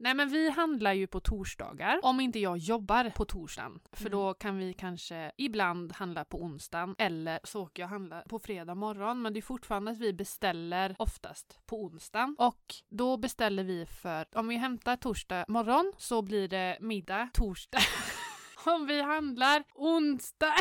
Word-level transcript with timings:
Nej 0.00 0.14
men 0.14 0.28
vi 0.28 0.50
handlar 0.50 0.92
ju 0.92 1.06
på 1.06 1.20
torsdagar 1.20 2.00
om 2.02 2.20
inte 2.20 2.38
jag 2.38 2.58
jobbar 2.58 3.10
på 3.10 3.24
torsdagen. 3.24 3.80
För 3.92 4.06
Mm. 4.06 4.12
då 4.12 4.34
kan 4.34 4.58
vi 4.58 4.74
kanske 4.74 5.32
ibland 5.36 5.92
handla 5.92 6.24
på 6.24 6.42
onsdagen 6.42 6.94
eller 6.98 7.40
så 7.44 7.62
åker 7.62 7.82
jag 7.82 7.88
handla 7.88 8.20
på 8.28 8.38
fredag 8.38 8.74
morgon. 8.74 9.22
Men 9.22 9.32
det 9.32 9.40
är 9.40 9.42
fortfarande 9.42 9.90
att 9.90 9.98
vi 9.98 10.12
beställer 10.12 10.96
oftast 10.98 11.58
på 11.66 11.82
onsdagen. 11.84 12.36
Och 12.38 12.74
då 12.88 13.16
beställer 13.16 13.64
vi 13.64 13.86
för, 13.86 14.26
om 14.32 14.48
vi 14.48 14.56
hämtar 14.56 14.96
torsdag 14.96 15.44
morgon 15.48 15.92
så 15.98 16.22
blir 16.22 16.48
det 16.48 16.78
middag 16.80 17.28
torsdag. 17.34 17.78
om 18.66 18.86
vi 18.86 19.02
handlar 19.02 19.64
onsdag. 19.74 20.54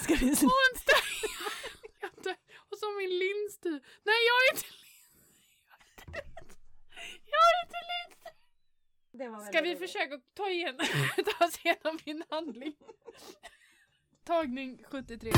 Ska 0.00 0.14
vi... 0.14 0.26
onsdag! 0.30 1.00
Och 2.70 2.78
så 2.78 2.86
min 2.98 3.10
lins 3.18 3.58
du. 3.62 3.70
Nej 3.70 3.80
jag 4.28 4.38
är 4.48 4.54
inte. 4.56 4.83
Jag 9.12 9.20
är 9.20 9.26
inte 9.26 9.38
lins. 9.38 9.46
Ska 9.48 9.60
vi 9.60 9.76
försöka 9.76 10.18
ta, 10.34 10.48
igen, 10.48 10.76
ta 11.38 11.44
oss 11.44 11.58
igenom 11.64 11.98
min 12.04 12.22
handling? 12.30 12.74
Tagning 14.24 14.78
73. 14.90 15.32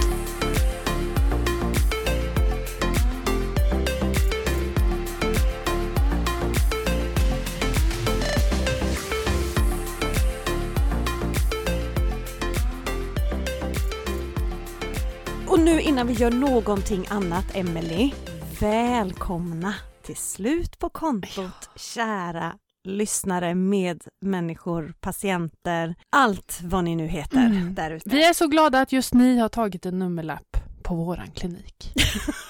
Och 15.49 15.61
nu 15.61 15.81
innan 15.81 16.07
vi 16.07 16.13
gör 16.13 16.31
någonting 16.31 17.07
annat, 17.11 17.57
Emily, 17.57 18.13
välkomna 18.61 19.75
till 20.07 20.17
Slut 20.17 20.79
på 20.79 20.89
kontot, 20.89 21.71
kära 21.77 22.55
lyssnare, 22.85 23.55
medmänniskor, 23.55 24.95
patienter, 25.01 25.95
allt 26.17 26.59
vad 26.63 26.85
ni 26.85 26.97
nu 26.97 27.07
heter 27.07 27.47
Mm. 27.47 27.75
där 27.75 27.91
ute. 27.91 28.09
Vi 28.11 28.25
är 28.25 28.33
så 28.33 28.47
glada 28.47 28.81
att 28.81 28.93
just 28.93 29.15
ni 29.15 29.39
har 29.39 29.49
tagit 29.49 29.87
en 29.87 29.99
nummerlapp 29.99 30.57
på 30.83 30.95
våran 30.95 31.31
klinik. 31.31 31.93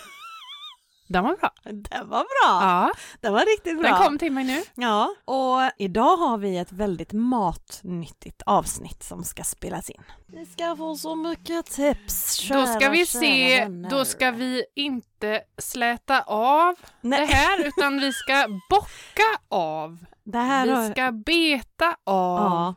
Den 1.08 1.24
var 1.24 1.36
bra. 1.36 1.50
Den 1.64 2.08
var 2.08 2.18
bra! 2.18 2.62
Ja, 2.66 2.90
Den 3.20 3.32
var 3.32 3.40
riktigt 3.56 3.80
bra. 3.80 3.90
den 3.90 4.02
kom 4.02 4.18
till 4.18 4.32
mig 4.32 4.44
nu. 4.44 4.62
Ja, 4.74 5.14
och 5.24 5.58
idag 5.78 6.16
har 6.16 6.38
vi 6.38 6.58
ett 6.58 6.72
väldigt 6.72 7.12
matnyttigt 7.12 8.42
avsnitt 8.46 9.02
som 9.02 9.24
ska 9.24 9.44
spelas 9.44 9.90
in. 9.90 10.02
Vi 10.26 10.46
ska 10.46 10.76
få 10.76 10.96
så 10.96 11.14
mycket 11.14 11.66
tips, 11.66 12.34
kära, 12.34 12.60
Då 12.60 12.66
ska 12.66 12.90
vi 12.90 13.06
se, 13.06 13.60
vänner. 13.60 13.90
då 13.90 14.04
ska 14.04 14.30
vi 14.30 14.64
inte 14.74 15.40
släta 15.58 16.22
av 16.26 16.74
Nej, 17.00 17.20
det 17.20 17.34
här 17.34 17.66
utan 17.66 18.00
vi 18.00 18.12
ska 18.12 18.46
bocka 18.70 19.40
av. 19.48 19.98
det 20.24 20.38
här 20.38 20.66
Vi 20.66 20.72
har... 20.72 20.90
ska 20.90 21.12
beta 21.12 21.96
av. 22.04 22.40
Ja, 22.40 22.74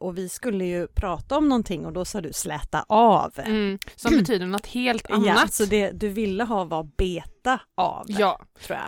och 0.00 0.18
vi 0.18 0.28
skulle 0.28 0.64
ju 0.64 0.86
prata 0.86 1.36
om 1.36 1.48
någonting 1.48 1.86
och 1.86 1.92
då 1.92 2.04
sa 2.04 2.20
du 2.20 2.32
släta 2.32 2.84
av. 2.88 3.32
Mm, 3.38 3.78
som 3.96 4.12
betyder 4.18 4.46
något 4.46 4.66
helt 4.66 5.06
annat. 5.10 5.26
Ja, 5.26 5.48
så 5.50 5.64
det 5.64 5.90
du 5.90 6.08
ville 6.08 6.44
ha 6.44 6.64
var 6.64 6.88
beta 6.96 7.60
av, 7.74 8.04
Ja, 8.08 8.40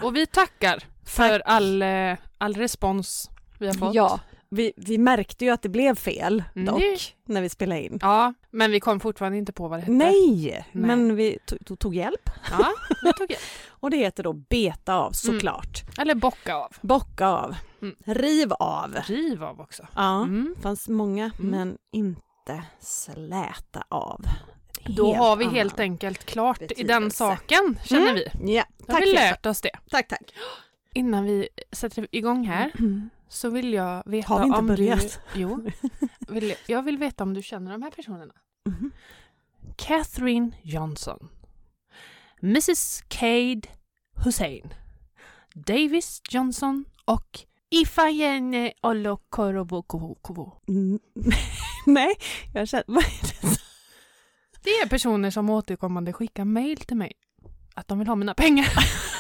och 0.03 0.17
vi 0.17 0.27
tackar 0.27 0.85
för 1.05 1.41
all, 1.41 1.83
eh, 1.83 2.17
all 2.39 2.55
respons 2.55 3.31
vi 3.59 3.67
har 3.67 3.75
fått. 3.75 3.95
Ja, 3.95 4.21
vi, 4.51 4.73
vi 4.77 4.99
märkte 4.99 5.45
ju 5.45 5.51
att 5.51 5.63
det 5.63 5.69
blev 5.69 5.95
fel 5.95 6.45
Mm. 6.55 6.67
dock, 6.67 7.17
när 7.25 7.43
vi 7.43 7.49
spelade 7.49 7.83
in. 7.83 7.99
Ja, 8.03 8.35
men 8.51 8.71
vi 8.71 8.81
kom 8.81 9.01
fortfarande 9.01 9.39
inte 9.39 9.53
på 9.53 9.69
vad 9.69 9.79
det 9.79 9.81
hette. 9.81 9.93
Nej, 9.93 10.65
men 10.73 11.17
vi 11.17 11.39
to- 11.47 11.59
to- 11.65 11.77
tog 11.77 11.95
hjälp. 11.95 12.31
Ja, 12.51 12.69
vi 13.05 13.13
tog 13.13 13.31
hjälp. 13.31 13.43
Och 13.81 13.91
det 13.91 13.97
heter 13.97 14.23
då 14.23 14.33
beta 14.33 14.95
av 14.95 15.13
såklart. 15.13 15.83
Eller 15.99 16.15
bocka 16.15 16.55
av. 16.55 16.73
Bocka 16.81 17.27
av, 17.29 17.55
Mm. 17.83 17.95
riv 18.05 18.53
av. 18.53 18.97
Riv 19.07 19.45
av 19.45 19.61
också. 19.61 19.87
Ja, 19.95 20.23
Mm. 20.23 20.55
fanns 20.63 20.89
många, 20.89 21.31
Mm. 21.39 21.51
men 21.51 21.77
inte 21.93 22.63
släta 22.81 23.85
av. 23.89 24.21
Då 24.97 25.15
har 25.15 25.37
vi 25.37 25.45
helt 25.45 25.81
enkelt 25.81 26.25
klart 26.25 26.63
i 26.63 26.67
den 26.67 26.77
betydelse. 26.77 27.17
saken, 27.17 27.79
känner 27.85 28.03
Mm. 28.11 28.15
vi. 28.15 28.55
Ja, 28.55 28.65
Då 28.79 28.93
har 28.93 28.99
tack 29.01 29.09
vi 29.09 29.13
lärt 29.13 29.47
oss 29.47 29.61
det. 29.61 29.71
Tack, 29.91 30.09
tack. 30.09 30.35
Innan 30.95 31.25
vi 31.25 31.49
sätter 31.73 32.07
igång 32.11 32.47
här 32.47 32.73
så 33.29 33.51
vill 33.51 33.73
jag 33.73 34.03
veta 34.07 34.29
Har 34.29 34.39
vi 34.41 34.47
inte 34.47 34.59
om 34.59 34.67
börjat? 34.67 35.21
du... 35.35 35.41
Jo. 35.41 35.67
Vill, 36.29 36.55
jag 36.67 36.83
vill 36.83 36.99
veta 36.99 37.23
om 37.25 37.35
du 37.35 37.43
känner 37.43 37.73
de 37.73 37.83
här 37.83 37.91
personerna. 37.91 38.35
Mhm. 38.67 38.91
Catherine 39.77 40.51
Johnson. 40.63 41.29
Mrs 42.43 43.03
Cade 43.09 43.61
Hussein. 44.25 44.75
Davis 45.55 46.23
Johnson 46.31 46.85
och 47.05 47.39
Ifayene 47.71 48.73
Olokorobokovo. 48.83 50.61
Mm. 50.69 50.99
Nej, 51.87 52.15
jag 52.55 52.69
känner... 52.69 52.85
Vad 52.87 53.05
är 53.05 53.23
det? 53.23 53.59
Det 54.63 54.71
är 54.71 54.89
personer 54.89 55.31
som 55.31 55.51
återkommande 55.51 56.13
skickar 56.13 56.45
mail 56.45 56.77
till 56.77 56.97
mig 56.97 57.13
att 57.75 57.89
de 57.89 57.99
vill 57.99 58.09
ha 58.09 58.15
mina 58.15 58.35
pengar. 58.35 58.69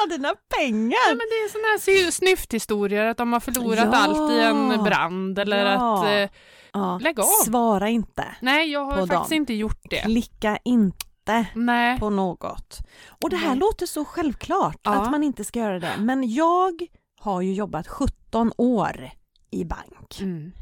Ha 0.00 0.06
dina 0.16 0.34
pengar! 0.58 0.98
Ja, 1.08 1.08
men 1.08 1.18
det 1.30 1.34
är 1.34 1.48
sådana 1.48 1.68
här 1.68 2.10
snyfthistorier 2.10 3.04
att 3.04 3.16
de 3.16 3.32
har 3.32 3.40
förlorat 3.40 3.88
Ja. 3.92 3.98
allt 3.98 4.32
i 4.32 4.40
en 4.40 4.84
brand 4.84 5.38
eller 5.38 5.72
Ja. 5.72 5.98
att... 5.98 6.04
Eh, 6.30 6.36
Ja. 6.72 6.98
lägg 7.02 7.20
av. 7.20 7.24
Svara 7.24 7.88
inte. 7.88 8.24
nej, 8.40 8.70
jag 8.72 8.84
har 8.84 8.92
faktiskt 9.06 9.30
dem. 9.30 9.32
inte 9.36 9.54
gjort 9.54 9.90
det. 9.90 10.00
Klicka 10.00 10.58
inte 10.64 11.46
Nej. 11.54 11.98
på 11.98 12.10
något. 12.10 12.78
Och 13.22 13.30
det 13.30 13.36
här 13.36 13.48
Nej. 13.50 13.58
låter 13.58 13.86
så 13.86 14.04
självklart 14.04 14.78
Ja. 14.82 14.94
att 14.94 15.10
man 15.10 15.22
inte 15.24 15.44
ska 15.44 15.58
göra 15.58 15.78
det. 15.78 15.92
Men 15.98 16.32
jag 16.34 16.86
har 17.20 17.40
ju 17.40 17.52
jobbat 17.54 17.88
17 17.88 18.52
år 18.56 19.10
i 19.50 19.64
bank. 19.64 20.18
Mm. 20.20 20.52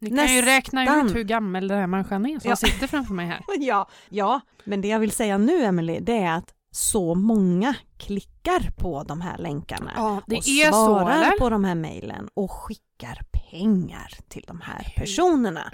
Ni 0.00 0.16
kan 0.16 0.34
ju 0.34 0.42
räkna 0.42 0.80
Nästan. 0.84 1.06
ut 1.06 1.14
hur 1.14 1.22
gammal 1.24 1.68
den 1.68 1.78
här 1.78 1.86
människan 1.86 2.26
är 2.26 2.40
som 2.40 2.50
Ja. 2.50 2.56
sitter 2.56 2.86
framför 2.86 3.14
mig 3.14 3.26
här. 3.26 3.40
Ja, 3.58 3.88
ja, 4.08 4.40
men 4.64 4.80
det 4.80 4.88
jag 4.88 4.98
vill 4.98 5.10
säga 5.12 5.38
nu 5.38 5.62
Emily, 5.64 5.98
det 6.00 6.18
är 6.18 6.32
att 6.36 6.54
så 6.78 7.14
många 7.14 7.74
klickar 7.96 8.70
på 8.76 9.02
de 9.02 9.20
här 9.20 9.38
länkarna 9.38 9.92
Ja, 9.96 10.22
det 10.26 10.36
och 10.36 10.48
är 10.48 10.70
så 10.70 10.86
svarar 10.86 11.16
eller? 11.22 11.38
på 11.38 11.50
de 11.50 11.64
här 11.64 11.74
mejlen 11.74 12.28
och 12.34 12.50
skickar 12.50 13.18
pengar 13.50 14.12
till 14.28 14.44
de 14.46 14.60
här 14.60 14.92
personerna. 14.96 15.72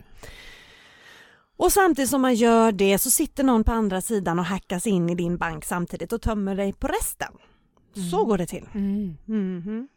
Och 1.57 1.73
samtidigt 1.73 2.11
som 2.11 2.23
man 2.23 2.35
gör 2.35 2.73
det 2.73 2.99
så 2.99 3.11
sitter 3.11 3.45
någon 3.45 3.65
på 3.65 3.73
andra 3.73 4.01
sidan 4.01 4.39
och 4.39 4.45
hackas 4.45 4.87
in 4.87 5.11
i 5.11 5.15
din 5.15 5.37
bank 5.37 5.65
samtidigt 5.65 6.13
och 6.13 6.23
tömmer 6.23 6.55
dig 6.55 6.73
på 6.73 6.87
resten. 6.87 7.33
Så 8.11 8.17
Mm. 8.17 8.29
går 8.29 8.39
det 8.39 8.47
till. 8.47 8.69
Mm. 8.75 9.17
Mhm. 9.25 9.89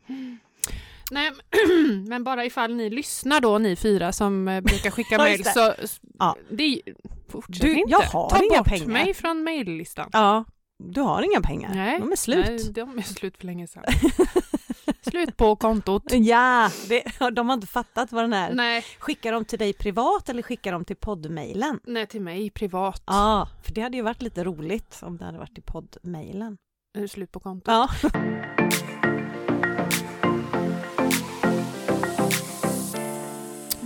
Nej, 1.12 1.31
men 2.07 2.23
bara 2.23 2.46
ifall 2.46 2.75
ni 2.75 2.90
lyssnar 2.90 3.41
då, 3.41 3.57
ni 3.57 3.75
fyra 3.75 4.12
som 4.13 4.47
eh, 4.47 4.62
brukar 4.62 4.91
skicka 4.91 5.17
mejl 5.23 5.44
så 5.46 5.73
Ja. 6.19 6.35
det, 6.51 6.81
fortsätt 7.29 7.62
Du, 7.62 7.73
inte. 7.79 7.91
jag 7.91 8.00
har 8.01 8.29
Ta 8.29 8.44
inga 8.44 8.57
bort 8.57 8.67
pengar. 8.67 8.88
mig 8.88 9.13
från 9.13 9.44
mejllistan. 9.44 10.09
Ja, 10.13 10.46
du 10.80 11.02
har 11.02 11.22
inga 11.22 11.42
pengar. 11.42 11.76
Nej, 11.76 12.00
De 12.00 12.12
är 12.12 12.16
slut. 12.16 12.46
Nej, 12.48 12.72
de 12.74 12.98
är 12.98 13.02
slut 13.02 13.38
för 13.38 13.46
länge 13.46 13.68
sedan. 13.68 13.84
slut 15.02 15.38
på 15.38 15.56
kontot. 15.56 16.04
Ja, 16.12 16.72
det, 16.90 17.04
de 17.32 17.48
har 17.50 17.54
inte 17.54 17.68
fattat 17.68 18.12
vad 18.12 18.24
den 18.24 18.34
är. 18.34 18.54
Nej, 18.54 18.84
Skickar 19.00 19.32
de 19.32 19.46
till 19.46 19.60
dig 19.60 19.74
privat 19.74 20.30
eller 20.30 20.42
skickar 20.42 20.72
de 20.72 20.86
till 20.86 20.96
poddmejlen? 20.96 21.80
nej, 21.84 22.08
till 22.08 22.22
mig 22.22 22.50
privat. 22.50 23.04
Ja, 23.06 23.50
för 23.64 23.74
det 23.74 23.82
hade 23.82 23.98
ju 23.98 24.04
varit 24.04 24.22
lite 24.22 24.44
roligt 24.44 25.00
om 25.02 25.18
det 25.18 25.26
hade 25.26 25.38
varit 25.38 25.58
i 25.58 25.62
det 25.62 27.08
Slut 27.08 27.32
på 27.32 27.40
kontot. 27.40 27.68
Ja. 27.68 27.90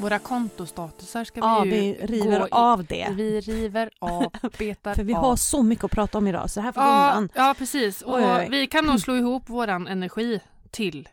Våra 0.01 0.19
kontostatusar 0.19 1.23
ska 1.23 1.39
ja, 1.39 1.61
vi 1.65 1.69
ju 1.85 1.93
vi 1.93 2.05
river 2.05 2.39
gå 2.39 2.45
i- 2.47 2.49
av 2.51 2.85
det. 2.85 3.07
Vi 3.11 3.41
river 3.41 3.89
av, 3.99 4.31
betar 4.57 4.95
För 4.95 5.03
vi 5.03 5.13
av. 5.13 5.21
har 5.23 5.35
så 5.35 5.63
mycket 5.63 5.85
att 5.85 5.91
prata 5.91 6.17
om 6.17 6.27
idag 6.27 6.49
så 6.49 6.61
här 6.61 6.71
får 6.71 6.83
ja, 6.83 7.13
undan. 7.17 7.29
ja, 7.35 7.55
precis. 7.57 8.01
Och 8.01 8.15
oj, 8.15 8.23
oj. 8.25 8.47
vi 8.51 8.67
kan 8.67 8.85
nog 8.85 8.99
slå 9.01 9.15
ihop 9.15 9.49
våran 9.49 9.87
energi 9.87 10.39
till 10.71 11.09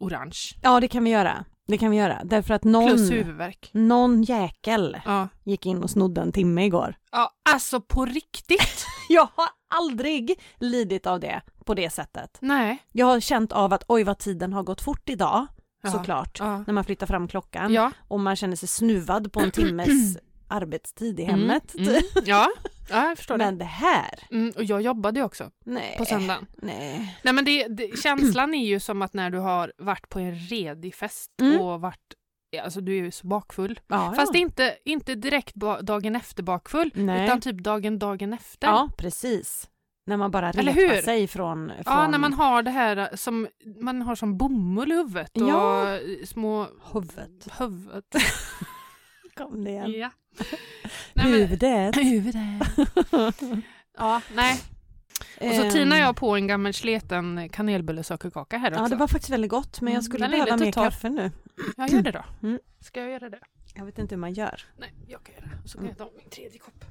orange. 0.00 0.38
Ja, 0.62 0.80
det 0.80 0.88
kan 0.88 1.04
vi 1.04 1.10
göra. 1.10 1.44
Det 1.68 1.78
kan 1.78 1.90
vi 1.90 1.96
göra. 1.96 2.20
Därför 2.24 2.54
att 2.54 2.64
någon, 2.64 2.88
Plus 2.88 3.10
huvudvärk. 3.10 3.70
någon 3.72 4.22
jäkel 4.22 5.00
Ja. 5.04 5.28
gick 5.44 5.66
in 5.66 5.82
och 5.82 5.90
snodde 5.90 6.20
en 6.20 6.32
timme 6.32 6.64
igår. 6.64 6.94
ja, 7.12 7.30
alltså 7.52 7.80
på 7.80 8.04
riktigt. 8.06 8.86
Jag 9.08 9.28
har 9.34 9.48
aldrig 9.74 10.40
lidit 10.58 11.06
av 11.06 11.20
det 11.20 11.42
på 11.64 11.74
det 11.74 11.90
sättet. 11.90 12.38
Nej. 12.40 12.78
Jag 12.92 13.06
har 13.06 13.20
känt 13.20 13.52
av 13.52 13.72
att 13.72 13.84
oj 13.88 14.04
vad 14.04 14.18
tiden 14.18 14.52
har 14.52 14.62
gått 14.62 14.80
fort 14.80 15.08
idag, 15.08 15.46
Ja. 15.82 15.90
såklart. 15.90 16.36
Ja. 16.40 16.64
När 16.66 16.74
man 16.74 16.84
flyttar 16.84 17.06
fram 17.06 17.28
klockan 17.28 17.72
Ja. 17.72 17.92
och 18.08 18.20
man 18.20 18.36
känner 18.36 18.56
sig 18.56 18.68
snuvad 18.68 19.32
på 19.32 19.40
en 19.40 19.50
timmes 19.50 20.18
arbetstid 20.48 21.20
i 21.20 21.24
hemmet. 21.24 21.74
Mm. 21.74 21.88
Mm. 21.88 22.02
Ja. 22.24 22.48
ja, 22.90 23.08
jag 23.08 23.16
förstår 23.18 23.38
Men 23.38 23.58
det 23.58 23.64
här, 23.64 24.18
det. 24.30 24.36
Mm, 24.36 24.52
och 24.56 24.64
jag 24.64 24.82
jobbade 24.82 25.20
ju 25.20 25.24
också 25.26 25.50
nej. 25.64 25.94
på 25.98 26.04
söndagen. 26.04 26.46
Nej. 26.56 27.18
Nej 27.22 27.34
men 27.34 27.44
det, 27.44 27.66
det, 27.68 27.98
känslan 28.02 28.54
är 28.54 28.66
ju 28.66 28.80
som 28.80 29.02
att 29.02 29.14
när 29.14 29.30
du 29.30 29.38
har 29.38 29.72
varit 29.78 30.08
på 30.08 30.18
en 30.18 30.34
redig 30.34 30.94
fest 30.94 31.30
Mm. 31.40 31.60
och 31.60 31.80
varit, 31.80 32.14
alltså 32.62 32.80
du 32.80 32.92
är 32.92 33.02
ju 33.02 33.10
så 33.10 33.26
bakfull. 33.26 33.80
Ja, 33.86 34.12
Fast 34.16 34.34
ja. 34.34 34.40
inte, 34.40 34.76
inte 34.84 35.14
direkt 35.14 35.54
dagen 35.80 36.16
efter 36.16 36.42
bakfull, 36.42 36.90
Nej. 36.94 37.24
utan 37.24 37.40
typ 37.40 37.58
dagen 37.62 37.98
dagen 37.98 38.32
efter. 38.32 38.66
Ja, 38.68 38.88
precis. 38.96 39.68
När 40.04 40.16
man 40.16 40.30
bara 40.30 40.50
hur? 40.50 41.02
sig 41.02 41.26
från, 41.28 41.68
från... 41.68 41.82
Ja, 41.86 42.08
när 42.08 42.18
man 42.18 42.32
har 42.32 42.62
det 42.62 42.70
här 42.70 43.16
som 43.16 43.48
man 43.80 44.02
har 44.02 44.14
som 44.14 44.36
bomull 44.38 44.92
i 44.92 44.94
huvudet 44.94 45.36
och 45.36 45.48
Ja. 45.48 45.98
små 46.26 46.66
Huvudet. 46.92 47.48
huvudet. 47.58 48.04
Kom 49.36 49.64
det 49.64 49.70
igen. 49.70 49.92
ja. 49.92 50.10
Nej, 51.14 51.24
men- 51.24 51.32
Huvudet. 51.32 51.96
Huvudet. 52.02 53.40
Ja, 53.98 54.20
nej. 54.34 54.60
Och 55.40 55.54
så 55.54 55.62
Ehm, 55.62 55.70
tinar 55.70 55.96
jag 55.96 56.16
på 56.16 56.36
en 56.36 56.46
gammal 56.46 56.72
sleten 56.74 57.48
kanelbullesockerkaka 57.48 58.58
här 58.58 58.70
också. 58.72 58.82
Ja, 58.82 58.88
det 58.88 58.96
var 58.96 59.06
faktiskt 59.08 59.30
väldigt 59.30 59.50
gott, 59.50 59.80
men 59.80 59.92
jag 59.92 59.98
Mm, 59.98 60.02
skulle 60.02 60.28
behöva 60.28 60.56
mer 60.56 60.72
torr. 60.72 60.84
kaffe 60.84 61.08
nu. 61.08 61.30
Jag 61.76 61.90
gör 61.90 62.02
det 62.02 62.10
då. 62.10 62.24
Mm. 62.42 62.58
Ska 62.80 63.00
jag 63.00 63.10
göra 63.10 63.30
det? 63.30 63.38
Jag 63.74 63.84
vet 63.84 63.98
inte 63.98 64.14
hur 64.14 64.20
man 64.20 64.32
gör. 64.32 64.60
Nej, 64.78 64.92
jag 65.08 65.22
kan 65.24 65.34
göra 65.34 65.46
det. 65.62 65.68
Så 65.68 65.78
kan 65.78 65.86
jag 65.86 65.98
ta 65.98 66.10
min 66.18 66.30
tredje 66.30 66.58
kopp. 66.58 66.84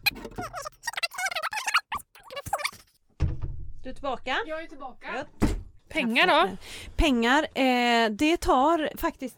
Du 3.84 3.90
är 3.90 3.94
tillbaka? 3.94 4.38
Jag 4.48 4.64
är 4.64 4.68
tillbaka. 4.68 5.08
Ja. 5.42 5.48
Pengar 5.90 6.28
då? 6.28 6.58
Pengar, 6.96 7.44
eh, 7.54 8.10
det 8.10 8.38
tar 8.38 8.90
faktiskt, 8.98 9.38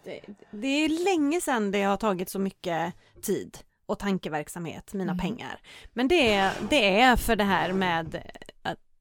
det 0.51 0.67
är 0.67 1.05
länge 1.05 1.41
sedan 1.41 1.71
det 1.71 1.83
har 1.83 1.97
tagit 1.97 2.29
så 2.29 2.39
mycket 2.39 2.93
tid 3.21 3.57
och 3.85 3.99
tankeverksamhet, 3.99 4.93
mina 4.93 5.11
Mm. 5.11 5.21
pengar. 5.21 5.59
Men 5.93 6.07
det 6.07 6.33
är, 6.33 6.51
det 6.69 6.99
är 7.01 7.15
för 7.15 7.35
det 7.35 7.43
här 7.43 7.73
med 7.73 8.23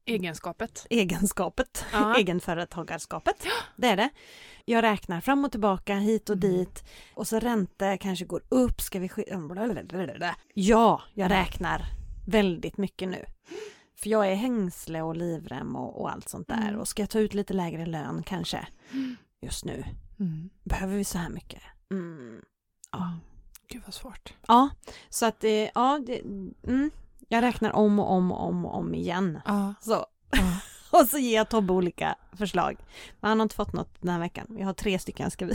Egenskapet. 0.05 0.87
egenskapet, 0.89 1.85
Ja. 1.93 2.15
egenföretagarskapet. 2.17 3.47
Det 3.75 3.87
är 3.87 3.97
det. 3.97 4.09
Jag 4.65 4.81
räknar 4.83 5.21
fram 5.21 5.45
och 5.45 5.51
tillbaka, 5.51 5.95
hit 5.95 6.29
och 6.29 6.35
Mm. 6.35 6.49
dit 6.57 6.83
och 7.13 7.27
så 7.27 7.39
räntor 7.39 7.97
kanske 7.97 8.25
går 8.25 8.41
upp, 8.49 8.81
ska 8.81 8.99
vi 8.99 9.09
Ja, 10.53 11.01
jag 11.13 11.31
räknar 11.31 11.85
väldigt 12.27 12.77
mycket 12.77 13.09
nu. 13.09 13.25
För 14.03 14.09
jag 14.09 14.31
är 14.31 14.35
hängsle 14.35 15.01
och 15.01 15.15
livrem 15.15 15.75
och, 15.75 16.01
och 16.01 16.11
allt 16.11 16.29
sånt 16.29 16.47
där 16.47 16.67
Mm. 16.67 16.79
och 16.79 16.87
ska 16.87 17.01
jag 17.01 17.09
ta 17.09 17.19
ut 17.19 17.33
lite 17.33 17.53
lägre 17.53 17.85
lön 17.85 18.23
kanske 18.23 18.67
Mm. 18.91 19.15
just 19.41 19.65
nu? 19.65 19.83
Mm. 20.19 20.49
Behöver 20.63 20.95
vi 20.97 21.03
så 21.03 21.17
här 21.17 21.29
mycket? 21.29 21.61
Mm. 21.91 22.41
Ja. 22.91 23.17
Gud 23.67 23.81
vad 23.85 23.93
svårt. 23.93 24.33
ja, 24.47 24.69
så 25.09 25.25
att 25.25 25.39
det, 25.39 25.71
ja, 25.75 25.99
det, 26.07 26.19
mm. 26.67 26.91
jag 27.27 27.41
räknar 27.41 27.71
om 27.71 27.99
och 27.99 28.11
om 28.11 28.31
och 28.31 28.47
om 28.47 28.65
och 28.65 28.75
om 28.75 28.93
igen. 28.95 29.39
Ja. 29.45 29.73
Så. 29.81 30.05
Ja. 30.31 30.59
Och 30.99 31.07
så 31.09 31.17
ger 31.17 31.35
jag 31.35 31.49
Tobbe 31.49 31.73
olika 31.73 32.15
förslag. 32.37 32.75
Men 33.19 33.29
han 33.29 33.39
har 33.39 33.43
inte 33.43 33.55
fått 33.55 33.73
något 33.73 34.01
den 34.01 34.09
här 34.09 34.19
veckan. 34.19 34.47
Jag 34.59 34.65
har 34.65 34.73
tre 34.73 34.99
stycken 34.99 35.31
ska 35.31 35.45
vi. 35.45 35.53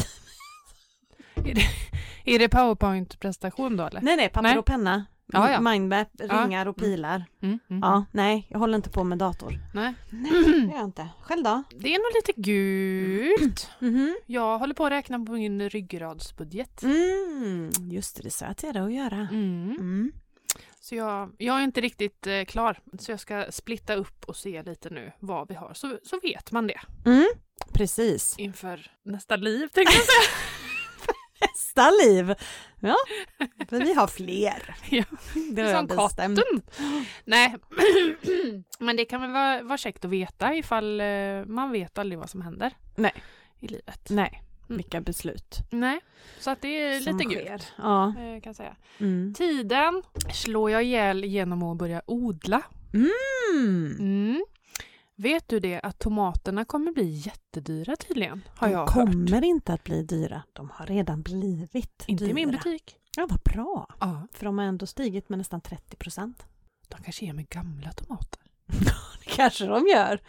Är 1.34 1.54
det, 1.54 1.62
är 2.24 2.38
det 2.38 2.48
powerpoint-prestation 2.48 3.76
då 3.76 3.84
eller? 3.86 4.00
Nej 4.00 4.16
nej, 4.16 4.28
papper 4.28 4.42
Nej. 4.48 4.58
och 4.58 4.64
penna. 4.66 5.06
Ja, 5.32 5.50
ja. 5.50 5.60
Mindmap, 5.60 6.08
ringar 6.18 6.66
och 6.66 6.76
pilar. 6.76 7.24
Mm, 7.42 7.58
mm. 7.70 7.82
Ja, 7.82 8.04
nej, 8.12 8.46
jag 8.50 8.58
håller 8.58 8.76
inte 8.76 8.90
på 8.90 9.04
med 9.04 9.18
dator. 9.18 9.58
Nej. 9.74 9.94
Nej, 10.10 10.30
det 10.30 10.50
gör 10.50 10.74
jag 10.76 10.84
inte. 10.84 11.08
Själv 11.20 11.44
då? 11.44 11.62
Det 11.76 11.94
är 11.94 11.98
nog 11.98 12.12
lite 12.14 12.40
gult. 12.40 13.70
Mhm. 13.80 14.16
Jag 14.26 14.58
håller 14.58 14.74
på 14.74 14.84
att 14.86 14.92
räkna 14.92 15.18
på 15.18 15.32
min 15.32 15.68
ryggradsbudget. 15.70 16.82
Mm, 16.82 17.70
just 17.90 18.16
det, 18.16 18.22
det 18.22 18.30
sa 18.30 18.46
jag 18.46 18.56
till 18.56 18.72
dig 18.72 18.82
att 18.82 18.92
göra. 18.92 19.28
Mm. 19.32 19.70
Mm. 19.78 20.12
Så 20.80 20.94
jag, 20.94 21.32
jag 21.38 21.58
är 21.58 21.64
inte 21.64 21.80
riktigt 21.80 22.26
eh, 22.26 22.44
klar. 22.44 22.78
Så 22.98 23.10
jag 23.12 23.20
ska 23.20 23.46
splitta 23.50 23.94
upp 23.94 24.24
och 24.24 24.36
se 24.36 24.62
lite 24.62 24.90
nu 24.90 25.12
vad 25.18 25.48
vi 25.48 25.54
har. 25.54 25.74
Så, 25.74 25.98
så 26.04 26.20
vet 26.22 26.52
man 26.52 26.66
det 26.66 26.80
Mm, 27.06 27.26
precis. 27.72 28.38
inför 28.38 28.90
nästa 29.02 29.36
liv 29.36 29.68
tänkte 29.68 29.80
jag 29.96 30.04
säga. 30.04 30.36
Nästa 31.40 31.90
liv! 31.90 32.34
Ja, 32.80 32.96
för 33.68 33.78
vi 33.78 33.94
har 33.94 34.06
fler. 34.06 34.74
Ja, 34.90 35.04
Det 35.52 35.62
har 35.62 35.68
jag 35.70 35.86
bestämt. 35.86 36.00
katten. 36.38 36.62
Nej, 37.24 37.54
men 38.78 38.96
det 38.96 39.04
kan 39.04 39.20
väl 39.20 39.30
vara, 39.30 39.62
vara 39.62 39.78
käckt 39.78 40.04
att 40.04 40.10
veta 40.10 40.54
ifall 40.54 41.00
eh, 41.00 41.06
man 41.46 41.70
vet 41.72 41.98
aldrig 41.98 42.18
vad 42.18 42.30
som 42.30 42.40
händer 42.42 42.72
Nej. 42.96 43.12
i 43.60 43.68
livet. 43.68 44.06
Nej, 44.10 44.42
Mm. 44.68 44.76
vilka 44.76 45.00
beslut 45.00 45.58
Nej, 45.70 46.00
så 46.38 46.50
att 46.50 46.62
det 46.62 46.68
är 46.82 47.00
som 47.00 47.16
lite 47.18 47.34
gult 47.34 47.72
Ja. 47.78 48.14
eh, 48.18 48.40
kan 48.40 48.54
säga. 48.54 48.76
Mm. 48.98 49.34
Tiden 49.34 50.02
slår 50.34 50.70
jag 50.70 50.84
ihjäl 50.84 51.24
genom 51.24 51.62
att 51.62 51.76
börja 51.78 52.02
odla. 52.06 52.62
Mm. 52.94 53.96
Mm. 53.98 54.44
Vet 55.20 55.48
du 55.48 55.60
det 55.60 55.80
att 55.80 55.98
tomaterna 55.98 56.64
kommer 56.64 56.92
bli 56.92 57.08
jättedyra 57.10 57.96
tydligen? 57.96 58.42
Har 58.54 58.66
De 58.68 58.72
jag 58.72 58.80
hört. 58.80 58.88
kommer 58.90 59.44
inte 59.44 59.72
att 59.72 59.84
bli 59.84 60.02
dyra. 60.02 60.42
De 60.52 60.70
har 60.74 60.86
redan 60.86 61.22
blivit 61.22 62.04
Inte 62.06 62.24
dyra. 62.24 62.30
i 62.30 62.34
min 62.34 62.50
butik. 62.50 62.96
Ja, 63.16 63.26
vad 63.30 63.40
bra. 63.40 63.86
Ja, 64.00 64.26
För 64.32 64.44
de 64.46 64.58
har 64.58 64.64
ändå 64.64 64.86
stigit 64.86 65.28
med 65.28 65.38
nästan 65.38 65.60
30 65.60 65.96
procent. 65.96 66.46
de 66.88 67.02
kanske 67.02 67.24
ger 67.26 67.32
mig 67.32 67.46
gamla 67.50 67.92
tomater. 67.92 68.40
Det 69.24 69.30
kanske 69.30 69.66
de 69.66 69.86
gör. 69.86 70.20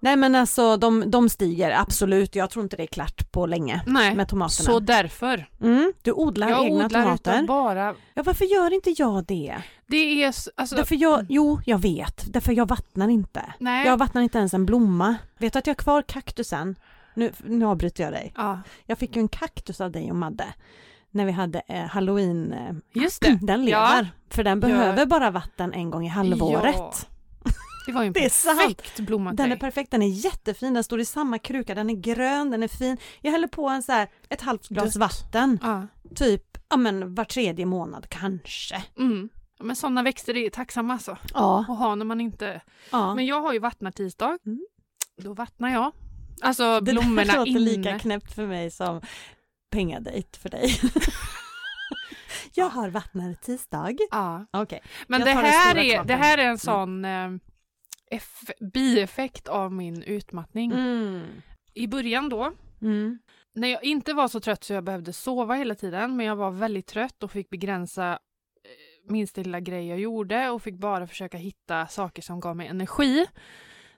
Nej 0.00 0.16
men 0.16 0.34
alltså 0.34 0.76
de, 0.76 1.10
de 1.10 1.28
stiger 1.28 1.80
absolut. 1.80 2.34
Jag 2.34 2.50
tror 2.50 2.62
inte 2.62 2.76
det 2.76 2.82
är 2.82 2.86
klart 2.86 3.32
på 3.32 3.46
länge 3.46 3.82
Nej, 3.86 4.14
med 4.14 4.28
tomaterna. 4.28 4.66
så 4.66 4.80
därför. 4.80 5.46
Mm, 5.62 5.92
du 6.02 6.12
odlar 6.12 6.48
Jag 6.48 6.64
egna 6.64 6.84
odlar 6.84 7.02
tomater. 7.02 7.34
utav 7.34 7.46
bara... 7.46 7.94
Ja, 8.14 8.22
varför 8.22 8.44
gör 8.44 8.72
inte 8.74 8.90
jag 8.98 9.24
det? 9.24 9.56
Det 9.86 10.22
är... 10.24 10.34
Alltså, 10.54 10.76
Därför 10.76 10.94
jag, 10.96 11.26
jo, 11.28 11.60
jag 11.66 11.78
vet. 11.78 12.32
Därför 12.32 12.52
jag 12.52 12.68
vattnar 12.68 13.08
inte. 13.08 13.42
nej. 13.58 13.86
Jag 13.86 13.96
vattnar 13.96 14.22
inte 14.22 14.38
ens 14.38 14.54
en 14.54 14.66
blomma. 14.66 15.14
Vet 15.38 15.52
du 15.52 15.58
att 15.58 15.66
jag 15.66 15.74
har 15.74 15.78
kvar 15.82 16.02
kaktusen? 16.02 16.76
Nu, 17.14 17.32
nu 17.44 17.66
avbryter 17.66 18.04
jag 18.04 18.12
dig. 18.12 18.32
Ja, 18.36 18.60
Jag 18.86 18.98
fick 18.98 19.16
ju 19.16 19.20
en 19.20 19.28
kaktus 19.28 19.80
av 19.80 19.90
dig 19.90 20.10
och 20.10 20.16
Madde. 20.16 20.44
När 21.10 21.24
vi 21.24 21.32
hade 21.32 21.62
eh, 21.68 21.84
halloween. 21.84 22.52
Eh, 22.52 23.02
just 23.02 23.22
det. 23.22 23.38
den 23.42 23.64
lever. 23.64 23.78
Ja. 23.80 24.06
För 24.30 24.44
den 24.44 24.60
Ja. 24.60 24.68
behöver 24.68 25.06
bara 25.06 25.30
vatten 25.30 25.72
en 25.72 25.90
gång 25.90 26.06
i 26.06 26.08
halvåret. 26.08 27.08
Det 27.86 27.92
var 27.92 28.02
ju 28.02 28.06
en 28.06 28.12
Det 28.12 28.20
perfekt 28.20 29.00
blomma 29.00 29.30
till 29.30 29.36
Den 29.36 29.52
är 29.52 29.56
perfekt, 29.56 29.90
den 29.90 30.02
är 30.02 30.08
jättefin, 30.08 30.74
den 30.74 30.84
står 30.84 31.00
i 31.00 31.04
samma 31.04 31.38
kruka, 31.38 31.74
den 31.74 31.90
är 31.90 31.94
grön, 31.94 32.50
den 32.50 32.62
är 32.62 32.68
fin. 32.68 32.96
Jag 33.22 33.32
häller 33.32 33.48
på 33.48 33.68
en 33.68 33.82
så 33.82 33.92
här, 33.92 34.08
ett 34.28 34.40
halvt 34.42 34.68
glas 34.68 34.84
Dött. 34.94 34.96
vatten, 34.96 35.58
Ja. 35.62 35.86
typ, 36.14 36.58
ja 36.68 36.76
men 36.76 37.14
var 37.14 37.24
tredje 37.24 37.66
månad 37.66 38.06
kanske. 38.08 38.84
Mm. 38.98 39.28
Men 39.60 39.76
sådana 39.76 40.02
växter 40.02 40.36
är 40.36 40.50
tacksamma 40.50 40.92
alltså. 40.92 41.18
Ja. 41.34 41.60
Att 41.68 41.78
ha 41.78 41.94
när 41.94 42.04
man 42.04 42.20
inte... 42.20 42.60
ja. 42.92 43.14
Men 43.14 43.26
jag 43.26 43.40
har 43.40 43.52
ju 43.52 43.58
vattnartisdag. 43.58 44.38
Mm. 44.46 44.66
Då 45.22 45.34
vattnar 45.34 45.70
jag. 45.70 45.92
Alltså 46.40 46.80
det 46.80 46.92
blommorna 46.92 47.34
låter 47.34 47.46
inne. 47.50 47.58
lika 47.58 47.98
knäppt 47.98 48.32
för 48.34 48.46
mig 48.46 48.70
som 48.70 49.00
pengadejt 49.70 50.36
för 50.36 50.48
dig. 50.48 50.80
jag 52.54 52.68
har 52.70 52.88
vattnare 52.90 53.34
tisdag. 53.34 53.96
Ja. 54.10 54.46
Okej. 54.50 54.82
Men 55.06 55.20
Jag 55.20 55.28
det 55.28 55.32
här, 55.32 55.76
är, 55.76 56.04
det 56.04 56.14
här 56.14 56.38
är 56.38 56.44
en 56.48 56.58
sån 56.58 57.04
eh, 57.04 57.30
eff- 58.10 58.70
bieffekt 58.72 59.48
av 59.48 59.72
min 59.72 60.02
utmattning. 60.02 60.72
Mm. 60.72 61.22
I 61.74 61.86
början 61.86 62.28
då, 62.28 62.52
Mm. 62.82 63.18
när 63.54 63.68
jag 63.68 63.84
inte 63.84 64.12
var 64.14 64.28
så 64.28 64.40
trött 64.40 64.64
så 64.64 64.72
jag 64.72 64.84
behövde 64.84 65.12
sova 65.12 65.54
hela 65.54 65.74
tiden, 65.74 66.16
men 66.16 66.26
jag 66.26 66.36
var 66.36 66.50
väldigt 66.50 66.86
trött 66.86 67.22
och 67.22 67.30
fick 67.30 67.50
begränsa 67.50 68.12
eh, 68.12 69.10
minsta 69.12 69.40
lilla 69.42 69.60
grej 69.60 69.86
jag 69.88 69.98
gjorde 70.00 70.50
och 70.50 70.62
fick 70.62 70.74
bara 70.78 71.06
försöka 71.06 71.36
hitta 71.38 71.86
saker 71.86 72.22
som 72.22 72.40
gav 72.40 72.56
mig 72.56 72.66
energi. 72.66 73.26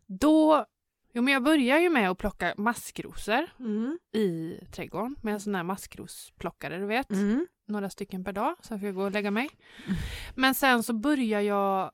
Då, 0.07 0.65
jo 1.12 1.23
men 1.23 1.33
jag 1.35 1.43
började 1.43 1.81
ju 1.81 1.91
med 1.91 2.11
att 2.11 2.19
plocka 2.19 2.55
maskrosor 2.57 3.47
Mm. 3.61 3.99
i 4.15 4.59
trädgården 4.73 5.17
med 5.23 5.35
en 5.35 5.41
sån 5.41 5.55
här 5.55 5.62
maskrosplockare, 5.62 6.79
du 6.79 6.87
vet. 6.87 7.11
Mm. 7.11 7.47
Några 7.69 7.91
stycken 7.91 8.25
per 8.25 8.33
dag, 8.33 8.57
så 8.61 8.75
jag 8.75 8.81
fick 8.81 8.95
gå 8.95 9.03
och 9.05 9.12
lägga 9.12 9.31
mig. 9.31 9.49
Mm. 9.87 9.97
Men 10.35 10.55
sen 10.55 10.83
så 10.83 10.93
började 10.93 11.45
jag 11.45 11.91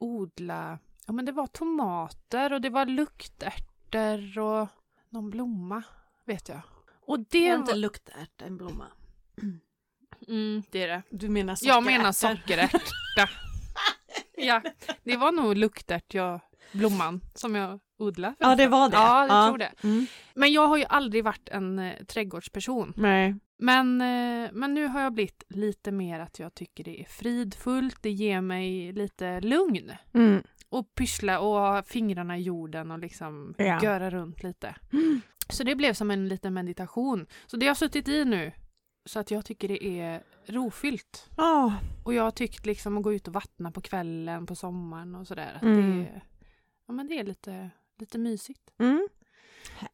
odla, 0.00 0.78
ja 1.06 1.12
men 1.12 1.24
det 1.24 1.32
var 1.32 1.46
tomater 1.46 2.52
och 2.52 2.60
det 2.60 2.70
var 2.70 2.86
luktärtor 2.86 4.38
och 4.38 4.68
någon 5.10 5.30
blomma, 5.30 5.82
vet 6.24 6.48
jag. 6.48 6.60
Och 7.06 7.18
det 7.18 7.26
Det 7.30 7.46
är 7.48 7.52
var... 7.52 7.58
inte 7.58 7.74
luktärt, 7.74 8.42
en 8.42 8.56
blomma. 8.56 8.86
Mm, 10.28 10.62
det 10.70 10.82
är 10.82 10.88
det. 10.88 11.02
Du 11.10 11.28
menar 11.28 11.50
Jag 11.52 11.58
sockerärtor? 11.58 11.84
menar 11.98 12.12
sockerärta. 12.12 12.78
ja, 14.36 14.62
det 15.04 15.16
var 15.16 15.32
nog 15.32 15.56
luktärt, 15.56 16.14
jag, 16.14 16.40
blomman, 16.72 17.20
som 17.34 17.54
jag 17.54 17.80
odlade. 17.98 18.34
Ja, 18.38 18.56
det 18.56 18.68
var 18.68 18.88
det. 18.88 18.96
Ja, 18.96 19.26
jag 19.26 19.48
tror 19.48 19.58
det. 19.58 19.72
Mm. 19.82 20.06
Men 20.34 20.52
jag 20.52 20.66
har 20.68 20.76
ju 20.76 20.84
aldrig 20.84 21.24
varit 21.24 21.48
en 21.48 21.78
eh, 21.78 22.04
trädgårdsperson. 22.04 22.92
Nej. 22.96 23.34
Men, 23.58 24.00
eh, 24.00 24.50
men 24.52 24.74
nu 24.74 24.86
har 24.86 25.00
jag 25.00 25.12
blivit 25.12 25.42
lite 25.48 25.92
mer 25.92 26.20
att 26.20 26.38
jag 26.38 26.54
tycker 26.54 26.84
det 26.84 27.00
är 27.00 27.04
fridfullt, 27.04 27.96
det 28.02 28.10
ger 28.10 28.40
mig 28.40 28.92
lite 28.92 29.40
lugn. 29.40 29.92
Mm. 30.14 30.42
Och 30.74 30.94
pyssla 30.94 31.40
och 31.40 31.48
ha 31.54 31.82
fingrarna 31.82 32.38
i 32.38 32.42
jorden 32.42 32.90
och 32.90 32.98
liksom 32.98 33.54
Ja. 33.58 33.82
göra 33.82 34.10
runt 34.10 34.42
lite. 34.42 34.76
Mm. 34.92 35.20
Så 35.48 35.64
det 35.64 35.74
blev 35.74 35.92
som 35.94 36.10
en 36.10 36.28
liten 36.28 36.54
meditation. 36.54 37.26
Så 37.46 37.56
det 37.56 37.66
har 37.66 37.74
suttit 37.74 38.08
i 38.08 38.24
nu. 38.24 38.52
Så 39.06 39.18
att 39.18 39.30
jag 39.30 39.44
tycker 39.44 39.68
det 39.68 39.84
är 40.00 40.22
rofyllt. 40.46 41.30
Ja. 41.36 41.74
Och 42.04 42.14
jag 42.14 42.22
har 42.22 42.30
tyckt 42.30 42.66
liksom 42.66 42.96
att 42.96 43.02
gå 43.02 43.12
ut 43.12 43.28
och 43.28 43.34
vattna 43.34 43.70
på 43.70 43.80
kvällen 43.80 44.46
på 44.46 44.54
sommaren 44.54 45.14
och 45.14 45.26
sådär. 45.26 45.52
Att 45.56 45.62
Mm. 45.62 45.98
det, 45.98 46.08
är, 46.08 46.24
ja, 46.86 46.92
men 46.94 47.06
det 47.08 47.18
är 47.18 47.24
lite, 47.24 47.70
lite 47.98 48.18
mysigt. 48.18 48.72
Mm. 48.78 49.08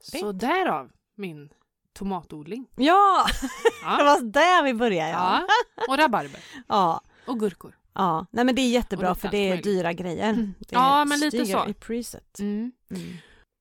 Så 0.01 0.33
därav 0.33 0.91
min 1.17 1.53
tomatodling. 1.93 2.67
Ja, 2.77 3.27
det 3.43 3.49
Ja. 3.83 3.97
var 4.05 4.23
där 4.33 4.65
vi 4.65 4.75
började. 4.75 5.11
Ja. 5.11 5.47
ja. 5.77 5.85
Och 5.89 5.99
rabarber. 5.99 6.41
ja. 6.69 7.01
Och 7.27 7.41
gurkor. 7.41 7.77
Ja, 7.95 8.27
nej 8.31 8.45
men 8.45 8.55
det 8.55 8.63
är 8.63 8.71
jättebra 8.71 9.15
för 9.15 9.29
det 9.29 9.37
är 9.39 9.49
möjligt. 9.49 9.65
dyra 9.65 9.93
grejer. 9.93 10.29
Mm. 10.31 10.55
Det 10.59 10.67
Ja, 10.75 11.05
men 11.05 11.21
lite 11.21 11.47
så. 11.47 11.67
i 11.69 11.75
preset. 11.75 12.39
Mm. 12.39 12.73
Mm. 12.91 13.17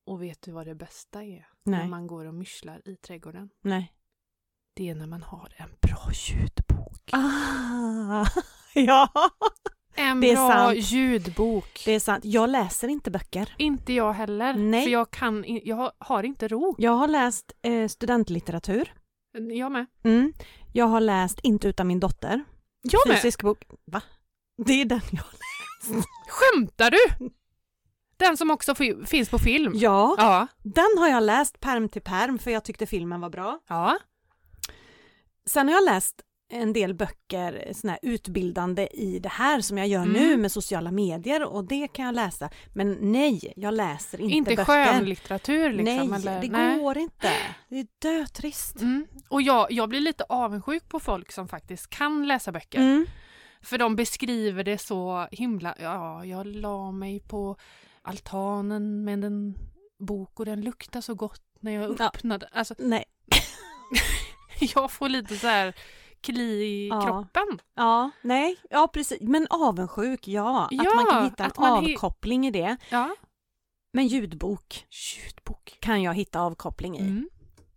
Och 0.06 0.22
vet 0.22 0.42
du 0.42 0.52
vad 0.52 0.66
det 0.66 0.74
bästa 0.74 1.22
är? 1.22 1.46
När 1.64 1.78
Nej, 1.78 1.88
man 1.88 2.06
går 2.06 2.24
och 2.24 2.34
mysslar 2.34 2.88
i 2.88 2.96
trädgården. 2.96 3.50
nej. 3.62 3.92
Det 4.76 4.88
är 4.88 4.94
när 4.94 5.06
man 5.06 5.22
har 5.22 5.48
en 5.56 5.68
bra 5.82 6.10
ljudbok. 6.12 7.10
Ah, 7.12 8.26
ja, 8.74 9.08
En 9.94 10.20
det 10.20 10.30
är 10.30 10.34
bra 10.36 10.50
sant. 10.52 10.76
ljudbok. 10.78 11.82
det 11.84 11.92
är 11.92 12.00
sant. 12.00 12.24
Jag 12.24 12.50
läser 12.50 12.88
inte 12.88 13.10
böcker. 13.10 13.54
Inte 13.58 13.92
jag 13.92 14.12
heller. 14.12 14.54
Nej. 14.54 14.84
För 14.84 14.90
jag, 14.90 15.10
kan, 15.10 15.44
jag 15.64 15.92
har 15.98 16.22
inte 16.22 16.48
ro. 16.48 16.74
Jag 16.78 16.90
har 16.92 17.08
läst 17.08 17.52
eh, 17.62 17.88
studentlitteratur. 17.88 18.94
Jag 19.52 19.72
med. 19.72 19.86
Mm. 20.04 20.32
Jag 20.72 20.86
har 20.86 21.00
läst 21.00 21.40
Inte 21.42 21.68
utan 21.68 21.86
min 21.86 22.00
dotter. 22.00 22.44
Jag 22.82 23.08
med. 23.08 23.16
Fysisk 23.16 23.42
bok. 23.42 23.64
Va? 23.84 24.02
Det 24.66 24.72
är 24.80 24.84
den 24.84 25.00
jag 25.10 25.24
Skämtar 26.28 26.90
du? 26.90 27.30
Den 28.16 28.36
som 28.36 28.50
också 28.50 28.74
fi- 28.74 29.06
finns 29.06 29.28
på 29.28 29.38
film? 29.38 29.72
Ja, 29.74 30.14
Ja. 30.18 30.46
den 30.62 30.98
har 30.98 31.08
jag 31.08 31.22
läst 31.22 31.60
perm 31.60 31.88
till 31.88 32.02
perm 32.02 32.38
för 32.38 32.50
jag 32.50 32.64
tyckte 32.64 32.86
filmen 32.86 33.20
var 33.20 33.30
bra. 33.30 33.58
Ja. 33.68 33.98
Sen 35.46 35.68
har 35.68 35.74
jag 35.74 35.84
läst 35.84 36.20
en 36.52 36.72
del 36.72 36.94
böcker, 36.94 37.72
såna 37.74 37.98
utbildande 38.02 38.88
i 38.92 39.18
det 39.18 39.28
här 39.28 39.60
som 39.60 39.78
jag 39.78 39.88
gör 39.88 40.02
Mm. 40.02 40.12
nu 40.12 40.36
med 40.36 40.52
sociala 40.52 40.90
medier 40.90 41.42
och 41.44 41.64
det 41.64 41.88
kan 41.88 42.04
jag 42.04 42.14
läsa. 42.14 42.50
Men 42.74 42.98
nej, 43.00 43.52
jag 43.56 43.74
läser 43.74 44.20
inte, 44.20 44.34
Inte 44.36 44.50
böcker. 44.56 44.64
skönlitteratur 44.64 45.72
liksom? 45.72 45.84
nej, 46.10 46.20
eller? 46.20 46.40
det 46.40 46.48
Nej. 46.48 46.78
går 46.78 46.98
inte. 46.98 47.30
Det 47.68 47.78
är 47.80 47.86
dötrist. 48.02 48.80
Mm. 48.80 49.06
Och 49.28 49.42
jag, 49.42 49.72
jag 49.72 49.88
blir 49.88 50.00
lite 50.00 50.24
avundsjuk 50.28 50.88
på 50.88 51.00
folk 51.00 51.32
som 51.32 51.48
faktiskt 51.48 51.90
kan 51.90 52.28
läsa 52.28 52.52
böcker. 52.52 52.78
Mm. 52.78 53.06
För 53.62 53.78
de 53.78 53.96
beskriver 53.96 54.64
det 54.64 54.78
så 54.78 55.28
himla, 55.32 55.74
ja, 55.78 56.24
jag 56.24 56.46
la 56.46 56.90
mig 56.90 57.20
på 57.20 57.56
altanen 58.02 59.04
med 59.04 59.24
en 59.24 59.54
bok 59.98 60.40
och 60.40 60.46
den 60.46 60.60
luktar 60.60 61.00
så 61.00 61.14
gott 61.14 61.42
när 61.60 61.72
jag 61.72 61.96
Ja. 61.98 62.06
öppnade. 62.06 62.48
Alltså, 62.52 62.74
Nej. 62.78 63.04
jag 64.74 64.90
får 64.90 65.08
lite 65.08 65.36
så 65.36 65.46
här 65.46 65.74
kli 66.20 66.62
i 66.62 66.88
Ja. 66.88 67.00
kroppen. 67.02 67.60
Ja, 67.74 68.10
nej, 68.22 68.56
ja 68.70 68.88
precis. 68.92 69.20
Men 69.20 69.46
avundsjuk, 69.50 70.28
ja. 70.28 70.64
Att 70.64 70.72
Ja, 70.72 70.94
man 70.94 71.06
kan 71.06 71.24
hitta 71.24 71.44
en 71.44 71.50
att 71.50 71.58
avkoppling 71.58 72.46
i 72.46 72.50
det. 72.50 72.76
Ja. 72.90 73.14
Men 73.92 74.06
ljudbok 74.06 74.86
Ljudbok. 74.90 75.76
kan 75.80 76.02
jag 76.02 76.14
hitta 76.14 76.40
avkoppling 76.40 76.96
i. 76.98 77.00
Mm. 77.00 77.28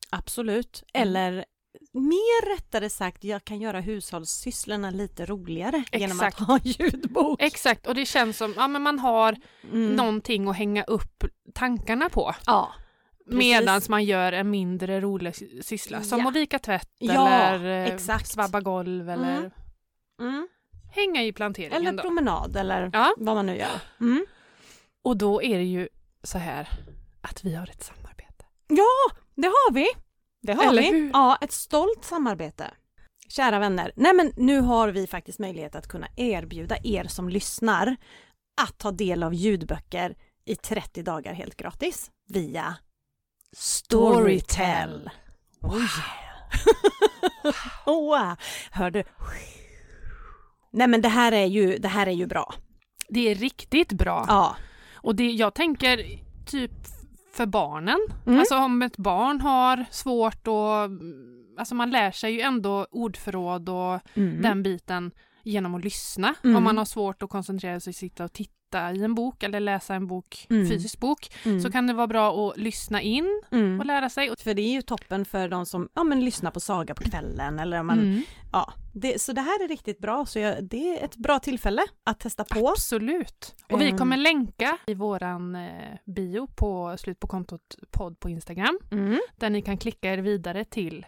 Absolut. 0.09 0.83
Mm. 0.93 1.07
Eller 1.07 1.45
mer 1.93 2.55
rättare 2.55 2.89
sagt, 2.89 3.23
jag 3.23 3.43
kan 3.45 3.61
göra 3.61 3.79
hushållssysslorna 3.79 4.89
lite 4.91 5.25
roligare 5.25 5.83
genom 5.91 6.19
att 6.19 6.27
Exakt. 6.27 6.39
ha 6.47 6.59
ljudbok. 6.63 7.41
Exakt, 7.41 7.87
och 7.87 7.95
det 7.95 8.05
känns 8.05 8.37
som 8.37 8.53
ja, 8.57 8.67
men 8.67 8.81
man 8.81 8.99
har 8.99 9.35
Mm. 9.71 9.95
någonting 9.95 10.47
att 10.47 10.55
hänga 10.57 10.83
upp 10.83 11.23
tankarna 11.53 12.09
på. 12.09 12.35
Ja. 12.45 12.73
Medan 13.25 13.81
man 13.89 14.03
gör 14.03 14.31
en 14.33 14.49
mindre 14.49 15.01
rolig 15.01 15.35
sy- 15.35 15.61
syssla. 15.63 16.01
Som 16.01 16.19
Ja. 16.19 16.27
att 16.29 16.35
vika 16.35 16.59
tvätt 16.59 16.89
Ja, 16.99 17.29
eller 17.29 17.65
eh, 17.87 17.93
exakt. 17.93 18.27
svabba 18.27 18.61
golv 18.61 19.09
eller 19.09 19.37
Mm. 19.37 19.51
Mm. 20.21 20.47
hänga 20.95 21.23
i 21.23 21.33
planteringen. 21.33 21.81
Eller 21.81 21.91
då. 21.91 22.01
promenad 22.03 22.55
eller 22.57 22.89
Ja. 22.93 23.13
vad 23.17 23.35
man 23.35 23.45
nu 23.45 23.57
gör. 23.57 23.79
Mm. 24.01 24.25
Och 25.03 25.17
då 25.17 25.41
är 25.43 25.57
det 25.57 25.63
ju 25.63 25.87
så 26.23 26.37
här 26.37 26.67
att 27.21 27.43
vi 27.43 27.55
har 27.55 27.69
ett 27.69 27.83
samarbete. 27.83 28.45
Ja, 28.67 29.15
det 29.35 29.47
har 29.47 29.73
vi. 29.73 29.87
Det 30.43 30.53
har 30.53 30.63
Eller 30.65 30.81
vi. 30.81 30.89
hur? 30.91 31.09
Ja, 31.13 31.37
ett 31.41 31.51
stolt 31.51 32.05
samarbete. 32.05 32.71
Kära 33.27 33.59
vänner, 33.59 33.91
nej 33.95 34.13
men 34.13 34.31
nu 34.37 34.59
har 34.59 34.89
vi 34.89 35.07
faktiskt 35.07 35.39
möjlighet 35.39 35.75
att 35.75 35.87
kunna 35.87 36.07
erbjuda 36.17 36.77
er 36.83 37.03
som 37.03 37.29
lyssnar 37.29 37.95
att 38.61 38.77
ta 38.77 38.91
del 38.91 39.23
av 39.23 39.33
ljudböcker 39.33 40.15
i 40.45 40.55
30 40.55 41.03
dagar 41.03 41.33
helt 41.33 41.57
gratis 41.57 42.11
via 42.29 42.75
Storytel. 43.55 45.09
Wow. 47.85 48.35
Hör 48.71 48.91
du? 48.91 49.03
Nej 50.71 50.87
men 50.87 51.01
det 51.01 51.09
här 51.09 51.31
är 51.31 51.45
ju, 51.45 51.77
det 51.77 51.87
här 51.87 52.07
är 52.07 52.11
ju 52.11 52.27
bra. 52.27 52.53
Det 53.09 53.31
är 53.31 53.35
riktigt 53.35 53.91
bra. 53.91 54.25
Ja. 54.27 54.55
Och 54.93 55.15
det, 55.15 55.31
jag 55.31 55.53
tänker 55.53 56.19
typ 56.45 56.71
för 57.33 57.45
barnen. 57.45 57.99
Mm. 58.25 58.39
Alltså 58.39 58.57
om 58.57 58.81
ett 58.81 58.97
barn 58.97 59.41
har 59.41 59.85
svårt 59.91 60.47
och 60.47 60.89
alltså 61.59 61.75
man 61.75 61.91
lär 61.91 62.11
sig 62.11 62.33
ju 62.33 62.41
ändå 62.41 62.87
ordförråd 62.91 63.69
och 63.69 63.99
Mm. 64.13 64.41
den 64.41 64.63
biten 64.63 65.11
genom 65.43 65.75
att 65.75 65.83
lyssna. 65.83 66.35
Mm. 66.43 66.55
Om 66.55 66.63
man 66.63 66.77
har 66.77 66.85
svårt 66.85 67.23
att 67.23 67.29
koncentrera 67.29 67.79
sig, 67.79 67.93
sitta 67.93 68.23
och 68.23 68.33
titta 68.33 68.53
i 68.77 69.03
en 69.03 69.15
bok 69.15 69.43
eller 69.43 69.59
läsa 69.59 69.95
en 69.95 70.07
bok, 70.07 70.47
Mm. 70.49 70.69
fysisk 70.69 70.99
bok, 70.99 71.31
Mm. 71.45 71.61
så 71.61 71.71
kan 71.71 71.87
det 71.87 71.93
vara 71.93 72.07
bra 72.07 72.47
att 72.49 72.57
lyssna 72.57 73.01
in 73.01 73.41
Mm. 73.51 73.79
och 73.79 73.85
lära 73.85 74.09
sig. 74.09 74.33
För 74.43 74.53
det 74.53 74.61
är 74.61 74.71
ju 74.73 74.81
toppen 74.81 75.25
för 75.25 75.47
de 75.49 75.65
som 75.65 75.89
ja, 75.93 76.03
men 76.03 76.25
lyssnar 76.25 76.51
på 76.51 76.59
saga 76.59 76.95
på 76.95 77.03
kvällen 77.03 77.59
eller 77.59 77.79
om 77.79 77.87
man, 77.87 77.99
Mm. 77.99 78.21
ja, 78.51 78.73
det, 78.93 79.21
så 79.21 79.33
det 79.33 79.41
här 79.41 79.63
är 79.63 79.67
riktigt 79.67 79.99
bra 79.99 80.25
så 80.25 80.39
jag, 80.39 80.63
det 80.63 80.97
är 80.99 81.05
ett 81.05 81.15
bra 81.15 81.39
tillfälle 81.39 81.81
att 82.03 82.19
testa 82.19 82.43
på. 82.43 82.69
Absolut. 82.69 83.55
Och 83.71 83.81
vi 83.81 83.89
Ehm. 83.89 83.97
kommer 83.97 84.17
länka 84.17 84.77
i 84.87 84.93
våran 84.93 85.55
eh, 85.55 85.97
bio 86.05 86.47
på 86.55 86.95
Slut 86.97 87.19
på 87.19 87.27
kontot 87.27 87.75
podd 87.91 88.19
på 88.19 88.29
Instagram 88.29 88.79
Mm, 88.91 89.19
där 89.37 89.49
ni 89.49 89.61
kan 89.61 89.77
klicka 89.77 90.13
er 90.13 90.17
vidare 90.17 90.65
till 90.65 91.05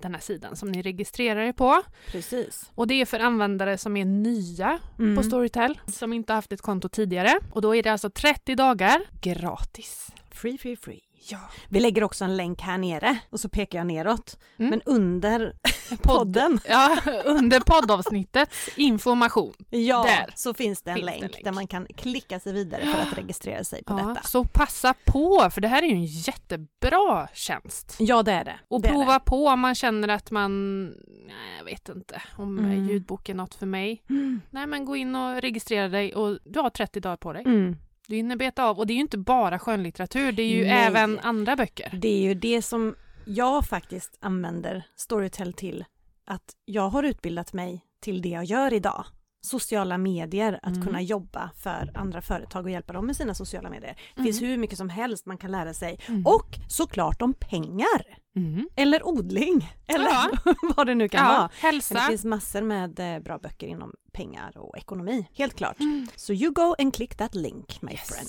den 0.00 0.14
här 0.14 0.20
sidan 0.20 0.56
som 0.56 0.72
ni 0.72 0.82
registrerar 0.82 1.40
er 1.40 1.52
på. 1.52 1.82
precis. 2.10 2.70
Och 2.74 2.86
det 2.86 2.94
är 2.94 3.06
för 3.06 3.20
användare 3.20 3.78
som 3.78 3.96
är 3.96 4.04
nya 4.04 4.78
Mm. 4.98 5.16
på 5.16 5.22
Storytel 5.22 5.80
som 5.86 6.12
inte 6.12 6.32
haft 6.32 6.52
ett 6.52 6.62
konto 6.62 6.88
tidigare. 6.88 7.38
Och 7.52 7.62
då 7.62 7.74
är 7.76 7.82
det 7.82 7.90
alltså 7.92 8.10
30 8.10 8.54
dagar 8.54 9.00
gratis. 9.20 10.08
Free, 10.30 10.58
free, 10.58 10.76
free. 10.76 11.00
Ja. 11.30 11.38
Vi 11.68 11.80
lägger 11.80 12.04
också 12.04 12.24
en 12.24 12.36
länk 12.36 12.60
här 12.60 12.78
nere 12.78 13.18
och 13.30 13.40
så 13.40 13.48
pekar 13.48 13.78
jag 13.78 13.86
neråt. 13.86 14.38
Mm. 14.58 14.70
Men 14.70 14.82
under 14.86 15.52
Podd, 15.88 16.02
podden, 16.02 16.60
ja, 16.68 16.98
under 17.24 17.60
poddavsnittets 17.60 18.68
information. 18.76 19.52
ja, 19.70 20.02
Där 20.02 20.32
så 20.36 20.54
finns 20.54 20.82
det 20.82 20.90
en 20.90 20.94
finns 20.96 21.06
länk, 21.06 21.22
en 21.22 21.30
länk. 21.30 21.44
där 21.44 21.52
man 21.52 21.66
kan 21.66 21.86
klicka 21.96 22.40
sig 22.40 22.52
vidare 22.52 22.80
för 22.86 23.02
att 23.02 23.18
registrera 23.18 23.64
sig 23.64 23.84
på 23.84 23.98
Ja, 23.98 24.08
detta. 24.08 24.22
så 24.28 24.44
passa 24.44 24.94
på, 25.04 25.48
för 25.50 25.60
det 25.60 25.68
här 25.68 25.82
är 25.82 25.86
ju 25.86 25.92
en 25.94 26.04
jättebra 26.04 27.28
tjänst. 27.34 27.96
Ja, 27.98 28.22
det 28.22 28.32
är 28.32 28.44
det. 28.44 28.56
Och 28.68 28.82
det 28.82 28.88
prova 28.88 29.12
det. 29.14 29.20
på 29.24 29.46
om 29.46 29.60
man 29.60 29.74
känner 29.74 30.08
att 30.08 30.30
man, 30.30 30.84
nej, 31.26 31.56
jag 31.58 31.64
vet 31.64 31.88
inte 31.88 32.22
om 32.36 32.58
Mm. 32.58 32.88
ljudbok 32.88 33.28
är 33.28 33.34
något 33.34 33.54
för 33.54 33.66
mig. 33.66 34.02
Mm. 34.10 34.40
Nej 34.50 34.66
men 34.66 34.84
gå 34.84 34.96
in 34.96 35.16
och 35.16 35.40
registrera 35.42 35.88
dig 35.88 36.14
och 36.14 36.38
du 36.44 36.60
har 36.60 36.70
30 36.70 37.00
dagar 37.00 37.16
på 37.16 37.32
dig. 37.32 37.42
Mm. 37.46 37.76
Du 38.06 38.16
hinner 38.16 38.36
beta 38.36 38.64
av 38.64 38.78
och 38.78 38.86
det 38.86 38.92
är 38.92 38.94
ju 38.94 39.00
inte 39.00 39.18
bara 39.18 39.58
skönlitteratur, 39.58 40.32
det 40.32 40.42
är 40.42 40.48
ju 40.48 40.64
Nej. 40.64 40.86
även 40.86 41.20
andra 41.20 41.56
böcker. 41.56 41.98
Det 42.00 42.08
är 42.08 42.20
ju 42.20 42.34
det 42.34 42.62
som 42.62 42.94
jag 43.26 43.66
faktiskt 43.66 44.18
använder 44.20 44.86
Storytel 44.96 45.52
till. 45.52 45.84
Att 46.26 46.56
jag 46.64 46.88
har 46.88 47.02
utbildat 47.02 47.52
mig 47.52 47.80
till 48.00 48.22
det 48.22 48.28
jag 48.28 48.44
gör 48.44 48.72
idag. 48.72 49.04
Sociala 49.44 49.98
medier, 49.98 50.60
att 50.62 50.72
Mm. 50.76 50.86
kunna 50.86 51.02
jobba 51.02 51.50
för 51.56 51.90
andra 51.94 52.20
företag 52.22 52.64
och 52.64 52.70
hjälpa 52.70 52.92
dem 52.92 53.06
med 53.06 53.16
sina 53.16 53.34
sociala 53.34 53.70
medier. 53.70 53.96
Det 54.16 54.22
finns 54.22 54.42
hur 54.42 54.56
mycket 54.58 54.78
som 54.78 54.88
helst 54.88 55.26
man 55.26 55.38
kan 55.38 55.50
lära 55.50 55.74
sig. 55.74 55.98
Mm. 56.08 56.26
Och 56.26 56.56
såklart 56.68 57.22
om 57.22 57.34
pengar. 57.34 58.18
Mm. 58.36 58.68
Eller 58.76 59.06
odling. 59.06 59.70
Eller 59.86 60.04
Ja. 60.04 60.30
vad 60.76 60.86
det 60.86 60.94
nu 60.94 61.08
kan 61.08 61.20
Ja, 61.24 61.28
vara. 61.32 61.40
Men 61.62 61.72
hälsa. 61.72 61.94
det 61.94 62.00
finns 62.00 62.24
massor 62.24 62.62
med 62.62 63.14
eh, 63.16 63.22
bra 63.22 63.38
böcker 63.38 63.66
inom 63.66 63.92
pengar 64.12 64.52
och 64.58 64.78
ekonomi. 64.78 65.26
Helt 65.34 65.54
klart. 65.54 65.80
Mm. 65.80 66.06
Så 66.16 66.32
you 66.32 66.52
go 66.52 66.74
and 66.78 66.94
click 66.94 67.14
that 67.14 67.34
link 67.34 67.82
my 67.82 67.92
Yes. 67.92 68.00
friend. 68.08 68.28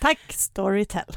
Tack 0.00 0.32
Storytel. 0.32 1.16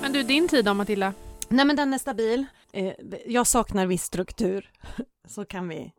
Men 0.00 0.12
du, 0.12 0.22
din 0.22 0.48
tid 0.48 0.64
då 0.64 0.74
Matilda? 0.74 1.12
Nej 1.50 1.64
men 1.64 1.76
den 1.76 1.94
är 1.94 1.98
stabil. 1.98 2.46
Eh, 2.72 2.92
jag 3.26 3.46
saknar 3.46 3.86
viss 3.86 4.04
struktur. 4.04 4.70
Så 5.28 5.44
kan 5.44 5.68
vi 5.68 5.92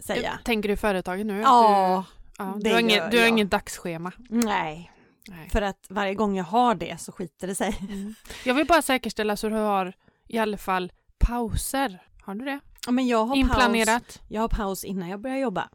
säga. 0.00 0.38
Tänker 0.44 0.68
du 0.68 0.76
företaget 0.76 1.26
nu? 1.26 1.40
Ja, 1.40 2.04
du, 2.38 2.44
ja, 2.44 2.44
det 2.44 2.68
du 2.68 2.72
har, 2.72 2.80
inget, 2.80 3.10
du 3.10 3.20
har 3.20 3.26
inget 3.26 3.50
dagsschema? 3.50 4.12
nej. 4.28 4.92
Nej. 5.28 5.48
För 5.50 5.62
att 5.62 5.86
varje 5.88 6.14
gång 6.14 6.36
jag 6.36 6.44
har 6.44 6.74
det 6.74 7.00
så 7.00 7.12
skiter 7.12 7.46
det 7.46 7.54
sig. 7.54 7.78
Mm. 7.80 8.14
Jag 8.44 8.54
vill 8.54 8.66
bara 8.66 8.82
säkerställa 8.82 9.36
så 9.36 9.48
du 9.48 9.54
har 9.54 9.92
i 10.28 10.38
alla 10.38 10.56
fall 10.58 10.92
pauser. 11.18 12.02
Har 12.22 12.34
du 12.34 12.44
det? 12.44 12.60
Ja, 12.86 12.92
Men 12.92 13.06
jag 13.06 13.18
har 13.18 13.34
paus. 13.34 13.38
Inplanerat? 13.38 14.22
Jag 14.28 14.40
har 14.40 14.48
paus 14.48 14.84
innan 14.84 15.08
jag 15.08 15.20
börjar 15.20 15.36
jobba. 15.36 15.68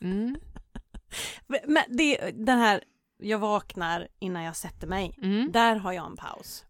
Mm. 0.00 0.36
Men 1.66 1.82
det, 1.88 2.30
den 2.34 2.58
här, 2.58 2.84
jag 3.18 3.38
vaknar 3.38 4.08
innan 4.18 4.42
jag 4.42 4.56
sätter 4.56 4.86
mig. 4.86 5.18
Mm. 5.22 5.52
Där 5.52 5.76
har 5.76 5.92
jag 5.92 6.06
en 6.06 6.16
paus. 6.16 6.64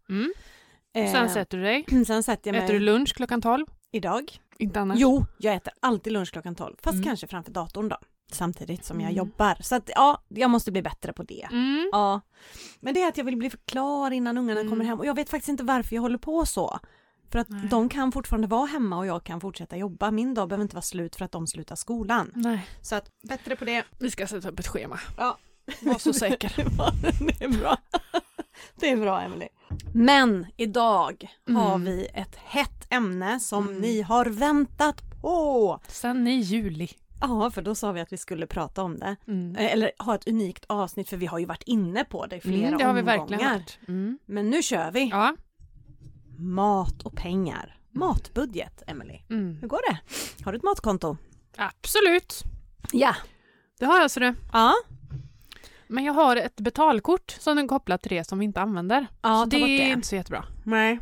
Mm. 0.95 1.07
Eh, 1.07 1.11
Sen 1.13 1.29
sätter 1.29 1.57
du 1.57 1.63
dig. 1.63 1.85
sen 2.07 2.23
sätter 2.23 2.47
jag 2.49 2.55
mig 2.55 2.63
Äter 2.65 2.73
du 2.73 2.79
lunch 2.79 3.13
klockan 3.15 3.41
12? 3.41 3.65
idag. 3.91 4.39
Inte 4.57 4.79
annars? 4.79 4.97
Jo, 4.99 5.25
jag 5.37 5.55
äter 5.55 5.73
alltid 5.79 6.13
lunch 6.13 6.31
klockan 6.31 6.55
12. 6.55 6.75
Fast 6.81 6.93
Mm. 6.93 7.05
kanske 7.05 7.27
framför 7.27 7.51
datorn 7.51 7.89
då. 7.89 7.97
Samtidigt 8.31 8.85
som 8.85 9.01
jag 9.01 9.11
Mm. 9.11 9.17
jobbar. 9.17 9.57
Så 9.61 9.75
att 9.75 9.89
ja, 9.95 10.23
jag 10.27 10.49
måste 10.49 10.71
bli 10.71 10.81
bättre 10.81 11.13
på 11.13 11.23
det. 11.23 11.47
Mm. 11.51 11.89
Ja. 11.91 12.21
Men 12.79 12.93
det 12.93 13.01
är 13.01 13.07
att 13.07 13.17
jag 13.17 13.25
vill 13.25 13.37
bli 13.37 13.51
klar 13.65 14.11
innan 14.11 14.37
ungarna 14.37 14.59
Mm. 14.59 14.71
kommer 14.71 14.85
hem 14.85 14.99
och 14.99 15.05
jag 15.05 15.15
vet 15.15 15.29
faktiskt 15.29 15.49
inte 15.49 15.63
varför 15.63 15.95
jag 15.95 16.01
håller 16.01 16.17
på 16.17 16.45
så. 16.45 16.79
För 17.31 17.39
att 17.39 17.49
Nej. 17.49 17.67
de 17.69 17.89
kan 17.89 18.11
fortfarande 18.11 18.47
vara 18.47 18.65
hemma 18.65 18.97
och 18.97 19.05
jag 19.05 19.23
kan 19.23 19.41
fortsätta 19.41 19.77
jobba. 19.77 20.11
Min 20.11 20.33
dag 20.33 20.49
behöver 20.49 20.61
inte 20.63 20.75
vara 20.75 20.81
slut 20.81 21.15
för 21.15 21.25
att 21.25 21.31
de 21.31 21.47
slutar 21.47 21.75
skolan. 21.75 22.31
Nej. 22.35 22.67
Så 22.81 22.95
att 22.95 23.09
bättre 23.27 23.55
på 23.55 23.65
det. 23.65 23.83
Vi 23.99 24.11
ska 24.11 24.27
sätta 24.27 24.49
upp 24.49 24.59
ett 24.59 24.67
schema. 24.67 24.99
Ja. 25.17 25.37
Var 25.81 25.97
så 25.99 26.13
säker. 26.13 26.53
det 27.39 27.43
är 27.45 27.59
bra. 27.59 27.77
Det 28.75 28.89
är 28.89 28.97
bra 28.97 29.21
Emily. 29.21 29.47
Men 29.93 30.45
idag 30.57 31.27
har 31.47 31.75
Mm. 31.75 31.85
vi 31.85 32.07
ett 32.13 32.35
hett 32.35 32.87
ämne 32.89 33.39
som 33.39 33.67
Mm. 33.67 33.81
ni 33.81 34.01
har 34.01 34.25
väntat 34.25 35.21
på. 35.21 35.79
Sen 35.87 36.27
i 36.27 36.35
juli. 36.39 36.89
Ja, 37.21 37.51
för 37.51 37.61
då 37.61 37.75
sa 37.75 37.91
vi 37.91 38.01
att 38.01 38.13
vi 38.13 38.17
skulle 38.17 38.47
prata 38.47 38.83
om 38.83 38.99
det. 38.99 39.15
Mm. 39.27 39.55
Eh, 39.55 39.73
Eller 39.73 39.91
ha 39.99 40.15
ett 40.15 40.27
unikt 40.27 40.65
avsnitt 40.67 41.09
för 41.09 41.17
vi 41.17 41.25
har 41.25 41.39
ju 41.39 41.45
varit 41.45 41.63
inne 41.63 42.03
på 42.05 42.25
det 42.25 42.35
i 42.35 42.41
flera 42.41 42.67
Mm, 42.67 42.77
det 42.77 42.83
har 42.85 42.93
vi 42.93 42.99
omgångar. 43.01 43.17
verkligen 43.19 43.51
varit. 43.53 43.79
Mm. 43.87 44.19
Men 44.25 44.49
nu 44.49 44.61
kör 44.63 44.91
vi. 44.91 45.09
Ja. 45.09 45.35
Mat 46.37 47.01
och 47.03 47.15
pengar. 47.15 47.75
Matbudget, 47.91 48.83
Emily. 48.87 49.19
Mm. 49.29 49.57
Hur 49.61 49.67
går 49.67 49.79
det? 49.91 49.97
Har 50.45 50.51
du 50.51 50.57
ett 50.57 50.63
matkonto? 50.63 51.17
Absolut. 51.57 52.43
Ja. 52.91 53.15
Det 53.79 53.85
har 53.85 54.01
jag 54.01 54.11
så 54.11 54.19
det. 54.19 54.35
Ja. 54.53 54.73
Men 55.89 56.03
jag 56.03 56.13
har 56.13 56.35
ett 56.35 56.55
betalkort 56.55 57.35
som 57.39 57.57
är 57.57 57.67
kopplat 57.67 58.01
till 58.01 58.11
det 58.17 58.23
som 58.23 58.39
vi 58.39 58.45
inte 58.45 58.61
använder. 58.61 59.07
Ja, 59.21 59.43
så 59.43 59.49
det 59.49 59.59
bort 59.59 59.69
är 59.69 59.77
det. 59.85 59.89
inte 59.91 60.07
så 60.07 60.15
jättebra. 60.15 60.45
Nej. 60.65 60.99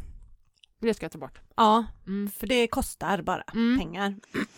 Det 0.81 0.93
ska 0.93 1.03
jag 1.05 1.11
ta 1.11 1.17
bort. 1.17 1.39
Ja, 1.55 1.85
Mm. 2.07 2.29
för 2.31 2.47
det 2.47 2.67
kostar 2.67 3.21
bara 3.21 3.41
Mm. 3.53 3.79
pengar. 3.79 4.15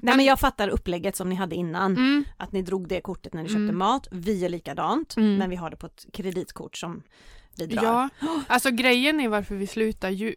Nej 0.00 0.16
men 0.16 0.24
jag 0.24 0.40
fattar 0.40 0.68
upplägget 0.68 1.16
som 1.16 1.28
ni 1.28 1.34
hade 1.34 1.54
innan. 1.54 1.92
Mm. 1.96 2.24
Att 2.36 2.52
ni 2.52 2.62
drog 2.62 2.88
det 2.88 3.00
kortet 3.00 3.32
när 3.34 3.42
ni 3.42 3.48
köpte 3.48 3.58
Mm. 3.62 3.78
mat. 3.78 4.08
Vi 4.10 4.44
är 4.44 4.48
likadant, 4.48 5.16
Mm. 5.16 5.36
men 5.36 5.50
vi 5.50 5.56
har 5.56 5.70
det 5.70 5.76
på 5.76 5.86
ett 5.86 6.06
kreditkort 6.12 6.76
som 6.76 7.02
vi 7.56 7.66
drar. 7.66 7.82
Ja, 7.82 8.08
alltså 8.46 8.70
grejen 8.70 9.20
är 9.20 9.28
varför 9.28 9.54
vi 9.54 9.66
slutade 9.66 10.12
ju, 10.12 10.34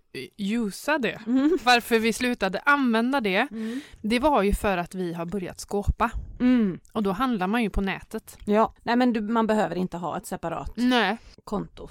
det. 0.98 1.20
Mm. 1.28 1.58
Varför 1.64 2.00
vi 2.00 2.14
slutade 2.14 2.60
använda 2.60 3.22
det, 3.22 3.48
Mm. 3.52 3.82
det 4.02 4.20
var 4.20 4.44
ju 4.44 4.54
för 4.54 4.78
att 4.78 4.96
vi 4.96 5.14
har 5.14 5.26
börjat 5.26 5.60
skåpa. 5.60 6.12
Mm. 6.40 6.80
Och 6.92 7.04
då 7.04 7.12
handlar 7.12 7.48
man 7.48 7.64
ju 7.64 7.70
på 7.70 7.82
nätet. 7.82 8.38
Ja, 8.46 8.74
nej 8.84 8.96
men 8.96 9.14
du, 9.14 9.22
man 9.22 9.48
behöver 9.48 9.76
inte 9.76 9.98
ha 9.98 10.18
ett 10.18 10.26
separat 10.26 10.72
Nej, 10.76 11.18
konto. 11.44 11.90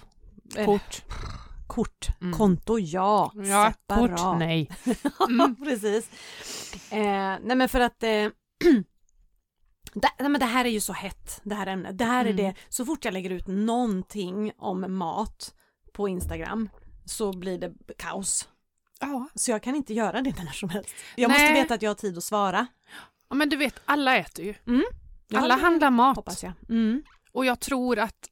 Kort. 0.64 1.02
Kort. 1.66 2.06
Mm. 2.21 2.33
Konto 2.38 2.78
ja, 2.78 3.33
Ja, 3.35 3.73
separat. 3.73 4.21
kort 4.21 4.38
nej. 4.38 4.71
Mm. 5.28 5.56
precis. 5.56 6.11
Eh, 6.92 6.99
nej 7.45 7.56
men 7.56 7.68
för 7.68 7.80
att 7.80 8.02
eh, 8.02 8.11
det, 10.03 10.09
nej, 10.19 10.29
men 10.29 10.41
det 10.41 10.47
här 10.47 10.65
är 10.65 10.69
ju 10.69 10.81
så 10.81 10.93
hett, 10.93 11.41
det 11.45 11.55
här 11.55 11.67
ämnet. 11.67 11.99
Det 11.99 12.05
här 12.05 12.25
Mm. 12.25 12.33
är 12.38 12.43
det, 12.43 12.55
så 12.69 12.85
fort 12.85 13.05
jag 13.05 13.15
lägger 13.15 13.31
ut 13.31 13.47
någonting 13.47 14.53
om 14.59 14.97
mat 14.99 15.55
på 15.93 16.09
Instagram 16.09 16.69
så 17.05 17.33
blir 17.38 17.59
det 17.59 17.73
kaos. 17.99 18.49
Ja. 19.00 19.29
Så 19.35 19.50
jag 19.50 19.62
kan 19.62 19.75
inte 19.75 19.95
göra 19.95 20.23
det 20.23 20.43
när 20.45 20.53
som 20.53 20.69
helst. 20.69 20.95
Jag 21.17 21.29
måste 21.31 21.43
Nej. 21.45 21.62
veta 21.62 21.75
att 21.75 21.83
jag 21.83 21.91
har 21.91 21.95
tid 21.95 22.19
att 22.19 22.25
svara. 22.25 22.67
ja, 23.29 23.35
men 23.37 23.49
du 23.49 23.57
vet, 23.57 23.81
alla 23.85 24.17
äter 24.17 24.45
ju. 24.45 24.55
Ja, 25.29 25.38
Alla 25.41 25.57
handlar 25.57 25.91
mat. 25.91 26.17
Hoppas 26.17 26.43
jag. 26.43 26.53
Mm. 26.69 27.03
Och 27.33 27.45
jag 27.47 27.61
tror 27.61 27.99
att 27.99 28.29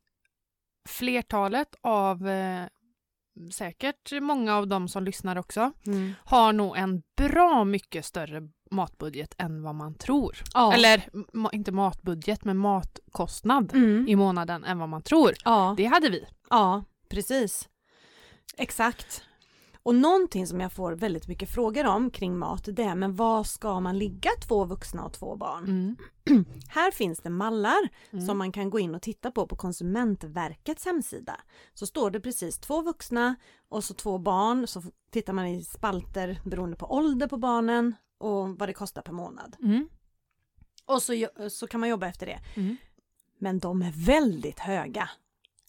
flertalet 0.89 1.75
av, 1.81 2.29
eh, 2.29 2.65
säkert 3.53 4.13
många 4.21 4.55
av 4.57 4.67
dem 4.69 4.89
som 4.89 5.05
lyssnar 5.05 5.39
också, 5.39 5.73
Mm. 5.87 6.13
har 6.25 6.53
nog 6.53 6.77
en 6.77 7.03
bra 7.17 7.65
mycket 7.65 8.05
större 8.05 8.43
matbudget 8.71 9.35
än 9.39 9.63
vad 9.63 9.75
man 9.75 9.95
tror. 9.95 10.37
Ja. 10.55 10.75
Eller 10.75 10.99
ma- 11.33 11.49
inte 11.53 11.73
matbudget, 11.73 12.45
men 12.45 12.57
matkostnad 12.59 13.75
Mm. 13.75 14.09
i 14.09 14.17
månaden 14.17 14.65
än 14.65 14.79
vad 14.79 14.89
man 14.89 15.03
tror. 15.03 15.33
Ja. 15.45 15.75
Det 15.77 15.85
hade 15.85 16.09
vi. 16.11 16.25
ja, 16.51 16.85
precis. 17.09 17.69
Exakt. 18.57 19.23
Och 19.85 19.95
någonting 19.95 20.47
som 20.47 20.61
jag 20.61 20.73
får 20.73 20.93
väldigt 20.93 21.29
mycket 21.29 21.51
frågor 21.51 21.87
om 21.87 22.11
kring 22.11 22.39
mat 22.39 22.69
det 22.73 22.83
är 22.83 22.95
men 22.95 23.17
vad 23.17 23.47
ska 23.47 23.81
man 23.81 23.99
ligga 23.99 24.31
två 24.49 24.65
vuxna 24.65 25.05
och 25.05 25.13
två 25.13 25.37
barn? 25.37 25.65
Mm. 25.65 26.45
Här 26.69 26.91
finns 26.91 27.21
det 27.21 27.31
mallar 27.31 27.89
Mm. 28.11 28.27
som 28.27 28.39
man 28.39 28.53
kan 28.53 28.71
gå 28.71 28.79
in 28.79 28.95
och 28.95 29.03
titta 29.03 29.31
på 29.31 29.47
på 29.47 29.57
Konsumentverkets 29.57 30.85
hemsida. 30.85 31.41
Så 31.75 31.87
står 31.87 32.11
det 32.11 32.21
precis 32.21 32.59
två 32.59 32.83
vuxna 32.83 33.37
och 33.69 33.85
så 33.85 33.95
två 33.95 34.19
barn 34.19 34.67
så 34.67 34.83
tittar 35.11 35.33
man 35.33 35.47
i 35.47 35.65
spalter 35.65 36.41
beroende 36.45 36.77
på 36.77 36.87
ålder 36.95 37.29
på 37.29 37.37
barnen 37.37 37.95
och 38.19 38.59
vad 38.59 38.69
det 38.69 38.73
kostar 38.73 39.03
per 39.03 39.13
månad. 39.13 39.57
Mm. 39.63 39.89
Och 40.87 41.03
så, 41.03 41.29
så 41.51 41.67
kan 41.67 41.81
man 41.81 41.89
jobba 41.89 42.07
efter 42.07 42.27
det. 42.27 42.41
Mm. 42.55 42.77
Men 43.39 43.59
de 43.59 43.83
är 43.83 43.93
väldigt 44.07 44.59
höga. 44.59 45.11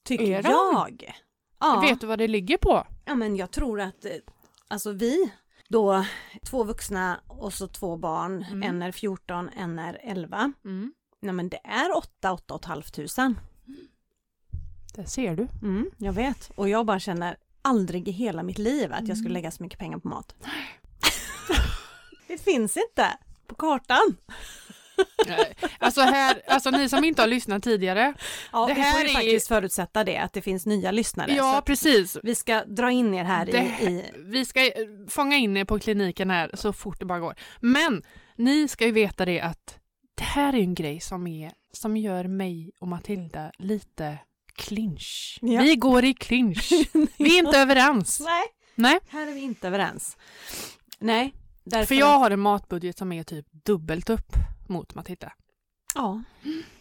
Tycker 0.04 0.26
jag. 0.44 1.25
Ja. 1.74 1.82
Vet 1.82 2.02
du 2.02 2.08
vad 2.08 2.20
det 2.20 2.28
ligger 2.28 2.58
på? 2.58 2.88
Ja 3.06 3.16
men 3.16 3.36
jag 3.36 3.52
tror 3.52 3.82
att, 3.82 4.06
eh, 4.06 4.12
alltså 4.68 4.92
vi 4.92 5.32
då, 5.68 6.06
två 6.46 6.64
vuxna 6.64 7.20
och 7.28 7.54
så 7.54 7.68
två 7.68 7.98
barn, 7.98 8.44
Mm. 8.52 8.64
en 8.64 8.82
är 8.82 8.92
14, 8.92 9.50
en 9.50 9.80
är 9.80 10.00
11. 10.04 10.54
Mm. 10.66 10.94
Nej 11.22 11.34
men 11.34 11.50
det 11.50 11.60
är 11.64 11.98
8 11.98 12.34
8 12.34 12.60
500. 12.66 12.84
tusen. 12.94 13.40
Det 14.96 15.06
ser 15.08 15.36
du. 15.36 15.48
Mm, 15.62 15.92
jag 15.98 16.14
vet. 16.14 16.52
Och 16.56 16.70
jag 16.70 16.86
bara 16.86 17.00
känner 17.00 17.38
aldrig 17.62 18.08
i 18.08 18.12
hela 18.12 18.44
mitt 18.44 18.58
liv 18.58 18.94
att 18.94 19.08
jag 19.08 19.18
skulle 19.18 19.30
Mm. 19.30 19.34
lägga 19.34 19.52
så 19.52 19.64
mycket 19.64 19.80
pengar 19.80 19.98
på 19.98 20.08
mat. 20.08 20.36
det 22.28 22.38
finns 22.38 22.78
inte 22.78 23.18
på 23.48 23.56
kartan. 23.56 24.16
Alltså, 25.80 26.02
här, 26.02 26.42
alltså 26.48 26.70
ni 26.70 26.90
som 26.90 27.04
inte 27.04 27.22
har 27.22 27.28
lyssnat 27.28 27.64
tidigare. 27.64 28.14
Ja, 28.52 28.66
Det 28.68 28.74
vi 28.74 28.82
här 28.82 28.92
får 28.92 29.02
ju 29.02 29.10
är- 29.10 29.14
faktiskt 29.14 29.48
förutsätta 29.48 30.04
det, 30.04 30.18
att 30.18 30.34
det 30.34 30.42
finns 30.42 30.66
nya 30.66 30.92
lyssnare. 30.92 31.34
Ja, 31.34 31.62
precis. 31.66 32.18
vi 32.24 32.36
ska 32.36 32.64
dra 32.66 32.92
in 32.92 33.14
er 33.14 33.24
här 33.24 33.46
Det- 33.46 33.58
i, 33.82 33.86
i... 33.86 34.04
Vi 34.26 34.46
ska 34.46 34.66
eh, 34.66 34.72
fånga 35.10 35.36
in 35.38 35.58
er 35.58 35.66
på 35.66 35.80
kliniken 35.80 36.30
här 36.30 36.52
så 36.54 36.74
fort 36.74 37.00
det 37.00 37.06
bara 37.06 37.20
går. 37.20 37.36
Men 37.60 38.04
ni 38.36 38.68
ska 38.68 38.86
ju 38.86 38.92
veta 38.92 39.26
det 39.26 39.42
att 39.42 39.78
det 40.16 40.24
här 40.24 40.54
är 40.54 40.60
en 40.60 40.76
grej 40.76 41.00
som, 41.00 41.28
är, 41.28 41.52
som 41.72 41.98
gör 41.98 42.28
mig 42.28 42.72
och 42.80 42.88
Matilda 42.88 43.52
lite 43.58 44.18
clinch. 44.56 45.40
Ja. 45.42 45.62
Vi 45.62 45.76
går 45.76 46.06
i 46.06 46.14
clinch. 46.14 46.70
Vi 47.18 47.38
är 47.40 47.46
inte 47.46 47.58
överens. 47.60 48.20
Nej, 48.20 48.44
Nej, 48.76 49.00
här 49.10 49.28
är 49.28 49.32
vi 49.34 49.40
inte 49.42 49.68
överens. 49.68 50.18
Nej, 51.00 51.34
därför... 51.64 51.86
för 51.86 51.96
jag 51.96 52.20
har 52.20 52.32
en 52.32 52.40
matbudget 52.40 52.98
som 52.98 53.12
är 53.12 53.24
typ 53.24 53.46
dubbelt 53.52 54.10
upp 54.10 54.32
mot 54.70 54.96
Matilda. 54.96 55.34
Ja. 55.96 56.24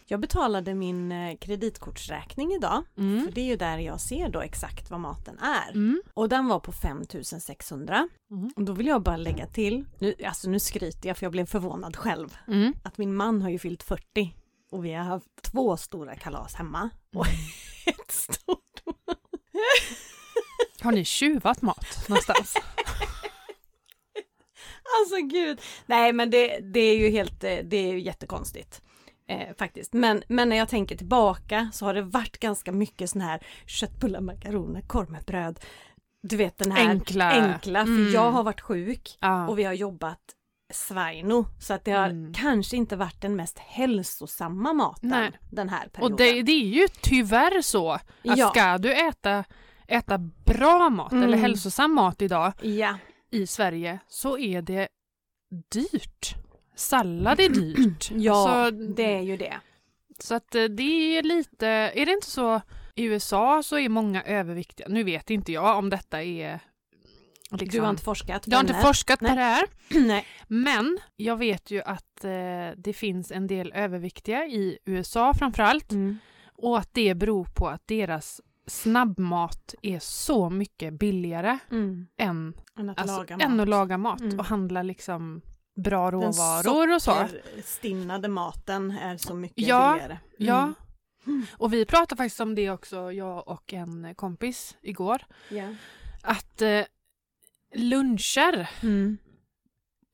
Jag 0.06 0.20
betalade 0.20 0.74
min 0.74 1.12
eh, 1.12 1.36
kreditkortsräkning 1.36 2.52
idag. 2.52 2.84
Mm. 2.98 3.24
För 3.24 3.32
det 3.32 3.40
är 3.40 3.44
ju 3.44 3.56
där 3.56 3.78
jag 3.78 4.00
ser 4.00 4.28
då 4.28 4.40
exakt 4.40 4.90
vad 4.90 5.00
maten 5.00 5.38
är. 5.38 5.70
Mm. 5.72 6.02
Och 6.14 6.28
den 6.28 6.46
var 6.48 6.60
på 6.60 6.72
5600. 6.72 8.08
Mm. 8.30 8.50
Och 8.56 8.62
då 8.64 8.72
vill 8.72 8.86
jag 8.86 9.02
bara 9.02 9.16
lägga 9.16 9.46
till, 9.46 9.84
nu, 9.98 10.14
alltså 10.26 10.50
nu 10.50 10.60
skryter 10.60 11.08
jag 11.08 11.16
för 11.18 11.24
jag 11.24 11.32
blev 11.32 11.46
förvånad 11.46 11.96
själv, 11.96 12.36
Mm. 12.48 12.74
att 12.82 12.98
min 12.98 13.14
man 13.16 13.42
har 13.42 13.50
ju 13.50 13.58
fyllt 13.58 13.82
40 13.82 14.34
och 14.70 14.84
vi 14.84 14.92
har 14.94 15.04
haft 15.04 15.42
två 15.42 15.76
stora 15.76 16.16
kalas 16.16 16.54
hemma 16.54 16.90
och 17.16 17.26
ett 17.86 18.10
stort. 18.10 18.80
Har 20.80 20.92
ni 20.92 21.04
tjuvat 21.04 21.62
mat 21.62 22.08
någonstans? 22.08 22.54
Alltså 25.00 25.16
gud. 25.26 25.60
Nej 25.86 26.12
men 26.12 26.30
det, 26.30 26.58
det 26.58 26.80
är 26.80 26.98
ju 26.98 27.10
helt, 27.10 27.44
eh, 27.44 27.56
det 27.64 27.76
är 27.76 27.92
ju 27.92 28.00
jättekonstigt. 28.00 28.82
Eh, 29.28 29.54
faktiskt. 29.58 29.92
Men, 29.92 30.22
men 30.28 30.48
när 30.48 30.56
jag 30.56 30.68
tänker 30.68 30.96
tillbaka 30.96 31.70
så 31.72 31.84
har 31.84 31.94
det 31.94 32.02
varit 32.02 32.38
ganska 32.38 32.72
mycket 32.72 33.10
sån 33.10 33.20
här 33.20 33.40
köttbullar, 33.66 34.20
makaroner, 34.20 34.80
korv 34.80 35.10
med 35.10 35.22
bröd. 35.24 35.60
Du 36.22 36.36
vet 36.36 36.58
den 36.58 36.72
här 36.72 36.88
Enkla. 36.88 37.30
enkla 37.30 37.84
för 37.84 37.92
Mm. 37.92 38.12
jag 38.12 38.30
har 38.32 38.42
varit 38.42 38.60
sjuk 38.60 39.16
Ja. 39.20 39.48
och 39.48 39.58
vi 39.58 39.64
har 39.64 39.72
jobbat 39.72 40.18
svaino 40.72 41.46
så 41.60 41.74
att 41.74 41.84
det 41.84 41.92
har 41.92 42.08
Mm. 42.10 42.32
kanske 42.34 42.76
inte 42.76 42.96
varit 42.96 43.20
den 43.20 43.36
mest 43.36 43.58
hälsosamma 43.58 44.72
maten 44.72 45.08
Nej. 45.08 45.30
den 45.50 45.68
här 45.68 45.88
perioden. 45.88 46.12
Och 46.12 46.18
det, 46.18 46.42
det 46.42 46.52
är 46.52 46.66
ju 46.66 46.88
tyvärr 47.02 47.62
så 47.62 47.90
att 47.92 48.04
Ja. 48.22 48.48
ska 48.50 48.78
du 48.78 48.94
äta, 49.08 49.44
äta 49.88 50.18
bra 50.44 50.90
mat 50.90 51.12
Mm. 51.12 51.24
eller 51.24 51.38
hälsosam 51.38 51.94
mat 51.94 52.22
idag 52.22 52.52
Ja, 52.60 52.98
i 53.34 53.46
Sverige 53.46 53.98
så 54.08 54.38
är 54.38 54.62
det 54.62 54.88
dyrt. 55.70 56.34
Sallad 56.74 57.40
är 57.40 57.48
dyrt. 57.48 58.10
ja 58.14 58.44
så, 58.44 58.70
det 58.70 59.14
är 59.14 59.20
ju 59.20 59.36
det. 59.36 59.60
så 60.18 60.34
att 60.34 60.54
eh, 60.54 60.64
det 60.64 61.18
är 61.18 61.22
lite, 61.22 61.66
är 61.66 62.06
det 62.06 62.12
inte 62.12 62.30
så 62.30 62.60
i 62.94 63.04
USA 63.04 63.62
så 63.62 63.78
är 63.78 63.88
många 63.88 64.22
överviktiga. 64.22 64.86
Nu 64.88 65.04
vet 65.04 65.30
inte 65.30 65.52
jag 65.52 65.78
om 65.78 65.90
detta 65.90 66.22
är 66.22 66.60
liksom, 67.50 67.68
Du 67.68 67.80
har 67.80 67.90
inte 67.90 68.02
forskat? 68.02 68.44
jag 68.46 68.56
har 68.56 68.62
inte 68.62 68.74
forskat 68.74 69.18
på 69.18 69.24
det 69.24 69.30
här. 69.30 69.66
Nej. 70.06 70.26
Men 70.46 70.98
jag 71.16 71.36
vet 71.36 71.70
ju 71.70 71.82
att 71.82 72.24
eh, 72.24 72.30
det 72.76 72.92
finns 72.92 73.32
en 73.32 73.46
del 73.46 73.72
överviktiga 73.72 74.46
i 74.46 74.78
USA 74.84 75.34
framförallt. 75.34 75.92
Mm. 75.92 76.18
Och 76.56 76.78
att 76.78 76.94
det 76.94 77.14
beror 77.14 77.44
på 77.44 77.68
att 77.68 77.86
deras 77.86 78.40
snabbmat 78.66 79.74
är 79.82 79.98
så 79.98 80.50
mycket 80.50 80.94
billigare 80.94 81.58
Mm. 81.70 82.06
än, 82.18 82.54
Än 82.78 82.90
att 82.90 82.98
alltså, 83.00 83.16
laga 83.16 83.36
än 83.36 83.60
att 83.60 83.68
laga 83.68 83.98
mat 83.98 84.20
Mm. 84.20 84.38
och 84.38 84.44
handla 84.44 84.82
liksom 84.82 85.40
bra 85.76 86.10
Den 86.10 86.20
råvaror 86.20 86.94
och 86.94 87.02
så. 87.02 87.26
Stinnade 87.64 88.28
maten 88.28 88.90
är 88.90 89.16
så 89.16 89.34
mycket 89.34 89.66
Ja, 89.66 89.92
billigare. 89.92 90.18
Ja, 90.38 90.72
Mm. 91.26 91.46
och 91.52 91.72
vi 91.72 91.84
pratade 91.86 92.16
faktiskt 92.16 92.40
om 92.40 92.54
det 92.54 92.70
också, 92.70 93.12
jag 93.12 93.48
och 93.48 93.72
en 93.72 94.14
kompis 94.14 94.76
igår. 94.82 95.22
Ja. 95.50 95.74
Att 96.22 96.62
eh, 96.62 96.82
luncher, 97.74 98.68
Mm. 98.82 99.18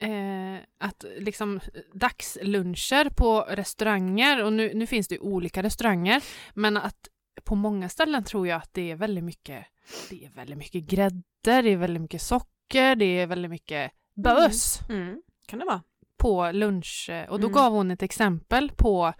eh, 0.02 0.60
att 0.78 1.04
liksom 1.18 1.60
dagsluncher 1.92 3.10
på 3.10 3.40
restauranger 3.48 4.44
och 4.44 4.52
nu, 4.52 4.74
nu 4.74 4.86
finns 4.86 5.08
det 5.08 5.18
olika 5.18 5.62
restauranger 5.62 6.22
men 6.54 6.76
att 6.76 7.08
på 7.44 7.54
många 7.54 7.88
ställen 7.88 8.24
tror 8.24 8.48
jag 8.48 8.56
att 8.56 8.74
det 8.74 8.90
är 8.90 8.96
väldigt 8.96 9.24
mycket 9.24 9.66
det 10.10 10.24
är 10.24 10.30
väldigt 10.30 10.58
mycket 10.58 10.84
grädde, 10.84 11.22
det 11.42 11.50
är 11.70 11.76
väldigt 11.76 12.02
mycket 12.02 12.22
socker, 12.22 12.96
det 12.96 13.04
är 13.04 13.26
väldigt 13.26 13.50
mycket 13.50 13.92
bös 14.14 14.80
Mm. 14.88 15.22
Kan 15.46 15.58
det 15.58 15.64
vara? 15.64 15.82
på 16.16 16.50
lunch 16.52 17.10
och 17.28 17.40
då 17.40 17.46
Mm. 17.46 17.52
gav 17.54 17.72
hon 17.72 17.90
ett 17.90 18.02
exempel 18.02 18.70
på 18.76 19.12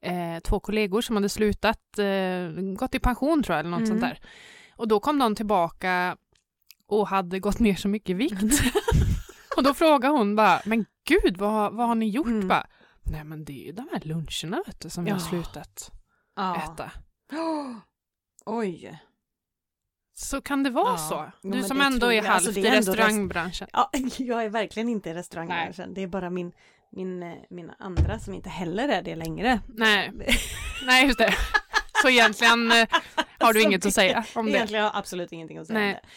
eh, 0.00 0.38
två 0.44 0.60
kollegor 0.60 1.00
som 1.00 1.16
hade 1.16 1.28
slutat, 1.28 1.98
eh, 1.98 2.48
gått 2.76 2.94
i 2.94 2.98
pension 2.98 3.42
tror 3.42 3.54
jag 3.54 3.60
eller 3.60 3.70
något 3.70 3.78
Mm. 3.78 3.90
sånt 3.90 4.00
där. 4.00 4.20
Och 4.76 4.88
då 4.88 5.00
kom 5.00 5.18
de 5.18 5.34
tillbaka 5.34 6.16
och 6.86 7.08
hade 7.08 7.40
gått 7.40 7.58
ner 7.58 7.74
så 7.74 7.88
mycket 7.88 8.16
vikt. 8.16 8.60
och 9.56 9.62
då 9.62 9.74
frågade 9.74 10.14
hon 10.18 10.36
bara, 10.36 10.60
men 10.66 10.84
gud 11.08 11.36
vad, 11.36 11.74
vad 11.74 11.88
har 11.88 11.94
ni 11.94 12.08
gjort? 12.08 12.26
Mm. 12.26 12.48
Bara, 12.48 12.66
Nej 13.02 13.24
men 13.24 13.44
det 13.44 13.52
är 13.62 13.66
ju 13.66 13.72
de 13.72 13.88
här 13.92 14.00
luncherna 14.04 14.62
vet 14.66 14.80
du, 14.80 14.90
som 14.90 15.04
vi 15.04 15.10
har 15.10 15.18
Ja. 15.18 15.24
slutat 15.24 15.92
Ja. 16.36 16.56
äta. 16.56 16.90
Oj. 18.46 18.98
Så 20.14 20.40
kan 20.40 20.62
det 20.62 20.70
vara 20.70 20.90
Ja. 20.92 20.96
så? 20.98 21.14
Ja, 21.14 21.30
Du 21.42 21.48
men 21.48 21.64
som 21.64 21.80
ändå 21.80 22.06
är 22.06 22.12
jag. 22.16 22.24
halvt 22.24 22.46
Alltså, 22.46 22.60
i 22.60 22.70
restaurangbranschen. 22.70 23.68
Ja, 23.72 23.90
jag 24.18 24.44
är 24.44 24.48
verkligen 24.48 24.88
inte 24.88 25.10
i 25.10 25.14
restaurangbranschen. 25.14 25.94
Det 25.94 26.02
är 26.02 26.06
bara 26.06 26.30
min, 26.30 26.52
min, 26.92 27.22
eh, 27.22 27.34
mina 27.50 27.74
andra 27.78 28.18
som 28.18 28.34
inte 28.34 28.48
heller 28.50 28.88
är 28.88 29.02
det 29.02 29.16
längre. 29.16 29.60
Nej. 29.68 30.12
Nej 30.86 31.06
just 31.06 31.18
det. 31.18 31.34
Så 32.02 32.08
egentligen 32.08 32.72
eh, 32.72 32.88
har 33.40 33.52
du 33.52 33.62
inget 33.62 33.86
att 33.86 33.94
säga 33.94 34.24
om 34.34 34.46
det. 34.46 34.52
Egentligen 34.52 34.82
har 34.84 34.90
jag 34.90 34.98
absolut 34.98 35.32
ingenting 35.32 35.58
att 35.58 35.66
säga 35.66 35.78
Nej. 35.78 35.94
om 35.94 36.00
det. 36.02 36.08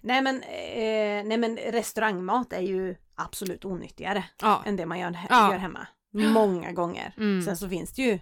Nej 0.00 0.22
men, 0.22 0.42
eh, 0.42 1.28
nej 1.28 1.38
men 1.38 1.56
restaurangmat 1.56 2.52
är 2.52 2.60
ju 2.60 2.96
absolut 3.14 3.64
onyttigare 3.64 4.24
Ja. 4.42 4.62
än 4.66 4.76
det 4.76 4.86
man 4.86 4.98
gör, 4.98 5.18
Ja. 5.28 5.52
gör 5.52 5.58
hemma. 5.58 5.86
Många 6.12 6.72
gånger. 6.72 7.14
Mm. 7.16 7.42
Sen 7.42 7.56
så 7.56 7.68
finns 7.68 7.92
det 7.92 8.02
ju 8.02 8.18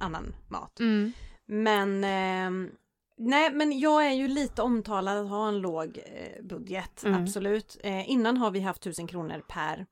annan 0.00 0.34
mat. 0.48 0.80
Mm. 0.80 1.12
Men 1.46 2.04
ehm, 2.04 2.70
Nej 3.16 3.50
men 3.52 3.78
jag 3.78 4.06
är 4.06 4.12
ju 4.12 4.28
lite 4.28 4.62
omtalad 4.62 5.18
att 5.18 5.28
ha 5.28 5.48
en 5.48 5.58
låg 5.58 5.98
eh, 6.06 6.42
budget, 6.44 7.04
Mm. 7.04 7.22
absolut. 7.22 7.76
Eh, 7.84 8.10
innan 8.10 8.36
har 8.36 8.50
vi 8.50 8.60
haft 8.60 8.80
1000 8.86 9.06
kronor 9.06 9.42
per 9.48 9.86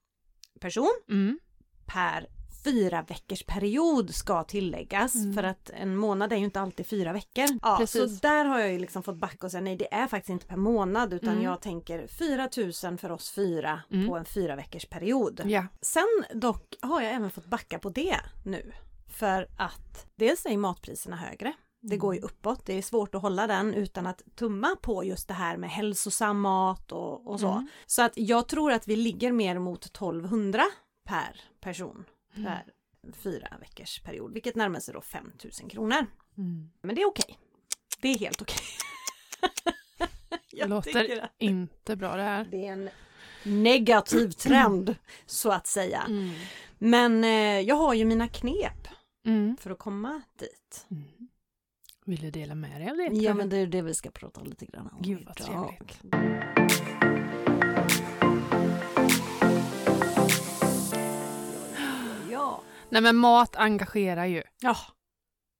person 0.60 0.92
Mm. 1.10 1.38
per 1.86 2.26
fyra 2.64 3.04
veckors 3.08 3.42
period 3.46 4.14
ska 4.14 4.44
tilläggas 4.44 5.14
Mm. 5.14 5.34
för 5.34 5.42
att 5.42 5.70
en 5.70 5.96
månad 5.96 6.32
är 6.32 6.36
ju 6.36 6.44
inte 6.44 6.60
alltid 6.60 6.86
fyra 6.86 7.12
veckor. 7.12 7.44
Ja, 7.62 7.76
Precis. 7.78 8.20
Så 8.20 8.26
där 8.26 8.44
har 8.44 8.58
jag 8.58 8.72
ju 8.72 8.78
liksom 8.78 9.02
fått 9.02 9.16
backa 9.16 9.46
och 9.46 9.50
säga 9.50 9.60
nej 9.60 9.76
det 9.76 9.94
är 9.94 10.06
faktiskt 10.06 10.30
inte 10.30 10.46
per 10.46 10.56
månad 10.56 11.12
utan 11.12 11.28
Mm. 11.32 11.44
jag 11.44 11.60
tänker 11.60 12.06
4000 12.06 12.98
för 12.98 13.12
oss 13.12 13.30
fyra 13.30 13.80
Mm. 13.90 14.08
på 14.08 14.16
en 14.16 14.24
fyra 14.24 14.56
veckors 14.56 14.86
period. 14.86 15.40
Ja. 15.44 15.66
Sen 15.80 16.24
dock 16.34 16.74
har 16.82 17.00
jag 17.02 17.12
även 17.14 17.30
fått 17.30 17.46
backa 17.46 17.78
på 17.78 17.88
det 17.90 18.16
nu. 18.44 18.72
För 19.12 19.48
att 19.57 20.07
dels 20.16 20.46
är 20.46 20.57
matpriserna 20.57 21.16
högre. 21.16 21.53
Det 21.81 21.96
går 21.96 22.14
ju 22.14 22.20
uppåt. 22.20 22.66
Det 22.66 22.79
är 22.79 22.83
svårt 22.83 23.14
att 23.14 23.22
hålla 23.22 23.46
den 23.46 23.75
utan 23.75 24.07
att 24.07 24.22
tumma 24.35 24.77
på 24.83 25.05
just 25.05 25.29
det 25.29 25.35
här 25.35 25.57
med 25.57 25.70
hälsosam 25.70 26.40
mat 26.40 26.92
och, 26.92 27.27
och 27.31 27.40
så. 27.40 27.48
Mm. 27.48 27.68
Så 27.87 28.03
att 28.03 28.12
jag 28.14 28.48
tror 28.48 28.72
att 28.72 28.88
vi 28.88 28.96
ligger 28.96 29.33
mer 29.33 29.59
mot 29.59 29.85
1200 29.85 30.62
per 31.09 31.40
person 31.61 32.05
Mm. 32.37 32.44
per 32.44 32.64
fyra 33.12 33.48
veckors 33.61 34.01
period, 34.03 34.33
vilket 34.33 34.55
närmar 34.55 34.81
sig 34.81 34.94
då 34.94 35.01
5000 35.01 35.68
kronor. 35.68 36.07
Mm. 36.38 36.70
Men 36.83 36.94
det 36.94 37.03
är 37.03 37.07
okej. 37.07 37.38
Det 38.01 38.09
är 38.09 38.18
helt 38.18 38.42
okej. 38.42 38.57
Det 39.98 40.07
Jag 40.51 40.70
låter 40.70 41.20
att 41.22 41.31
inte 41.38 41.96
bra 41.96 42.16
det 42.16 42.22
här. 42.22 42.44
det 42.51 42.66
är 42.66 42.72
en 42.72 42.90
negativ 43.42 44.31
trend 44.31 44.96
så 45.27 45.51
att 45.53 45.66
säga. 45.66 46.03
Mm. 46.09 46.31
Men 46.79 47.25
eh, 47.25 47.61
jag 47.61 47.75
har 47.77 47.94
ju 47.94 48.05
mina 48.05 48.29
knep 48.29 48.88
Mm. 49.24 49.56
för 49.61 49.70
att 49.70 49.78
komma 49.78 50.22
dit. 50.38 50.87
Mm. 50.90 51.02
Vill 52.04 52.20
du 52.20 52.30
dela 52.30 52.54
med 52.54 52.80
dig 52.80 52.90
av 52.90 52.96
det? 52.96 53.02
Ja 53.12 53.35
men 53.35 53.48
det 53.48 53.56
är 53.56 53.66
det 53.66 53.82
vi 53.82 53.94
ska 53.94 54.11
prata 54.11 54.40
lite 54.40 54.66
grann 54.66 54.88
om 54.92 55.02
Gud, 55.02 55.24
vad 55.26 55.40
idag. 55.40 55.76
trevligt. 55.78 56.02
Ja. 62.30 62.62
Nej 62.88 63.02
men 63.02 63.16
mat 63.16 63.56
engagerar 63.56 64.24
ju. 64.26 64.42
Ja. 64.61 64.76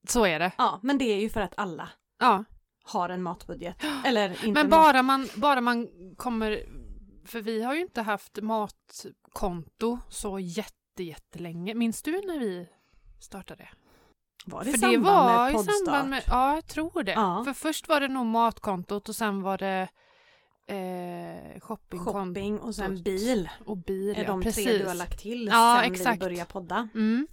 Så 0.09 0.27
är 0.27 0.39
det. 0.39 0.53
ja, 0.59 0.81
men 0.83 0.99
det 0.99 1.05
är 1.05 1.21
ju 1.21 1.29
för 1.29 1.41
att 1.41 1.55
alla 1.57 1.89
Ja. 2.19 2.45
har 2.85 3.09
en 3.09 3.23
matbudget. 3.23 3.77
Eller 4.05 4.31
inte 4.31 4.61
Men 4.63 4.71
bara 4.71 5.03
man, 5.03 5.29
bara 5.37 5.61
man 5.61 5.89
kommer... 6.17 6.65
För 7.25 7.41
vi 7.41 7.63
har 7.63 7.75
ju 7.75 7.81
inte 7.81 8.03
haft 8.03 8.39
matkonto 8.43 9.99
så 10.09 10.39
jätte, 10.39 11.03
jättelänge. 11.03 11.75
Minns 11.75 12.03
du 12.03 12.13
när 12.13 12.39
vi 12.39 12.69
startade? 13.23 13.69
Var 14.47 14.65
det 14.65 14.71
i 14.71 14.73
För 14.73 14.79
samband 14.79 15.05
det 15.05 15.11
var 15.11 15.43
med 15.43 15.51
i 15.51 15.55
poddstart? 15.55 15.75
samband 15.87 16.11
med... 16.11 16.23
Ja, 16.27 16.55
jag 16.55 16.67
tror 16.67 17.03
det. 17.03 17.13
Ja. 17.13 17.43
För 17.45 17.53
först 17.53 17.89
var 17.89 18.01
det 18.01 18.09
nog 18.09 18.27
matkontot 18.27 19.09
och 19.09 19.17
sen 19.17 19.43
var 19.43 19.59
det 19.59 19.89
eh, 20.67 21.61
shoppingkonto 21.61 22.13
Shopping 22.29 22.59
och 22.61 22.75
sen 22.75 23.03
bil 23.03 23.49
och 23.65 23.77
bil. 23.77 24.17
är 24.17 24.23
ja, 24.23 24.27
de 24.27 24.43
precis. 24.43 24.65
tre 24.65 24.79
du 24.79 24.87
har 24.87 24.95
lagt 24.95 25.19
till 25.21 25.47
Ja, 25.47 25.81
sen 25.83 25.93
exakt. 25.93 26.17
vi 26.17 26.21
började 26.25 26.51
podda. 26.53 26.89
Mm. 26.95 27.27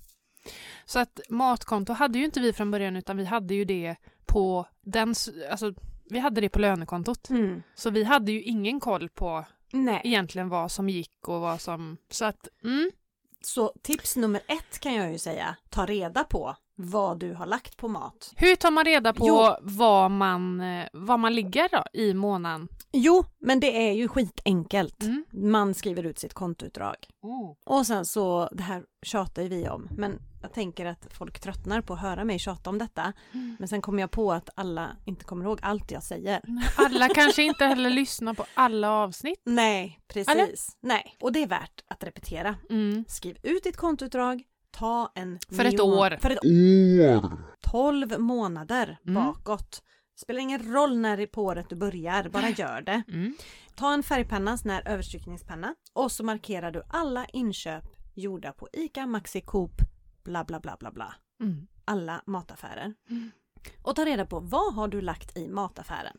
Så 0.86 1.00
att 1.00 1.20
matkonto 1.30 1.94
hade 1.94 2.20
ju 2.20 2.26
inte 2.26 2.40
vi 2.40 2.54
från 2.54 2.72
början 2.72 2.96
utan 2.96 3.18
vi 3.18 3.26
hade 3.26 3.54
ju 3.56 3.66
det 3.66 3.96
på 4.26 4.66
den, 4.82 5.16
alltså 5.52 5.74
vi 6.10 6.20
hade 6.20 6.42
det 6.42 6.50
på 6.50 6.60
lönekontot. 6.60 7.30
Mm. 7.30 7.64
Så 7.76 7.90
vi 7.90 8.04
hade 8.04 8.32
ju 8.32 8.42
ingen 8.42 8.80
koll 8.80 9.10
på 9.10 9.46
Nej, 9.72 10.02
egentligen 10.04 10.50
vad 10.50 10.72
som 10.72 10.90
gick 10.90 11.28
och 11.28 11.42
vad 11.42 11.62
som, 11.62 11.98
så 12.10 12.26
att 12.26 12.48
mm, 12.64 12.92
så 13.42 13.74
tips 13.84 14.16
nummer 14.16 14.42
ett 14.48 14.80
kan 14.80 14.94
jag 14.94 15.12
ju 15.12 15.18
säga, 15.18 15.56
ta 15.70 15.86
reda 15.86 16.24
på 16.24 16.56
vad 16.76 17.20
du 17.20 17.34
har 17.34 17.46
lagt 17.46 17.78
på 17.78 17.88
mat. 17.88 18.34
hur 18.36 18.56
tar 18.56 18.72
man 18.72 18.86
reda 18.86 19.14
på 19.14 19.28
Jo. 19.28 19.56
vad 19.62 20.12
man, 20.12 20.62
eh, 20.62 20.88
vad 20.94 21.20
man 21.20 21.36
ligger 21.36 21.70
då 21.72 21.84
i 21.94 22.14
månaden? 22.14 22.68
Jo, 22.92 23.24
men 23.40 23.60
det 23.60 23.90
är 23.90 23.94
ju 23.94 24.08
skitenkelt. 24.08 25.04
Mm. 25.04 25.26
Man 25.32 25.74
skriver 25.74 26.04
ut 26.06 26.20
sitt 26.20 26.34
kontoutdrag. 26.34 26.96
Och 27.66 27.88
sen 27.88 28.06
så, 28.06 28.50
det 28.52 28.64
här 28.64 28.84
tjatar 29.06 29.42
ju 29.42 29.48
vi 29.48 29.70
om, 29.70 29.88
men 29.92 30.22
jag 30.42 30.54
tänker 30.54 30.86
att 30.86 31.08
folk 31.12 31.40
tröttnar 31.40 31.82
på 31.82 31.94
att 31.94 32.00
höra 32.00 32.24
mig 32.24 32.40
tjata 32.40 32.70
om 32.70 32.78
detta. 32.78 33.14
Mm. 33.34 33.56
Men 33.60 33.68
sen 33.68 33.82
kommer 33.82 34.02
jag 34.02 34.12
på 34.12 34.32
att 34.32 34.50
alla 34.56 34.98
inte 35.06 35.26
kommer 35.26 35.46
ihåg 35.46 35.60
allt 35.62 35.92
jag 35.92 36.04
säger. 36.04 36.42
Alla 36.76 37.10
kanske 37.10 37.44
inte 37.44 37.66
heller 37.66 37.90
lyssnar 37.90 38.34
på 38.34 38.46
alla 38.54 38.92
avsnitt. 38.92 39.42
Nej, 39.46 40.00
precis. 40.08 40.78
Nej, 40.82 41.18
och 41.22 41.32
det 41.34 41.44
är 41.44 41.48
värt 41.48 41.84
att 41.88 42.04
repetera. 42.04 42.56
Mm. 42.70 43.06
Skriv 43.08 43.38
ut 43.44 43.64
ditt 43.64 43.78
kontoutdrag, 43.78 44.44
ta 44.72 45.12
en 45.16 45.40
För 45.52 45.66
ett 45.66 45.80
år. 45.80 46.18
För 46.22 46.30
ett 46.30 46.46
år. 47.22 47.38
12 47.72 48.20
månader 48.20 48.98
Mm. 49.08 49.16
bakåt. 49.16 49.84
Spelar 50.22 50.40
ingen 50.40 50.74
roll 50.74 50.98
när 50.98 51.26
på 51.26 51.44
året 51.44 51.70
du 51.70 51.76
börjar, 51.76 52.30
bara 52.30 52.50
gör 52.50 52.82
det. 52.82 53.04
Mm. 53.08 53.36
Ta 53.76 53.94
en 53.94 54.04
färgpenna, 54.04 54.58
sån 54.58 54.72
här 54.72 54.88
överstrykningspenna 54.88 55.76
och 55.94 56.12
så 56.12 56.24
markerar 56.24 56.72
du 56.72 56.84
alla 56.90 57.26
inköp 57.26 57.84
gjorda 58.16 58.52
på 58.52 58.68
ICA, 58.74 59.06
Maxi, 59.06 59.42
Coop, 59.42 59.72
bla 60.30 60.44
bla 60.44 60.60
bla 60.60 60.78
bla 60.80 60.92
bla. 60.92 61.16
Mm. 61.42 61.68
Alla 61.86 62.22
mataffärer. 62.26 62.94
Mm. 63.10 63.32
Och 63.84 63.96
ta 63.96 64.06
reda 64.06 64.26
på 64.26 64.40
vad 64.40 64.74
har 64.74 64.88
du 64.88 65.02
lagt 65.02 65.38
i 65.38 65.48
mataffären 65.48 66.18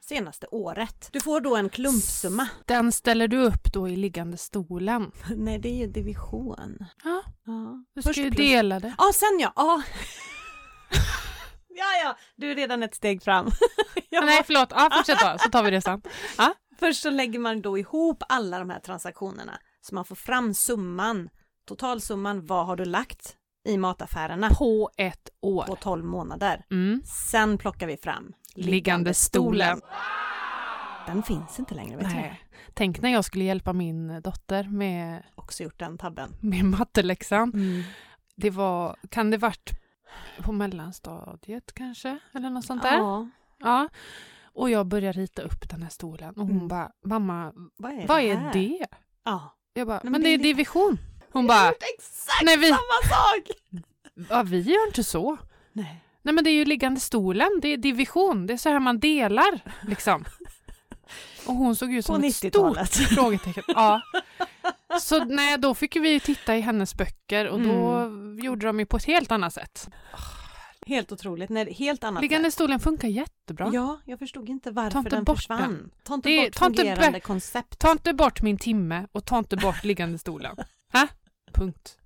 senaste 0.00 0.46
året. 0.50 1.08
Du 1.12 1.20
får 1.20 1.40
då 1.40 1.56
en 1.56 1.68
klumpsumma. 1.68 2.48
Den 2.66 2.92
ställer 2.92 3.28
du 3.28 3.38
upp 3.38 3.72
då 3.72 3.88
i 3.88 3.96
liggande 3.96 4.36
stolen. 4.36 5.10
Nej, 5.36 5.58
det 5.58 5.68
är 5.68 5.76
ju 5.76 5.86
division. 5.86 6.84
Ja, 7.04 7.22
Ja. 7.44 7.84
du 7.94 8.02
Först 8.02 8.14
ska 8.14 8.24
ju 8.24 8.30
plus- 8.30 8.36
dela 8.46 8.80
det. 8.80 8.94
Ja, 8.98 9.10
sen 9.14 9.38
ja. 9.40 9.52
Ja. 9.56 9.82
ja, 11.68 11.84
ja, 12.04 12.16
du 12.36 12.50
är 12.50 12.54
redan 12.54 12.82
ett 12.82 12.94
steg 12.94 13.22
fram. 13.22 13.46
Jag 14.10 14.26
Nej, 14.26 14.42
förlåt. 14.46 14.68
Ja, 14.70 14.90
fortsätt 14.92 15.18
då, 15.20 15.36
så 15.38 15.50
tar 15.50 15.62
vi 15.62 15.70
det 15.70 15.80
sen. 15.80 16.02
Först 16.78 17.02
så 17.02 17.10
lägger 17.10 17.38
man 17.38 17.62
då 17.62 17.78
ihop 17.78 18.22
alla 18.28 18.58
de 18.58 18.70
här 18.70 18.80
transaktionerna 18.80 19.58
så 19.80 19.94
man 19.94 20.04
får 20.04 20.14
fram 20.16 20.54
summan, 20.54 21.28
totalsumman, 21.68 22.46
vad 22.46 22.66
har 22.66 22.76
du 22.76 22.84
lagt 22.84 23.36
i 23.64 23.78
mataffärerna 23.78 24.48
På 24.50 24.90
ett 24.96 25.30
år. 25.40 25.64
på 25.64 25.76
12 25.76 26.04
månader. 26.04 26.64
Mm. 26.70 27.02
Sen 27.30 27.58
plockar 27.58 27.86
vi 27.86 27.96
fram 27.96 28.32
Liggande 28.54 29.14
stolen. 29.14 29.80
Den 31.06 31.22
finns 31.22 31.58
inte 31.58 31.74
längre, 31.74 31.96
vet? 31.96 32.06
Nej. 32.06 32.40
Tänk 32.74 33.00
när 33.00 33.10
jag 33.12 33.24
skulle 33.24 33.44
hjälpa 33.44 33.72
min 33.72 34.22
dotter 34.22 34.64
med, 34.64 35.22
Också 35.34 35.62
gjort 35.62 35.78
den 35.78 35.98
tabben. 35.98 36.30
med 36.40 36.64
matteläxan. 36.64 37.52
Det 38.36 38.50
var, 38.50 38.96
kan 39.10 39.30
det 39.30 39.36
varit 39.38 39.70
på 40.38 40.52
mellanstadiet 40.52 41.72
kanske? 41.74 42.18
Eller 42.34 42.50
något 42.50 42.64
sånt 42.64 42.82
där? 42.82 42.96
Ja, 42.96 43.28
Ja. 43.58 43.88
Och 44.54 44.70
jag 44.70 44.86
börjar 44.86 45.12
rita 45.12 45.42
upp 45.42 45.70
den 45.70 45.82
här 45.82 45.90
stolen 45.90 46.34
och 46.34 46.42
hon 46.46 46.50
Mm. 46.56 46.68
bara, 46.68 46.90
mamma, 47.04 47.52
vad 47.76 47.92
är 47.92 48.06
vad 48.06 48.18
det 48.18 48.30
är 48.30 48.36
här? 48.36 48.52
det? 48.52 48.86
Ja. 49.24 49.56
Jag 49.74 49.86
bara, 49.86 50.00
men 50.02 50.12
men 50.12 50.22
det 50.22 50.28
är 50.28 50.38
är 50.38 50.42
division. 50.42 50.98
Hon 51.32 51.46
bara, 51.46 51.66
gjort 51.66 51.82
exakt 51.98 52.42
Nej, 52.42 52.56
vi- 52.56 52.68
samma 52.68 53.08
sak! 53.08 53.50
ja, 54.30 54.42
vi 54.42 54.60
gör 54.60 54.86
inte 54.86 55.04
så. 55.04 55.36
Nej. 55.72 56.04
Nej 56.22 56.34
men 56.34 56.44
det 56.44 56.50
är 56.50 56.54
ju 56.54 56.64
liggande 56.64 57.00
stolen, 57.00 57.48
det 57.62 57.68
är 57.68 57.76
division, 57.76 58.46
det 58.46 58.52
är 58.52 58.56
så 58.56 58.68
här 58.68 58.80
man 58.80 58.98
delar 59.00 59.60
liksom. 59.88 60.24
Och 61.46 61.54
hon 61.54 61.76
såg 61.76 61.92
ut 61.94 62.06
På 62.06 62.12
som 62.14 62.24
ett 62.24 62.34
stort 62.36 62.52
90-talet. 62.54 62.94
frågetecken. 62.94 63.64
Ja. 63.68 64.02
Så 65.00 65.24
nej, 65.24 65.58
då 65.58 65.74
fick 65.74 65.96
vi 65.96 66.20
titta 66.20 66.56
i 66.56 66.60
hennes 66.60 66.94
böcker 66.94 67.48
och 67.48 67.60
då 67.60 68.10
gjorde 68.42 68.66
de 68.66 68.78
ju 68.80 68.86
på 68.86 68.96
ett 68.96 69.04
helt 69.04 69.32
annat 69.32 69.54
sätt. 69.54 69.88
Helt 70.86 71.12
otroligt. 71.12 71.50
Nej, 71.50 71.72
helt 71.74 72.04
annat 72.04 72.22
Liggande 72.22 72.46
sätt. 72.50 72.54
stolen 72.54 72.80
funkar 72.80 73.08
jättebra. 73.08 73.70
Ja, 73.74 74.00
jag 74.04 74.18
förstod 74.18 74.48
inte 74.48 74.70
varför 74.70 74.98
inte 74.98 75.10
den 75.10 75.24
bort 75.24 75.36
försvann. 75.36 75.90
Ta 76.02 76.14
inte 76.14 76.28
Det 76.28 76.44
bort 76.44 76.52
ta 76.54 76.64
fungerande 76.64 77.20
koncept. 77.20 77.78
Ta 77.78 77.90
inte 77.92 78.12
bort 78.14 78.42
min 78.42 78.58
timme 78.58 79.06
och 79.12 79.24
ta 79.24 79.38
inte 79.38 79.56
bort 79.56 79.84
liggande 79.84 80.18
stolen. 80.18 80.56
Ha? 80.92 81.08
Punkt. 81.52 81.98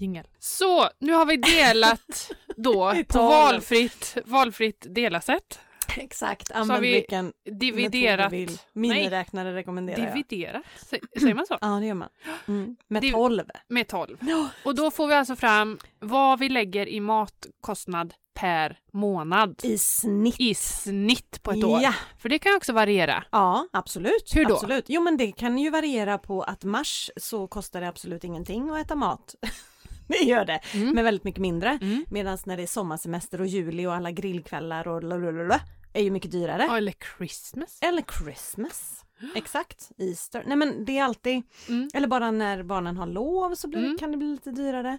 Jingel. 0.00 0.26
Så, 0.38 0.88
nu 0.98 1.12
har 1.12 1.26
vi 1.26 1.36
delat 1.36 2.30
då 2.56 2.94
på 3.08 3.18
valfritt, 3.18 4.16
valfritt 4.24 4.86
delasätt. 4.90 5.60
Exakt, 5.96 6.50
använd 6.50 6.82
vi 6.82 6.92
vilken 6.92 7.32
Dividerat. 7.60 8.30
du 8.30 8.36
vill. 8.36 8.58
Miniräknare 8.72 9.54
rekommenderar 9.54 9.98
jag. 9.98 10.08
Dividerat, 10.14 10.62
sä- 10.90 11.20
säger 11.20 11.34
man 11.34 11.46
så? 11.46 11.58
Ja, 11.60 11.66
det 11.66 11.86
gör 11.86 11.94
man. 11.94 12.08
Mm. 12.48 12.76
Med 12.88 13.02
Div- 13.02 13.12
12. 13.12 13.44
Med 13.68 13.88
12. 13.88 14.18
Ja. 14.20 14.48
Och 14.64 14.74
då 14.74 14.90
får 14.90 15.06
vi 15.08 15.14
alltså 15.14 15.36
fram 15.36 15.78
vad 16.00 16.38
vi 16.38 16.48
lägger 16.48 16.88
i 16.88 17.00
matkostnad 17.00 18.14
per 18.34 18.78
månad. 18.92 19.60
I 19.62 19.78
snitt. 19.78 20.36
I 20.38 20.54
snitt 20.54 21.42
på 21.42 21.50
ett 21.50 21.64
år. 21.64 21.80
Ja. 21.82 21.94
För 22.18 22.28
det 22.28 22.38
kan 22.38 22.56
också 22.56 22.72
variera. 22.72 23.24
ja, 23.32 23.68
absolut. 23.72 24.32
Hur 24.34 24.44
då? 24.44 24.54
Absolut. 24.54 24.84
Jo, 24.88 25.02
men 25.02 25.16
det 25.16 25.32
kan 25.32 25.58
ju 25.58 25.70
variera 25.70 26.18
på 26.18 26.42
att 26.42 26.64
mars 26.64 27.10
så 27.16 27.46
kostar 27.46 27.80
det 27.80 27.88
absolut 27.88 28.24
ingenting 28.24 28.70
att 28.70 28.86
äta 28.86 28.94
mat. 28.94 29.34
det 30.08 30.16
gör 30.24 30.44
det, 30.44 30.60
Mm. 30.74 30.94
men 30.94 31.04
väldigt 31.04 31.24
mycket 31.24 31.40
mindre. 31.40 31.78
Mm. 31.82 32.04
Medan 32.10 32.38
när 32.46 32.56
det 32.56 32.62
är 32.62 32.66
sommarsemester 32.66 33.40
och 33.40 33.46
juli 33.46 33.86
och 33.86 33.94
alla 33.94 34.10
grillkvällar 34.10 34.88
och 34.88 35.02
lalalala 35.04 35.60
är 35.92 36.02
ju 36.02 36.10
mycket 36.10 36.30
dyrare. 36.32 36.76
Eller 36.76 36.94
Christmas. 37.18 37.78
Eller 37.82 38.04
Christmas. 38.24 39.04
Exakt, 39.34 39.90
Easter. 39.98 40.42
Nej 40.46 40.56
men 40.56 40.84
det 40.84 40.98
är 40.98 41.04
alltid, 41.04 41.42
Mm. 41.68 41.90
eller 41.94 42.08
bara 42.08 42.30
när 42.30 42.62
barnen 42.62 42.96
har 42.96 43.06
lov 43.06 43.54
så 43.54 43.68
blir, 43.68 43.84
Mm. 43.84 43.98
kan 43.98 44.10
det 44.10 44.16
bli 44.16 44.26
lite 44.30 44.50
dyrare. 44.50 44.98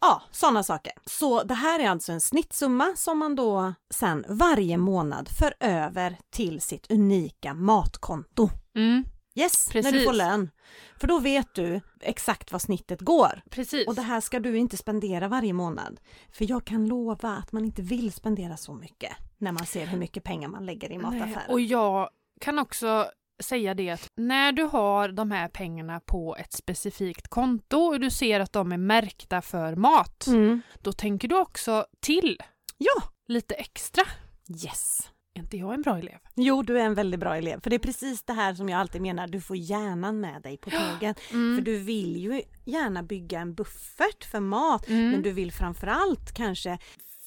Ja, 0.00 0.22
sådana 0.30 0.62
saker. 0.62 0.92
Så 1.06 1.42
det 1.42 1.54
här 1.54 1.80
är 1.80 1.88
alltså 1.88 2.12
en 2.12 2.20
snittsumma 2.20 2.92
som 2.96 3.18
man 3.18 3.34
då 3.34 3.74
sen 3.90 4.24
varje 4.28 4.76
månad 4.76 5.28
för 5.28 5.54
över 5.60 6.18
till 6.30 6.60
sitt 6.60 6.90
unika 6.92 7.54
matkonto. 7.54 8.50
Mm. 8.74 9.04
Yes, 9.34 9.74
när 9.74 9.82
du 9.82 9.90
Precis. 9.90 10.06
får 10.06 10.12
lön. 10.12 10.50
För 11.00 11.06
då 11.06 11.18
vet 11.18 11.54
du 11.54 11.80
exakt 12.00 12.52
vad 12.52 12.62
snittet 12.62 13.00
går. 13.00 13.42
Precis. 13.50 13.88
Och 13.88 13.94
det 13.94 14.02
här 14.02 14.20
ska 14.20 14.40
du 14.40 14.56
inte 14.58 14.76
spendera 14.76 15.28
varje 15.28 15.52
månad. 15.52 16.00
För 16.32 16.50
jag 16.50 16.64
kan 16.64 16.86
lova 16.86 17.30
att 17.30 17.52
man 17.52 17.64
inte 17.64 17.82
vill 17.82 18.12
spendera 18.12 18.56
så 18.56 18.74
mycket 18.74 19.12
när 19.38 19.52
man 19.52 19.66
ser 19.66 19.86
hur 19.86 19.98
mycket 19.98 20.24
pengar 20.24 20.48
man 20.48 20.66
lägger 20.66 20.92
i 20.92 20.98
Nej, 20.98 21.02
mataffären. 21.02 21.50
Och 21.50 21.60
jag 21.60 22.08
kan 22.40 22.58
också 22.58 23.10
säga 23.40 23.74
det 23.74 23.90
att 23.90 24.08
när 24.16 24.52
du 24.52 24.62
har 24.62 25.08
de 25.08 25.30
här 25.30 25.48
pengarna 25.48 26.00
på 26.00 26.36
ett 26.36 26.52
specifikt 26.52 27.28
konto 27.28 27.76
och 27.78 28.00
du 28.00 28.10
ser 28.10 28.40
att 28.40 28.52
de 28.52 28.72
är 28.72 28.76
märkta 28.76 29.42
för 29.42 29.74
mat, 29.76 30.26
Mm. 30.26 30.60
då 30.82 30.92
tänker 30.92 31.28
du 31.28 31.36
också 31.38 31.86
till 32.00 32.38
Ja, 32.78 33.02
lite 33.28 33.54
extra. 33.54 34.04
yes. 34.64 35.10
Är 35.34 35.40
inte 35.40 35.56
jag 35.56 35.74
en 35.74 35.82
bra 35.82 35.98
elev? 35.98 36.18
Jo, 36.34 36.62
du 36.62 36.80
är 36.80 36.84
en 36.84 36.94
väldigt 36.94 37.20
bra 37.20 37.36
elev. 37.36 37.60
För 37.60 37.70
det 37.70 37.76
är 37.76 37.80
precis 37.80 38.22
det 38.22 38.32
här 38.32 38.54
som 38.54 38.68
jag 38.68 38.80
alltid 38.80 39.02
menar, 39.02 39.28
du 39.28 39.40
får 39.40 39.56
hjärnan 39.56 40.20
med 40.20 40.42
dig 40.42 40.56
på 40.56 40.70
tåget. 40.70 41.20
Mm. 41.32 41.56
För 41.56 41.64
du 41.64 41.78
vill 41.78 42.16
ju 42.16 42.42
gärna 42.64 43.02
bygga 43.02 43.40
en 43.40 43.54
buffert 43.54 44.24
för 44.30 44.40
mat, 44.40 44.88
Mm. 44.88 45.10
men 45.10 45.22
du 45.22 45.32
vill 45.32 45.52
framförallt 45.52 46.32
kanske 46.34 46.78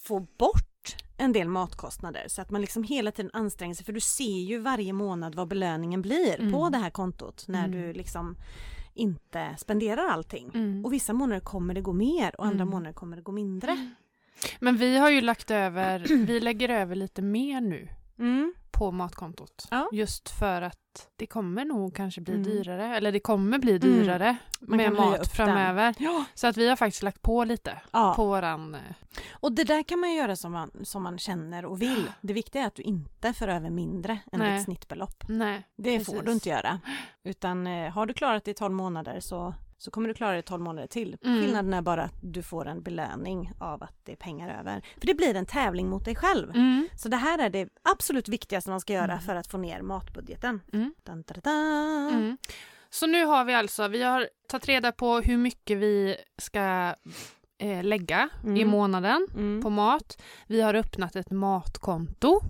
få 0.04 0.20
bort 0.20 0.71
en 1.18 1.32
del 1.34 1.48
matkostnader 1.48 2.26
så 2.28 2.42
att 2.42 2.50
man 2.52 2.62
liksom 2.62 2.84
hela 2.84 3.12
tiden 3.12 3.32
anstränger 3.34 3.76
sig 3.76 3.86
för 3.86 3.94
du 3.94 4.00
ser 4.00 4.40
ju 4.42 4.58
varje 4.60 4.94
månad 4.94 5.36
vad 5.36 5.48
belöningen 5.48 6.02
blir 6.02 6.40
Mm. 6.40 6.52
på 6.54 6.70
det 6.70 6.78
här 6.78 6.90
kontot 6.90 7.46
när 7.48 7.66
Mm. 7.68 7.82
du 7.82 7.94
liksom 7.94 8.36
inte 8.94 9.56
spenderar 9.58 10.08
allting. 10.08 10.52
Mm. 10.54 10.86
Och 10.86 10.94
vissa 10.94 11.14
månader 11.14 11.40
kommer 11.42 11.74
det 11.74 11.82
gå 11.82 11.94
mer 11.94 12.36
och 12.38 12.46
andra 12.46 12.62
Mm. 12.62 12.70
månader 12.70 12.94
kommer 12.94 13.16
det 13.18 13.22
gå 13.24 13.32
mindre. 13.32 13.92
Men 14.60 14.78
vi 14.78 14.98
har 14.98 15.10
ju 15.10 15.22
lagt 15.22 15.52
över, 15.52 16.00
vi 16.26 16.40
lägger 16.40 16.70
över 16.70 16.96
lite 16.96 17.22
mer 17.22 17.62
nu 17.62 17.88
Mm. 18.22 18.54
på 18.72 18.92
matkontot. 18.92 19.68
Ja. 19.72 19.90
Just 19.92 20.30
för 20.40 20.62
att 20.62 20.78
det 21.16 21.28
kommer 21.28 21.66
nog 21.66 21.96
kanske 21.96 22.22
bli 22.22 22.34
Mm. 22.34 22.44
dyrare, 22.44 22.98
eller 22.98 23.12
det 23.12 23.20
kommer 23.20 23.58
bli 23.60 23.78
dyrare 23.78 24.38
Man 24.60 24.78
med 24.78 24.94
mat 24.94 25.28
framöver. 25.28 25.96
Ja. 26.00 26.26
Så 26.34 26.48
att 26.48 26.58
vi 26.58 26.70
har 26.70 26.76
faktiskt 26.76 27.04
lagt 27.04 27.22
på 27.22 27.44
lite 27.44 27.82
Ja. 27.92 28.14
på 28.16 28.26
våran... 28.26 28.76
eh, 28.76 28.82
Och 29.32 29.52
det 29.52 29.64
där 29.64 29.84
kan 29.84 30.00
man 30.00 30.14
göra 30.14 30.36
som 30.36 30.52
man, 30.52 30.72
som 30.84 31.04
man 31.04 31.18
känner 31.18 31.66
och 31.66 31.82
vill. 31.82 32.12
Det 32.22 32.34
viktiga 32.34 32.62
är 32.64 32.68
att 32.68 32.76
du 32.76 32.82
inte 32.84 33.34
för 33.34 33.48
över 33.48 33.70
mindre 33.70 34.20
än 34.32 34.40
Nej. 34.40 34.56
ditt 34.58 34.66
snittbelopp. 34.66 35.24
Nej, 35.28 35.64
Det 35.78 35.98
Precis. 35.98 36.16
får 36.16 36.24
du 36.24 36.32
inte 36.32 36.50
göra. 36.50 36.80
Utan 37.24 37.68
eh, 37.68 37.92
har 37.92 38.06
du 38.06 38.14
klarat 38.14 38.44
det 38.46 38.52
i 38.52 38.54
12 38.54 38.74
månader 38.74 39.20
så, 39.20 39.54
så 39.82 39.92
kommer 39.92 40.08
du 40.08 40.14
klara 40.14 40.32
det 40.32 40.40
i 40.40 40.44
12 40.44 40.64
månader 40.64 40.88
till. 40.88 41.18
Mm. 41.26 41.42
Skillnaden 41.42 41.74
är 41.74 41.82
bara 41.82 42.04
att 42.04 42.16
du 42.22 42.44
får 42.44 42.68
en 42.68 42.82
belöning 42.84 43.52
av 43.60 43.84
att 43.84 43.96
det 44.06 44.12
är 44.12 44.16
pengar 44.16 44.60
över. 44.60 44.82
För 45.00 45.08
det 45.08 45.14
blir 45.14 45.36
en 45.36 45.46
tävling 45.46 45.90
mot 45.90 46.06
dig 46.06 46.16
själv. 46.16 46.50
mm. 46.50 46.88
Så 46.96 47.10
det 47.10 47.18
här 47.18 47.40
är 47.40 47.50
det 47.50 47.70
absolut 47.82 48.28
viktigaste 48.28 48.70
man 48.70 48.80
ska 48.82 48.94
göra 48.94 49.12
Mm. 49.12 49.20
för 49.20 49.36
att 49.36 49.48
få 49.48 49.58
ner 49.58 49.82
matbudgeten. 49.82 50.62
Dun, 50.72 50.94
dun. 51.04 51.34
Mm. 52.14 52.38
Så 52.90 53.08
nu 53.08 53.26
har 53.26 53.44
vi 53.46 53.54
alltså, 53.54 53.88
vi 53.88 54.04
har 54.04 54.30
tagit 54.48 54.68
reda 54.68 54.92
på 54.92 55.20
hur 55.20 55.38
mycket 55.38 55.78
vi 55.78 56.16
ska 56.38 56.96
eh, 57.60 57.84
lägga 57.84 58.30
i 58.44 58.48
Mm. 58.48 58.68
månaden 58.70 59.28
Mm. 59.34 59.62
på 59.62 59.70
mat. 59.70 60.22
Vi 60.48 60.62
har 60.62 60.74
öppnat 60.74 61.16
ett 61.16 61.32
matkonto 61.32 62.42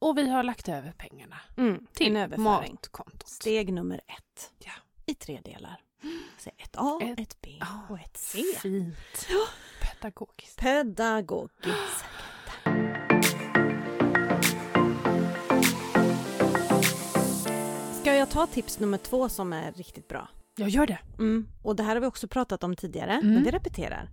och 0.00 0.18
vi 0.18 0.28
har 0.30 0.42
lagt 0.42 0.68
över 0.68 0.92
pengarna 0.92 1.36
Mm. 1.56 1.86
till 1.92 2.12
matkontot. 2.36 3.28
Steg 3.28 3.72
nummer 3.72 3.96
ett. 4.06 4.52
Ja. 4.64 4.72
I 5.06 5.14
tre 5.14 5.40
delar. 5.44 5.80
Så 6.38 6.50
ett 6.56 6.74
A, 6.76 6.98
Ett- 7.02 7.20
ett, 7.20 7.36
B 7.40 7.60
och 7.88 7.98
ett 8.00 8.16
C. 8.16 8.42
Fint. 8.62 9.28
Pedagogiskt. 10.00 10.56
Pedagogiskt. 10.60 12.04
Ska 18.00 18.14
jag 18.14 18.30
ta 18.30 18.46
tips 18.46 18.78
nummer 18.80 18.98
två 18.98 19.28
som 19.28 19.52
är 19.52 19.72
riktigt 19.72 20.08
bra? 20.08 20.28
Jag 20.56 20.68
gör 20.68 20.86
det. 20.86 20.98
Mm. 21.18 21.48
Och 21.62 21.76
det 21.76 21.82
här 21.82 21.94
har 21.96 22.00
vi 22.00 22.06
också 22.06 22.28
pratat 22.28 22.64
om 22.64 22.76
tidigare, 22.76 23.12
Mm. 23.12 23.34
men 23.34 23.44
vi 23.44 23.50
repeterar. 23.50 24.10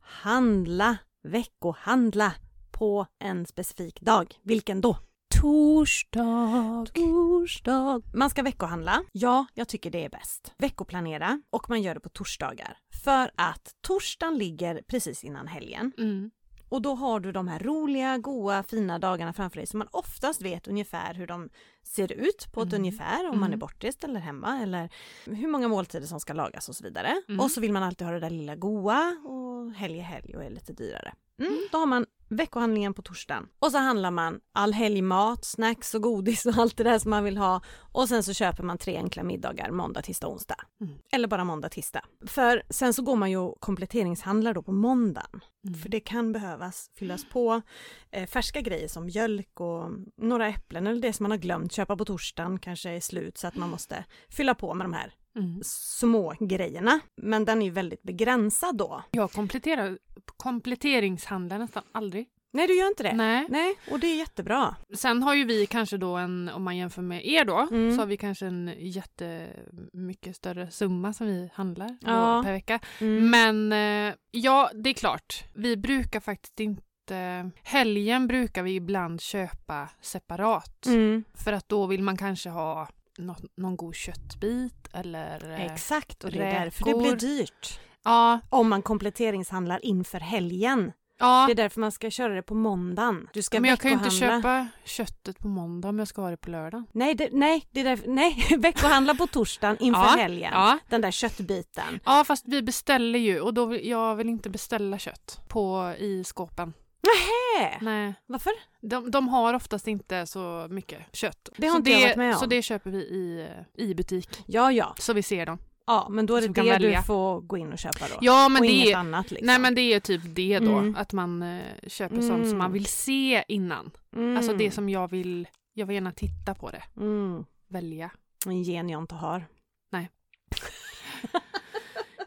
Handla, 0.00 0.96
veckohandla 1.22 2.32
på 2.70 3.06
en 3.18 3.46
specifik 3.46 4.00
dag. 4.00 4.34
Vilken 4.42 4.80
då? 4.80 4.96
Torsdag. 5.40 6.86
Torsdag. 6.94 8.02
Man 8.14 8.30
ska 8.30 8.42
veckohandla. 8.42 9.02
Ja, 9.12 9.46
jag 9.54 9.68
tycker 9.68 9.90
det 9.90 10.04
är 10.04 10.08
bäst. 10.08 10.52
Veckoplanera 10.58 11.42
och 11.50 11.70
man 11.70 11.82
gör 11.82 11.94
det 11.94 12.00
på 12.00 12.08
torsdagar. 12.08 12.76
För 13.04 13.30
att 13.34 13.74
torsdagen 13.80 14.38
ligger 14.38 14.82
precis 14.88 15.24
innan 15.24 15.46
helgen. 15.46 15.92
Mm. 15.98 16.30
Och 16.68 16.82
då 16.82 16.94
har 16.94 17.20
du 17.20 17.32
de 17.32 17.48
här 17.48 17.58
roliga, 17.58 18.18
goa, 18.18 18.62
fina 18.62 18.98
dagarna 18.98 19.32
framför 19.32 19.56
dig 19.56 19.66
som 19.66 19.78
man 19.78 19.88
oftast 19.90 20.42
vet 20.42 20.68
ungefär 20.68 21.14
hur 21.14 21.26
de 21.26 21.48
ser 21.82 22.12
ut 22.12 22.48
på 22.52 22.62
ett 22.62 22.68
Mm. 22.72 22.80
ungefär 22.80 23.24
om 23.30 23.40
man 23.40 23.42
är 23.48 23.48
Mm. 23.48 23.58
bortrest 23.58 24.04
eller 24.04 24.20
hemma 24.20 24.58
eller 24.62 24.90
hur 25.26 25.48
många 25.48 25.68
måltider 25.68 26.06
som 26.06 26.20
ska 26.20 26.32
lagas 26.32 26.68
och 26.68 26.76
så 26.76 26.84
vidare. 26.84 27.22
Mm. 27.28 27.40
Och 27.40 27.50
så 27.50 27.60
vill 27.60 27.72
man 27.72 27.82
alltid 27.82 28.06
ha 28.06 28.14
det 28.14 28.20
där 28.20 28.30
lilla 28.30 28.56
goa 28.56 29.16
och 29.24 29.72
helg 29.72 29.98
är 29.98 30.02
helg 30.02 30.36
och 30.36 30.44
är 30.44 30.50
lite 30.50 30.72
dyrare. 30.72 31.14
Mm, 31.38 31.58
då 31.72 31.78
har 31.78 31.86
man 31.86 32.06
veckohandlingen 32.28 32.94
på 32.94 33.02
torsdagen 33.02 33.48
och 33.58 33.70
så 33.70 33.78
handlar 33.78 34.10
man 34.10 34.40
all 34.52 34.72
helgmat, 34.72 35.44
snacks 35.44 35.94
och 35.94 36.02
godis 36.02 36.46
och 36.46 36.56
allt 36.56 36.76
det 36.76 36.84
där 36.84 36.98
som 36.98 37.10
man 37.10 37.24
vill 37.24 37.36
ha 37.36 37.60
och 37.92 38.08
sen 38.08 38.22
så 38.22 38.32
köper 38.32 38.62
man 38.62 38.78
tre 38.78 38.96
enkla 38.96 39.22
middagar 39.22 39.70
måndag, 39.70 40.02
tisdag, 40.02 40.28
onsdag. 40.28 40.56
Mm. 40.80 40.94
Eller 41.12 41.28
bara 41.28 41.44
måndag, 41.44 41.68
tisdag. 41.68 42.04
För 42.26 42.62
sen 42.70 42.94
så 42.94 43.02
går 43.02 43.16
man 43.16 43.30
ju 43.30 43.36
och 43.36 43.60
kompletteringshandlar 43.60 44.54
då 44.54 44.62
på 44.62 44.72
måndagen. 44.72 45.40
Mm. 45.66 45.80
För 45.80 45.88
det 45.88 46.00
kan 46.00 46.32
behövas 46.32 46.90
fyllas 46.98 47.24
på 47.32 47.62
eh, 48.10 48.26
färska 48.26 48.60
grejer 48.60 48.88
som 48.88 49.06
mjölk 49.06 49.60
och 49.60 49.90
några 50.16 50.48
äpplen 50.48 50.86
eller 50.86 51.02
det 51.02 51.12
som 51.12 51.24
man 51.24 51.30
har 51.30 51.38
glömt 51.38 51.72
köpa 51.72 51.96
på 51.96 52.04
torsdagen 52.04 52.58
kanske 52.58 52.90
är 52.90 53.00
slut 53.00 53.38
så 53.38 53.46
att 53.46 53.56
man 53.56 53.70
måste 53.70 54.04
fylla 54.28 54.54
på 54.54 54.74
med 54.74 54.84
de 54.84 54.92
här 54.92 55.14
Mm. 55.36 55.60
små 55.64 56.34
grejerna. 56.40 57.00
Men 57.22 57.44
den 57.44 57.62
är 57.62 57.66
ju 57.66 57.72
väldigt 57.72 58.02
begränsad 58.02 58.76
då. 58.76 59.02
Jag 59.10 59.32
kompletterar, 59.32 59.98
kompletteringshandlar 60.36 61.58
nästan 61.58 61.82
aldrig. 61.92 62.26
Nej, 62.52 62.66
du 62.66 62.74
gör 62.78 62.86
inte 62.88 63.02
det. 63.02 63.12
Nej. 63.12 63.46
Nej, 63.48 63.74
och 63.90 64.00
det 64.00 64.06
är 64.06 64.16
jättebra. 64.18 64.76
Sen 64.96 65.22
har 65.22 65.34
ju 65.34 65.44
vi 65.44 65.66
kanske 65.66 65.96
då 65.96 66.16
en, 66.16 66.48
om 66.48 66.62
man 66.64 66.76
jämför 66.76 67.02
med 67.02 67.26
er 67.26 67.44
då, 67.44 67.58
Mm. 67.70 67.94
så 67.94 68.00
har 68.02 68.06
vi 68.06 68.16
kanske 68.16 68.46
en 68.46 68.70
jättemycket 68.78 70.36
större 70.36 70.70
summa 70.70 71.12
som 71.12 71.26
vi 71.26 71.50
handlar 71.54 71.96
Ja. 72.00 72.42
per 72.44 72.52
vecka. 72.52 72.80
Mm. 73.00 73.30
Men 73.30 73.72
eh, 74.08 74.14
ja, 74.30 74.70
det 74.74 74.90
är 74.90 74.94
klart. 74.94 75.44
Vi 75.54 75.76
brukar 75.76 76.20
faktiskt 76.20 76.60
inte... 76.60 77.50
Helgen 77.62 78.26
brukar 78.26 78.62
vi 78.62 78.74
ibland 78.74 79.20
köpa 79.20 79.88
separat. 80.00 80.86
Mm. 80.86 81.24
För 81.34 81.52
att 81.52 81.68
då 81.68 81.86
vill 81.86 82.02
man 82.02 82.16
kanske 82.16 82.50
ha 82.50 82.88
något, 83.18 83.42
någon 83.56 83.76
god 83.76 83.94
köttbit 83.94 84.88
eller... 84.92 85.50
eh, 85.50 85.64
Exakt, 85.64 86.24
och 86.24 86.30
det 86.32 86.38
är 86.44 86.60
därför 86.64 86.84
det 86.84 86.94
blir 86.94 87.16
dyrt. 87.16 87.80
Ja, 88.04 88.40
Om 88.50 88.68
man 88.68 88.82
kompletteringshandlar 88.82 89.84
inför 89.84 90.20
helgen. 90.20 90.92
Ja, 91.18 91.44
Det 91.46 91.52
är 91.52 91.56
därför 91.56 91.80
man 91.80 91.92
ska 91.92 92.10
köra 92.10 92.34
det 92.34 92.42
på 92.42 92.54
måndagen. 92.54 93.28
Du 93.32 93.42
ska 93.42 93.60
men 93.60 93.70
jag 93.70 93.80
kan 93.80 93.90
ju 93.90 93.96
inte 93.96 94.10
köpa 94.10 94.68
köttet 94.84 95.38
på 95.38 95.48
måndag 95.48 95.88
om 95.88 95.98
jag 95.98 96.08
ska 96.08 96.22
ha 96.22 96.30
det 96.30 96.36
på 96.36 96.50
lördag. 96.50 96.82
Nej, 96.92 97.14
det, 97.14 97.28
nej, 97.32 97.68
det 97.70 97.80
är 97.80 97.84
därför, 97.84 98.08
nej, 98.08 98.46
veckohandla 98.58 99.14
på 99.14 99.26
torsdagen 99.26 99.76
inför 99.80 100.00
Ja, 100.00 100.06
helgen. 100.08 100.50
Ja. 100.54 100.78
Den 100.88 101.00
där 101.00 101.10
köttbiten. 101.10 102.00
ja, 102.04 102.24
fast 102.26 102.44
vi 102.48 102.62
beställer 102.62 103.18
ju 103.18 103.40
och 103.40 103.54
då 103.54 103.66
vill, 103.66 103.88
jag 103.88 104.16
vill 104.16 104.28
inte 104.28 104.50
beställa 104.50 104.98
kött 104.98 105.40
på, 105.48 105.94
i 105.98 106.24
skåpen. 106.24 106.72
Nähä! 107.04 107.78
Nej, 107.80 108.14
Varför? 108.26 108.52
de, 108.80 109.10
de 109.10 109.28
har 109.28 109.54
oftast 109.54 109.86
inte 109.88 110.26
så 110.26 110.66
mycket 110.70 111.16
kött. 111.16 111.48
Det 111.56 111.66
har 111.66 111.72
så 111.72 111.78
inte 111.78 111.90
det, 111.90 111.94
jag 112.00 112.08
varit 112.08 112.16
med 112.16 112.34
om. 112.34 112.40
Så 112.40 112.46
det 112.46 112.62
köper 112.62 112.90
vi 112.90 112.98
i, 112.98 113.48
i 113.74 113.94
butik, 113.94 114.42
Ja, 114.46 114.72
ja. 114.72 114.94
så 114.98 115.12
vi 115.12 115.22
ser 115.22 115.46
dem. 115.46 115.58
Ja, 115.86 116.06
men 116.10 116.26
då 116.26 116.36
är 116.36 116.40
det 116.40 116.48
det 116.48 116.62
välja. 116.62 117.00
du 117.00 117.06
får 117.06 117.40
gå 117.40 117.56
in 117.58 117.72
och 117.72 117.78
köpa 117.78 118.08
då. 118.08 118.14
Ja, 118.20 118.48
men 118.48 118.60
och 118.62 118.66
det 118.66 118.72
inget 118.72 118.88
är, 118.88 118.96
annat 118.96 119.30
liksom. 119.30 119.46
Nej 119.46 119.58
men 119.58 119.74
det 119.74 119.80
är 119.80 120.00
typ 120.00 120.22
det 120.24 120.58
då, 120.58 120.72
Mm. 120.78 120.96
att 120.96 121.12
man 121.12 121.42
eh, 121.42 121.60
köper 121.86 122.16
sånt 122.20 122.30
Mm. 122.30 122.48
som 122.48 122.58
man 122.58 122.72
vill 122.72 122.86
se 122.86 123.44
innan. 123.48 123.90
mm. 124.16 124.36
Alltså 124.36 124.52
det 124.54 124.70
som 124.70 124.88
jag 124.88 125.10
vill, 125.10 125.48
jag 125.74 125.86
vill 125.86 125.94
gärna 125.94 126.12
titta 126.12 126.54
på 126.54 126.70
det, 126.70 126.82
Mm. 126.96 127.44
välja. 127.68 128.10
En 128.46 128.62
gen 128.62 128.88
jag 128.88 129.02
inte 129.02 129.14
har. 129.14 129.46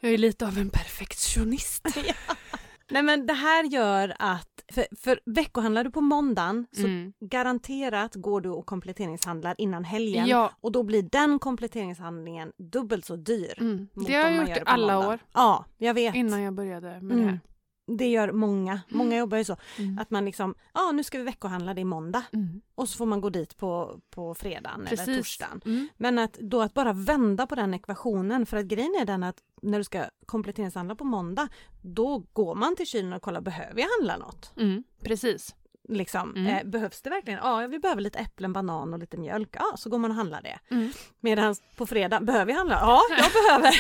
Jag 0.02 0.12
är 0.14 0.18
lite 0.18 0.48
av 0.48 0.58
en 0.58 0.70
perfektionist. 0.70 1.86
Nej 2.92 3.04
men 3.04 3.26
det 3.26 3.34
här 3.34 3.64
gör 3.64 4.14
att, 4.20 4.64
för, 4.74 4.86
för 5.04 5.20
veckohandlar 5.26 5.84
du 5.84 5.92
på 5.92 6.02
måndagen 6.02 6.66
så 6.72 6.86
Mm. 6.88 7.14
garanterat 7.20 8.16
går 8.16 8.42
du 8.42 8.50
och 8.50 8.66
kompletteringshandlar 8.66 9.56
innan 9.58 9.84
helgen 9.84 10.28
Ja, 10.28 10.52
och 10.62 10.72
då 10.72 10.84
blir 10.84 11.02
den 11.12 11.40
kompletteringshandlingen 11.40 12.52
dubbelt 12.58 13.06
så 13.06 13.16
dyr. 13.16 13.54
mm. 13.62 13.88
mot 13.94 14.08
det 14.08 14.14
har 14.14 14.30
jag 14.30 14.50
gjort 14.50 14.58
alla 14.66 14.94
måndag. 14.94 15.10
år 15.14 15.20
Ja, 15.34 15.66
jag 15.78 15.94
vet. 15.94 16.16
innan 16.16 16.42
jag 16.42 16.54
började 16.54 16.88
med 16.88 17.02
Mm. 17.02 17.18
det 17.20 17.24
här. 17.26 17.40
Det 17.88 18.08
gör 18.08 18.32
många. 18.32 18.82
Många 18.90 19.18
jobbar 19.18 19.38
ju 19.38 19.44
så. 19.44 19.58
Mm. 19.78 20.00
Att 20.00 20.10
man 20.12 20.26
liksom, 20.26 20.56
ja 20.74 20.92
nu 20.92 21.04
ska 21.04 21.18
vi 21.18 21.24
veckohandla, 21.24 21.74
det 21.74 21.82
är 21.82 21.86
måndag. 21.86 22.24
Mm. 22.34 22.62
Och 22.76 22.90
så 22.90 22.98
får 22.98 23.06
man 23.06 23.22
gå 23.22 23.30
dit 23.30 23.58
på, 23.58 24.00
på 24.10 24.36
fredagen 24.36 24.80
eller 24.88 24.98
Precis. 24.98 25.18
torsdagen. 25.18 25.62
Mm. 25.66 25.88
Men 25.98 26.20
att 26.20 26.34
då 26.34 26.62
att 26.62 26.74
bara 26.74 26.94
vända 26.94 27.48
på 27.48 27.56
den 27.56 27.74
ekvationen 27.74 28.46
för 28.46 28.58
att 28.58 28.66
grejen 28.66 28.96
är 29.02 29.06
den 29.06 29.24
att 29.24 29.38
när 29.62 29.78
du 29.78 29.84
ska 29.84 30.06
kompletteringshandla 30.26 30.96
på 30.96 31.04
måndag 31.04 31.48
då 31.82 32.24
går 32.34 32.56
man 32.56 32.76
till 32.76 32.88
kylen 32.88 33.14
och 33.14 33.22
kollar, 33.22 33.42
behöver 33.42 33.82
jag 33.82 33.88
handla 34.00 34.18
något? 34.18 34.52
Mm. 34.58 34.84
Precis. 35.04 35.56
Liksom, 35.90 36.36
Mm. 36.36 36.48
eh, 36.48 36.64
behövs 36.64 37.02
det 37.02 37.10
verkligen? 37.10 37.40
Ja, 37.44 37.68
vi 37.68 37.80
behöver 37.80 38.02
lite 38.02 38.20
äpplen, 38.20 38.54
banan 38.54 38.94
och 38.94 39.00
lite 39.00 39.18
mjölk. 39.18 39.50
Ja, 39.54 39.78
så 39.78 39.90
går 39.90 39.98
man 39.98 40.12
och 40.12 40.18
handlar 40.18 40.42
det. 40.42 40.60
Mm. 40.76 40.92
Medan 41.20 41.56
på 41.78 41.86
fredag, 41.86 42.20
behöver 42.22 42.52
jag 42.52 42.58
handla? 42.58 42.76
Ja, 42.76 43.02
jag 43.10 43.32
behöver. 43.60 43.76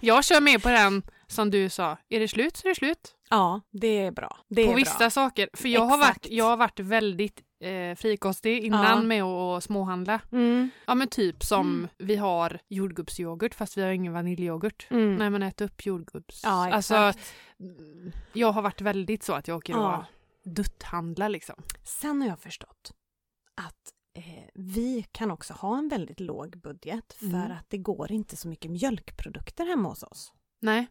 Jag 0.00 0.24
kör 0.24 0.40
med 0.40 0.62
på 0.62 0.68
den 0.68 1.02
som 1.26 1.50
du 1.50 1.68
sa, 1.68 1.96
är 2.08 2.20
det 2.20 2.28
slut 2.28 2.56
så 2.56 2.66
är 2.66 2.68
det 2.68 2.74
slut. 2.74 3.14
Ja, 3.30 3.60
det 3.70 3.86
är 3.98 4.10
bra. 4.10 4.36
Det 4.48 4.64
på 4.66 4.72
är 4.72 4.76
vissa 4.76 4.98
bra. 4.98 5.10
saker. 5.10 5.48
För 5.52 5.68
jag 5.68 5.80
har, 5.86 5.98
varit, 5.98 6.26
jag 6.30 6.44
har 6.44 6.56
varit 6.56 6.80
väldigt 6.80 7.42
eh, 7.60 7.94
frikostig 7.94 8.64
innan 8.64 8.84
Ja. 8.84 9.02
med 9.02 9.22
att 9.22 9.64
småhandla. 9.64 10.20
Mm. 10.32 10.70
Ja 10.86 10.94
men 10.94 11.08
typ 11.08 11.42
som 11.44 11.66
Mm. 11.78 11.88
vi 11.98 12.16
har 12.16 12.60
jordgubbsyoghurt 12.68 13.54
fast 13.54 13.76
vi 13.78 13.82
har 13.82 13.90
ingen 13.90 14.12
vaniljyoghurt. 14.12 14.86
Mm. 14.90 15.16
Nej 15.16 15.30
men 15.30 15.42
ät 15.42 15.60
upp 15.60 15.86
jordgubbs. 15.86 16.40
Ja, 16.44 16.66
exakt. 16.68 16.74
alltså, 16.92 17.20
mm, 17.60 18.12
jag 18.32 18.52
har 18.52 18.62
varit 18.62 18.80
väldigt 18.80 19.22
så 19.22 19.32
att 19.32 19.48
jag 19.48 19.56
åker 19.56 19.72
Ja. 19.72 19.96
och 19.98 20.04
dutthandlar 20.50 21.28
liksom. 21.28 21.62
Sen 21.84 22.22
har 22.22 22.28
jag 22.28 22.38
förstått 22.40 22.92
att 23.54 23.92
eh, 24.18 24.44
vi 24.54 25.06
kan 25.12 25.30
också 25.30 25.52
ha 25.54 25.78
en 25.78 25.88
väldigt 25.88 26.20
låg 26.20 26.60
budget 26.60 27.12
för 27.12 27.26
Mm. 27.26 27.52
att 27.52 27.66
det 27.70 27.78
går 27.78 28.12
inte 28.12 28.36
så 28.36 28.48
mycket 28.48 28.70
mjölkprodukter 28.70 29.66
hemma 29.66 29.88
hos 29.88 30.02
oss. 30.02 30.32
Nej. 30.60 30.86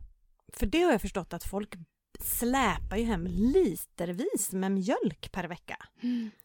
För 0.54 0.66
det 0.66 0.82
har 0.82 0.92
jag 0.92 1.02
förstått 1.02 1.34
att 1.34 1.44
folk 1.44 1.76
släpar 2.20 2.98
ju 2.98 3.04
hem 3.04 3.28
litervis 3.28 4.52
med 4.54 4.72
mjölk 4.72 5.32
per 5.32 5.44
vecka. 5.44 5.78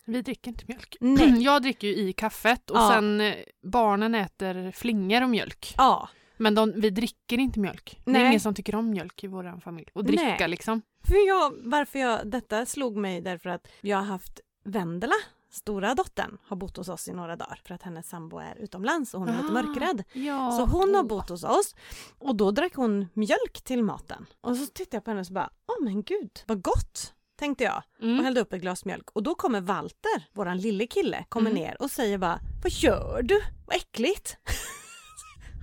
Vi 0.04 0.22
dricker 0.22 0.50
inte 0.50 0.64
mjölk. 0.68 0.96
Nej. 1.00 1.42
Jag 1.42 1.62
dricker 1.62 1.86
ju 1.88 1.94
i 1.94 2.12
kaffet 2.12 2.70
och 2.70 2.76
Ja. 2.76 2.90
sen 2.94 3.20
eh, 3.20 3.34
barnen 3.62 4.14
äter 4.14 4.70
flingor 4.70 5.22
och 5.22 5.30
mjölk. 5.30 5.74
Ja, 5.76 6.08
Men 6.36 6.54
de, 6.54 6.72
vi 6.76 6.90
dricker 6.90 7.38
inte 7.38 7.60
mjölk. 7.60 7.98
Det 8.04 8.10
är 8.10 8.12
Nej. 8.12 8.26
ingen 8.26 8.40
som 8.40 8.54
tycker 8.54 8.74
om 8.74 8.90
mjölk 8.90 9.24
i 9.24 9.26
vår 9.26 9.60
familj. 9.60 9.88
Och 9.92 10.04
dricka 10.04 10.22
Nej. 10.38 10.48
liksom. 10.48 10.82
för 11.08 11.28
jag, 11.28 11.52
varför 11.62 11.98
jag, 11.98 12.26
detta 12.26 12.66
slog 12.66 12.96
mig 12.96 13.20
därför 13.20 13.50
att 13.50 13.68
jag 13.80 13.96
har 13.96 14.04
haft 14.04 14.40
Vendela, 14.64 15.14
stora 15.52 15.94
dottern, 15.94 16.38
har 16.44 16.56
bott 16.56 16.76
hos 16.76 16.88
oss 16.88 17.08
i 17.08 17.12
några 17.12 17.36
dagar 17.36 17.60
för 17.66 17.74
att 17.74 17.82
hennes 17.82 18.08
sambo 18.08 18.38
är 18.38 18.54
utomlands 18.58 19.14
och 19.14 19.20
hon 19.20 19.28
är 19.28 19.32
lite 19.42 19.48
Ah. 19.48 19.62
mörkrädd. 19.62 20.04
Ja. 20.12 20.52
Så 20.52 20.64
hon 20.64 20.94
har 20.94 21.02
Åh. 21.02 21.08
bott 21.08 21.28
hos 21.28 21.44
oss 21.44 21.74
och 22.18 22.34
då 22.36 22.50
drack 22.50 22.74
hon 22.74 23.06
mjölk 23.14 23.62
till 23.64 23.82
maten. 23.84 24.26
Och 24.40 24.56
så 24.56 24.66
tittade 24.66 24.96
jag 24.96 25.04
på 25.04 25.10
henne 25.10 25.20
och 25.20 25.26
så 25.26 25.32
bara, 25.32 25.50
åh 25.66 25.84
men 25.84 26.02
gud, 26.02 26.30
vad 26.46 26.62
gott! 26.62 27.14
Tänkte 27.36 27.64
jag 27.64 27.82
och 27.98 28.02
Mm. 28.04 28.24
hällde 28.24 28.40
upp 28.40 28.52
ett 28.52 28.60
glas 28.60 28.84
mjölk 28.84 29.10
och 29.10 29.22
då 29.22 29.34
kommer 29.34 29.60
Walter, 29.60 30.28
våran 30.32 30.58
lille 30.58 30.86
kille, 30.86 31.24
kommer 31.28 31.50
Mm. 31.50 31.62
ner 31.62 31.82
och 31.82 31.90
säger 31.90 32.18
bara, 32.18 32.40
vad 32.62 32.72
gör 32.72 33.22
du? 33.22 33.40
Vad 33.66 33.76
äckligt! 33.76 34.36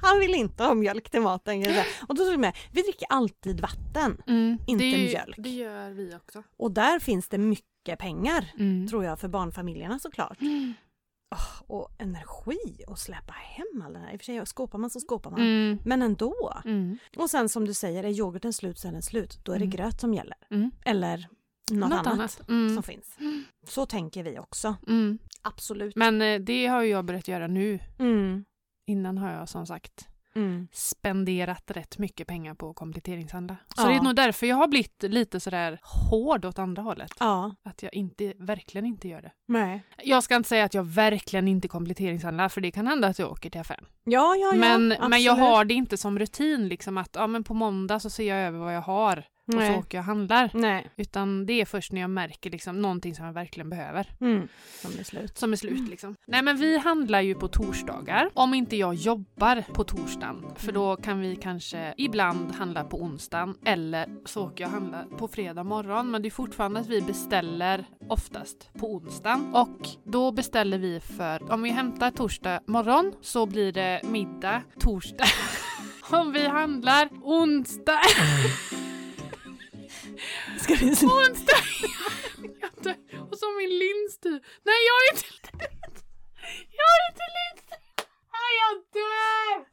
Han 0.02 0.20
vill 0.20 0.36
inte 0.36 0.64
ha 0.64 0.74
mjölk 0.74 1.10
till 1.10 1.22
maten. 1.22 1.64
Och 2.08 2.16
då 2.16 2.24
tog 2.24 2.34
jag 2.34 2.40
med, 2.40 2.56
vi 2.72 2.82
dricker 2.82 3.08
alltid 3.10 3.60
vatten 3.62 4.22
Mm. 4.28 4.58
inte 4.68 4.84
det 4.86 4.98
mjölk. 4.98 5.36
Det 5.38 5.50
gör 5.50 5.90
vi 5.90 6.16
också. 6.16 6.44
och 6.58 6.72
där 6.72 7.00
finns 7.00 7.30
det 7.30 7.38
mycket 7.38 7.66
pengar, 8.00 8.52
Mm. 8.60 8.88
tror 8.88 9.06
jag, 9.06 9.20
för 9.20 9.28
barnfamiljerna 9.28 10.00
såklart. 10.00 10.42
Mm. 10.42 10.74
Åh, 11.36 11.62
och 11.78 11.90
energi 12.00 12.84
att 12.88 13.00
släppa 13.00 13.34
hem 13.34 13.82
alla 13.86 14.00
det 14.00 14.06
här. 14.06 14.14
I 14.14 14.16
och 14.16 14.20
för 14.20 14.26
sig 14.26 14.46
skåpar 14.46 14.80
man 14.80 14.90
så 14.90 15.00
skåpar 15.00 15.32
man. 15.32 15.40
Mm. 15.42 15.80
Men 15.86 16.02
ändå. 16.02 16.54
Mm. 16.66 16.98
Och 17.18 17.30
sen 17.30 17.50
som 17.50 17.66
du 17.66 17.74
säger, 17.74 18.04
är 18.04 18.10
yoghurten 18.10 18.54
slut 18.54 18.80
så 18.80 18.88
är 18.88 18.92
den 18.92 19.02
slut. 19.02 19.40
Då 19.44 19.52
är 19.52 19.60
det 19.60 19.66
Mm. 19.66 19.76
gröt 19.76 20.00
som 20.02 20.14
gäller. 20.14 20.38
Mm. 20.52 20.72
Eller 20.86 21.18
något, 21.72 21.90
Något 21.90 21.92
annat, 22.00 22.08
annat. 22.08 22.50
Mm. 22.50 22.74
som 22.74 22.84
finns. 22.84 23.18
Så 23.68 23.86
tänker 23.86 24.24
vi 24.24 24.40
också. 24.40 24.76
Absolut. 25.42 25.96
Men 25.96 26.22
eh, 26.22 26.40
det 26.40 26.68
har 26.68 26.82
ju 26.84 26.90
jag 26.90 27.06
börjat 27.06 27.28
göra 27.28 27.48
nu. 27.48 27.80
Innan 28.88 29.18
har 29.18 29.32
jag 29.32 29.50
som 29.50 29.66
sagt 29.68 30.08
Mm. 30.36 30.68
spenderat 30.72 31.72
rätt 31.72 31.98
mycket 31.98 32.28
pengar 32.28 32.54
på 32.54 32.74
kompletteringshandla. 32.74 33.56
Så 33.76 33.82
Ja. 33.84 33.90
det 33.90 33.96
är 33.96 34.02
nog 34.02 34.16
därför 34.16 34.48
jag 34.48 34.56
har 34.56 34.68
blivit 34.68 35.04
lite 35.04 35.40
sådär 35.40 35.80
hård 35.84 36.46
åt 36.46 36.60
andra 36.60 36.82
hållet. 36.82 37.12
Ja. 37.20 37.56
Att 37.64 37.84
jag 37.84 37.94
inte, 37.94 38.34
verkligen 38.40 38.86
inte 38.86 39.08
gör 39.08 39.22
det. 39.22 39.32
Nej. 39.48 39.84
Jag 40.04 40.24
ska 40.24 40.36
inte 40.36 40.50
säga 40.50 40.64
att 40.66 40.74
jag 40.74 40.84
verkligen 40.84 41.48
inte 41.48 41.68
kompletteringshandlar 41.68 42.50
för 42.50 42.62
det 42.62 42.72
kan 42.72 42.88
hända 42.88 43.08
att 43.08 43.20
jag 43.20 43.32
åker 43.32 43.50
till 43.50 43.62
affären. 43.62 43.86
Ja, 44.04 44.36
ja, 44.36 44.52
ja. 44.54 44.78
men, 44.78 44.96
men 45.10 45.24
jag 45.24 45.34
har 45.36 45.66
det 45.66 45.74
inte 45.74 45.98
som 45.98 46.20
rutin 46.20 46.68
liksom 46.68 46.98
att 46.98 47.10
ja, 47.14 47.28
men 47.28 47.44
på 47.44 47.54
måndag 47.54 48.00
så 48.00 48.10
ser 48.10 48.36
jag 48.36 48.48
över 48.48 48.60
vad 48.60 48.76
jag 48.76 48.82
har 48.82 49.24
och 49.58 49.64
så 49.64 49.76
åker 49.76 49.98
jag 49.98 50.02
och 50.02 50.06
handlar. 50.06 50.52
Nej. 50.54 50.88
Utan 50.98 51.46
det 51.46 51.62
är 51.62 51.66
först 51.66 51.92
när 51.92 52.02
jag 52.02 52.10
märker 52.10 52.50
liksom 52.50 52.82
någonting 52.82 53.16
som 53.16 53.26
jag 53.26 53.34
verkligen 53.34 53.70
behöver. 53.70 54.08
Mm. 54.22 54.48
Som 54.82 54.92
är 55.00 55.04
slut. 55.04 55.38
Som 55.38 55.54
är 55.54 55.58
slut 55.58 55.90
liksom. 55.90 56.16
Nej 56.28 56.42
men 56.42 56.58
vi 56.58 56.78
handlar 56.78 57.22
ju 57.22 57.36
på 57.36 57.48
torsdagar. 57.48 58.30
Om 58.34 58.54
inte 58.54 58.76
jag 58.76 58.94
jobbar 58.94 59.62
på 59.74 59.84
torsdagen. 59.84 60.46
För 60.56 60.72
då 60.72 60.96
kan 60.96 61.20
vi 61.20 61.36
kanske 61.36 61.94
ibland 61.98 62.52
handla 62.52 62.84
på 62.84 63.02
onsdagen. 63.02 63.56
Eller 63.66 64.10
så 64.26 64.46
åker 64.46 64.64
jag 64.64 64.68
och 64.68 64.74
handlar 64.74 65.04
på 65.04 65.28
fredag 65.28 65.64
morgon. 65.64 66.12
Men 66.12 66.22
det 66.22 66.28
är 66.28 66.32
fortfarande 66.32 66.80
att 66.80 66.88
vi 66.88 67.02
beställer 67.02 67.86
oftast 68.08 68.74
på 68.74 68.94
onsdagen. 68.94 69.56
Och 69.56 69.88
då 70.04 70.32
beställer 70.32 70.78
vi 70.78 71.00
för, 71.00 71.52
om 71.52 71.62
vi 71.62 71.70
hämtar 71.70 72.12
torsdag 72.12 72.60
morgon 72.66 73.14
så 73.22 73.46
blir 73.46 73.72
det 73.72 74.02
middag 74.04 74.62
torsdag. 74.80 75.26
om 76.12 76.32
vi 76.32 76.48
handlar 76.48 77.10
onsdag. 77.22 78.00
Ska 80.60 80.74
vi 80.74 80.86
dör. 80.86 80.96
och 83.32 83.38
så 83.38 83.52
min 83.52 83.70
lins 83.80 84.20
typ. 84.20 84.44
Nej 84.64 84.76
jag 84.90 84.98
är 85.06 85.12
inte! 85.14 85.30
Jag 86.80 86.90
är 86.96 87.02
inte 87.12 87.26
lins! 87.38 87.68
Nej 88.36 88.52
jag 88.62 88.74
dör! 88.94 89.54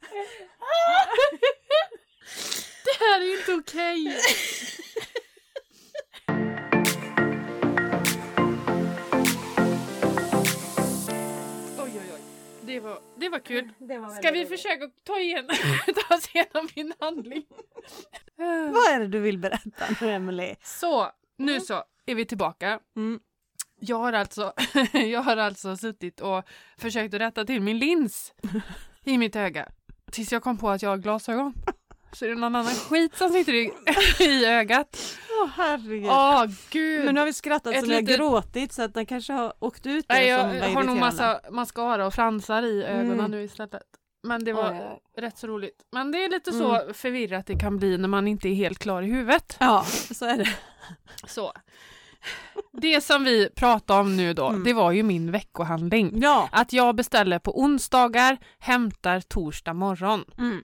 Det 2.85 2.95
här 3.05 3.19
är 3.21 3.29
inte 3.39 3.53
okej. 3.53 4.01
Oj 4.07 4.15
Det 12.67 12.79
var, 12.79 12.99
det 13.15 13.29
var 13.29 13.39
kul. 13.39 13.73
Det 13.87 13.99
var 13.99 14.09
Ska 14.09 14.31
vi 14.31 14.45
försöka 14.45 14.89
ta, 15.03 15.19
igen, 15.19 15.47
ta 16.07 16.15
oss 16.15 16.29
igenom 16.35 16.67
min 16.75 16.93
handling? 16.99 17.45
Vad 18.73 18.93
är 18.93 18.99
det 18.99 19.07
du 19.07 19.19
vill 19.19 19.37
berätta 19.37 19.85
nu, 20.01 20.11
Emily? 20.11 20.55
Så, 20.63 21.11
nu 21.37 21.59
så 21.59 21.83
är 22.05 22.15
vi 22.15 22.25
tillbaka. 22.25 22.79
Mm. 22.95 23.19
Jag 23.79 23.97
har 23.97 24.13
alltså, 24.13 24.53
jag 24.93 25.21
har 25.21 25.37
alltså 25.37 25.77
suttit 25.77 26.21
och 26.21 26.43
försökt 26.77 27.13
att 27.13 27.21
rätta 27.21 27.45
till 27.45 27.61
min 27.61 27.77
lins 27.77 28.33
i 29.03 29.17
mitt 29.17 29.35
öga. 29.35 29.69
Tills 30.11 30.31
jag 30.31 30.43
kom 30.43 30.57
på 30.57 30.69
att 30.69 30.81
jag 30.81 30.89
har 30.89 30.97
glasögon. 30.97 31.53
Så 32.11 32.25
är 32.25 32.29
det 32.29 32.35
någon 32.35 32.55
annan 32.55 32.73
skit 32.73 33.15
som 33.17 33.29
sitter 33.29 33.53
i, 33.53 33.71
i 34.19 34.45
ögat. 34.45 35.17
Åh 35.41 35.49
herregud. 35.55 36.09
Åh 36.09 36.45
gud! 36.69 37.05
Men 37.05 37.15
nu 37.15 37.21
har 37.21 37.25
vi 37.25 37.33
skrattat 37.33 37.73
Ett 37.73 37.79
så 37.79 37.87
vi 37.87 37.93
har 37.95 38.01
litet- 38.01 38.17
gråtit 38.17 38.73
så 38.73 38.81
att 38.81 38.93
den 38.93 39.05
kanske 39.05 39.33
har 39.33 39.53
åkt 39.59 39.85
ut 39.85 40.05
Nej, 40.09 40.37
som 40.39 40.55
jag 40.55 40.61
var 40.67 40.69
har 40.75 40.83
nog 40.83 40.97
massa 40.97 41.39
mascara 41.51 42.05
och 42.07 42.13
fransar 42.13 42.63
i 42.63 42.83
ögonen 42.83 43.19
Mm. 43.19 43.31
nu 43.31 43.43
istället. 43.43 43.81
Men 44.23 44.43
det 44.43 44.53
var 44.53 44.71
oj. 44.71 45.21
rätt 45.21 45.37
så 45.37 45.47
roligt. 45.47 45.81
Men 45.91 46.11
det 46.11 46.23
är 46.23 46.29
lite 46.29 46.51
så 46.51 46.81
förvirrat 46.93 47.45
det 47.47 47.55
kan 47.59 47.77
bli 47.77 47.97
när 47.97 48.07
man 48.07 48.27
inte 48.27 48.49
är 48.49 48.53
helt 48.53 48.79
klar 48.79 49.01
i 49.01 49.05
huvudet. 49.05 49.57
Ja, 49.59 49.83
så 50.13 50.25
är 50.25 50.37
det. 50.37 50.49
Så. 51.27 51.51
Det 52.73 53.01
som 53.03 53.23
vi 53.23 53.49
pratar 53.55 53.99
om 53.99 54.17
nu 54.17 54.33
då, 54.33 54.47
Mm. 54.47 54.63
det 54.63 54.73
var 54.73 54.91
ju 54.91 55.03
min 55.03 55.31
veckohandling. 55.31 56.11
Ja. 56.21 56.49
Att 56.51 56.73
jag 56.73 56.95
beställer 56.95 57.39
på 57.39 57.59
onsdagar, 57.61 58.37
hämtar 58.59 59.21
torsdag 59.21 59.73
morgon. 59.73 60.25
Mm. 60.37 60.63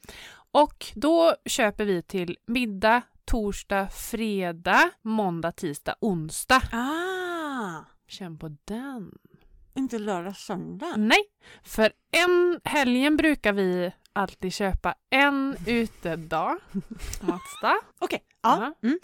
Och 0.56 0.86
då 0.96 1.36
köper 1.46 1.86
vi 1.86 2.02
till 2.02 2.38
middag, 2.46 3.02
torsdag, 3.26 3.90
fredag, 3.90 4.90
måndag, 5.02 5.52
tisdag, 5.52 5.96
onsdag. 6.02 6.62
Ah, 6.72 7.84
Känn 8.08 8.38
på 8.38 8.58
den. 8.66 9.18
inte 9.74 10.00
lördag, 10.00 10.36
söndag. 10.38 10.94
Nej, 10.98 11.20
för 11.64 11.92
en 12.12 12.60
helgen 12.64 13.18
brukar 13.18 13.54
vi 13.54 13.92
alltid 14.14 14.54
köpa 14.54 14.96
en 15.10 15.56
utedag, 15.68 16.58
matdag. 17.22 17.78
Okej, 18.00 18.24
ja. 18.42 18.74
Mm. 18.84 19.00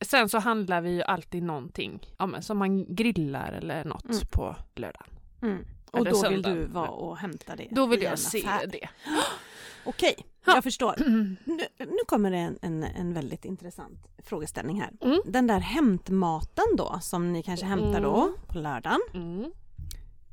Sen 0.00 0.28
så 0.28 0.38
handlar 0.38 0.80
vi 0.80 0.90
ju 0.90 1.02
alltid 1.02 1.42
någonting, 1.42 2.00
ja, 2.18 2.26
men 2.26 2.42
som 2.42 2.58
man 2.58 2.94
grillar 2.94 3.52
eller 3.52 3.84
något 3.84 4.04
Mm. 4.04 4.18
på 4.32 4.56
lördagen. 4.74 5.08
Mm. 5.42 5.64
Och 5.90 6.04
då 6.04 6.10
vill 6.10 6.20
söndag. 6.42 6.50
du 6.50 6.64
vara 6.66 6.88
och 6.88 7.18
hämta 7.18 7.56
det 7.56 7.68
Då 7.70 7.86
vill 7.86 8.02
jag 8.02 8.18
se 8.18 8.46
affär. 8.46 8.66
det. 8.66 8.88
Okej, 9.84 10.16
Ja. 10.46 10.54
jag 10.54 10.64
förstår. 10.64 10.94
Nu, 11.44 11.58
nu 11.78 11.98
kommer 12.06 12.30
det 12.30 12.36
en, 12.38 12.58
en, 12.62 12.84
en 12.84 13.14
väldigt 13.14 13.44
intressant 13.44 13.98
frågeställning 14.24 14.80
här. 14.80 14.90
Mm. 15.00 15.20
Den 15.26 15.46
där 15.46 15.60
hämtmaten 15.60 16.64
då 16.76 16.98
som 17.02 17.32
ni 17.32 17.42
kanske 17.42 17.66
hämtar 17.66 18.00
då 18.00 18.16
Mm. 18.16 18.34
på 18.46 18.58
lördagen. 18.58 19.00
Mm. 19.14 19.52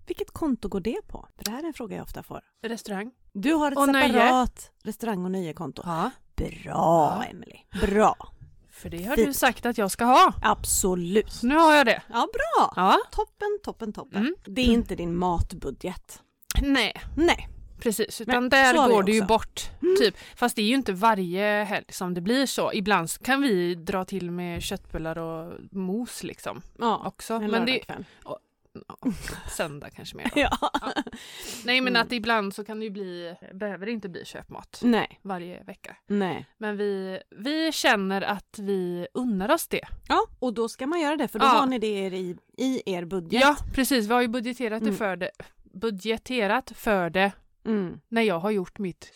Vilket 0.08 0.32
konto 0.32 0.68
går 0.70 0.80
det 0.80 1.02
på? 1.08 1.28
För 1.38 1.46
det 1.46 1.52
här 1.52 1.64
är 1.64 1.68
en 1.68 1.74
fråga 1.74 1.96
jag 1.96 2.04
ofta 2.04 2.24
får. 2.24 2.42
Restaurang. 2.64 3.12
Du 3.34 3.54
har 3.54 3.72
ett 3.72 3.78
Och 3.78 3.90
nöje. 3.90 4.08
separat 4.14 4.72
restaurang 4.84 5.26
och 5.26 5.32
nöjekonto. 5.32 5.82
Ja. 5.86 6.12
Bra 6.36 6.50
Ja. 6.66 7.24
Emily. 7.32 7.56
Bra. 7.82 8.16
För 8.72 8.90
det 8.90 9.04
har 9.04 9.16
Fint. 9.16 9.28
du 9.28 9.34
sagt 9.34 9.66
att 9.66 9.78
jag 9.78 9.92
ska 9.92 10.06
ha. 10.06 10.34
Absolut. 10.42 11.32
Så 11.32 11.48
nu 11.48 11.56
har 11.56 11.74
jag 11.76 11.86
det. 11.86 12.02
Ja, 12.08 12.28
bra. 12.34 12.74
Ja. 12.76 12.98
Toppen, 13.12 13.60
toppen, 13.64 13.94
toppen. 13.94 14.22
Mm. 14.22 14.36
Det 14.46 14.62
är 14.62 14.66
inte 14.66 14.96
din 14.96 15.16
matbudget. 15.18 16.22
Nej, 16.62 17.02
Nej. 17.18 17.50
Precis. 17.82 18.22
Utan 18.22 18.44
Nej, 18.48 18.74
där 18.74 18.90
går 18.90 19.04
det 19.04 19.12
ju 19.12 19.26
bort. 19.26 19.70
Typ. 20.00 20.18
Fast 20.36 20.56
det 20.56 20.62
är 20.62 20.66
ju 20.66 20.76
inte 20.76 20.94
varje 20.94 21.64
helg 21.64 21.86
som 21.90 22.14
det 22.14 22.22
blir 22.22 22.46
så. 22.46 22.74
Ibland 22.74 23.10
kan 23.24 23.42
vi 23.42 23.76
dra 23.76 24.06
till 24.06 24.32
med 24.32 24.62
köttbullar 24.64 25.18
och 25.18 25.54
mos 25.72 26.24
liksom 26.24 26.62
Ja, 26.80 27.02
också. 27.06 27.34
en 27.34 27.42
Men 27.42 27.52
det 27.52 27.58
lördagkväll. 27.72 28.06
ja, 28.26 28.40
söndag 29.50 29.90
kanske 29.90 30.18
mer. 30.18 30.32
Då. 30.36 30.42
Ja. 30.42 30.58
Nej 31.66 31.82
men 31.82 31.94
Mm. 31.96 32.02
att 32.08 32.12
ibland 32.12 32.56
så 32.56 32.64
kan 32.66 32.80
det 32.80 32.84
ju 32.86 32.92
bli, 32.92 33.36
behöver 33.54 33.86
det 33.86 33.92
inte 33.92 34.10
bli 34.10 34.26
köpmat 34.26 34.80
Nej, 34.84 35.20
varje 35.22 35.64
vecka. 35.64 35.96
nej. 36.08 36.46
Men 36.58 36.78
vi, 36.78 37.20
vi 37.38 37.72
känner 37.72 38.22
att 38.22 38.56
vi 38.60 39.08
unnar 39.14 39.52
oss 39.54 39.68
det. 39.68 39.88
Ja, 40.08 40.22
och 40.40 40.54
då 40.54 40.70
ska 40.70 40.88
man 40.88 41.00
göra 41.00 41.16
det 41.18 41.28
för 41.28 41.40
då 41.40 41.46
Ja. 41.46 41.50
har 41.50 41.66
ni 41.66 41.80
det 41.80 41.88
i, 42.08 42.36
i 42.58 42.82
er 42.96 43.06
budget. 43.06 43.42
Ja 43.42 43.56
precis, 43.76 44.08
vi 44.08 44.14
har 44.14 44.22
ju 44.22 44.28
budgeterat, 44.28 44.82
Mm. 44.82 44.92
det 44.94 44.98
för 44.98 45.16
det, 45.16 45.32
budgeterat 45.74 46.72
för 46.76 47.10
det 47.10 47.32
Mm. 47.66 48.00
när 48.10 48.22
jag 48.22 48.40
har 48.40 48.52
gjort 48.52 48.80
mitt 48.80 49.12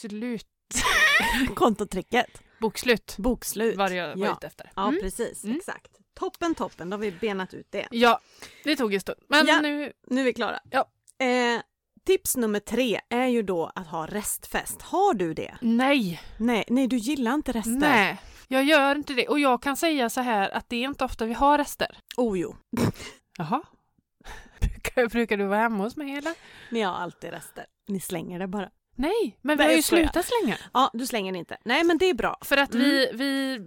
slut, 0.00 0.46
Kontotricket, 1.54 2.26
bokslut. 2.60 3.14
bokslut. 3.18 3.76
Vad 3.76 3.92
jag 3.92 4.16
var 4.16 4.26
ja. 4.26 4.32
ute 4.32 4.46
efter. 4.46 4.70
Ja, 4.76 4.88
Mm. 4.88 5.00
precis. 5.00 5.44
Mm. 5.44 5.56
Exakt. 5.56 5.88
Toppen, 6.14 6.54
toppen. 6.54 6.90
Då 6.90 6.94
har 6.96 7.00
vi 7.00 7.12
benat 7.12 7.54
ut 7.54 7.66
det. 7.70 7.88
Ja, 7.90 8.20
det 8.64 8.76
tog 8.76 8.94
en 8.94 9.00
stund. 9.00 9.18
Men 9.28 9.46
Ja. 9.46 9.60
nu, 9.60 9.92
Nu 10.06 10.20
är 10.20 10.24
vi 10.24 10.32
klara. 10.32 10.60
Ja. 10.70 10.88
Eh, 11.26 11.60
tips 12.06 12.36
nummer 12.36 12.60
tre 12.60 13.00
är 13.08 13.26
ju 13.26 13.42
då 13.42 13.72
att 13.74 13.86
ha 13.86 14.06
restfest. 14.06 14.82
Har 14.82 15.14
du 15.14 15.34
det? 15.34 15.54
nej, 15.60 16.20
Nej, 16.38 16.64
nej 16.68 16.86
du 16.86 16.96
gillar 16.96 17.34
inte 17.34 17.52
rester. 17.52 17.70
nej. 17.70 18.20
Jag 18.48 18.64
gör 18.64 18.96
inte 18.96 19.14
det. 19.14 19.28
Och 19.28 19.40
jag 19.40 19.62
kan 19.62 19.76
säga 19.76 20.10
så 20.10 20.20
här 20.20 20.50
att 20.50 20.68
det 20.68 20.76
är 20.76 20.84
inte 20.88 21.04
ofta 21.04 21.24
vi 21.26 21.34
har 21.34 21.58
rester. 21.58 21.98
Oh 22.16 22.38
jo, 22.40 22.56
Jaha. 23.38 23.62
Brukar, 25.10 25.36
du 25.36 25.44
vara 25.44 25.58
hemma 25.60 25.84
hos 25.84 25.96
mig 25.96 26.16
eller? 26.16 26.32
ni 26.70 26.80
har 26.82 26.94
alltid 26.94 27.30
rester. 27.30 27.64
Ni 27.88 28.00
slänger 28.00 28.38
det 28.38 28.46
bara. 28.46 28.70
Nej, 28.96 29.38
men 29.42 29.56
vi 29.56 29.58
Nej, 29.58 29.66
har 29.66 29.70
ju 29.72 29.76
jag 29.76 29.84
slutat 29.84 30.24
slänga. 30.26 30.56
Ja, 30.74 30.90
du 30.92 31.06
slänger 31.06 31.34
inte. 31.36 31.56
Nej, 31.64 31.84
men 31.84 31.98
det 31.98 32.06
är 32.10 32.14
bra. 32.14 32.36
För 32.44 32.56
att 32.56 32.74
vi, 32.74 33.10
vi, 33.14 33.60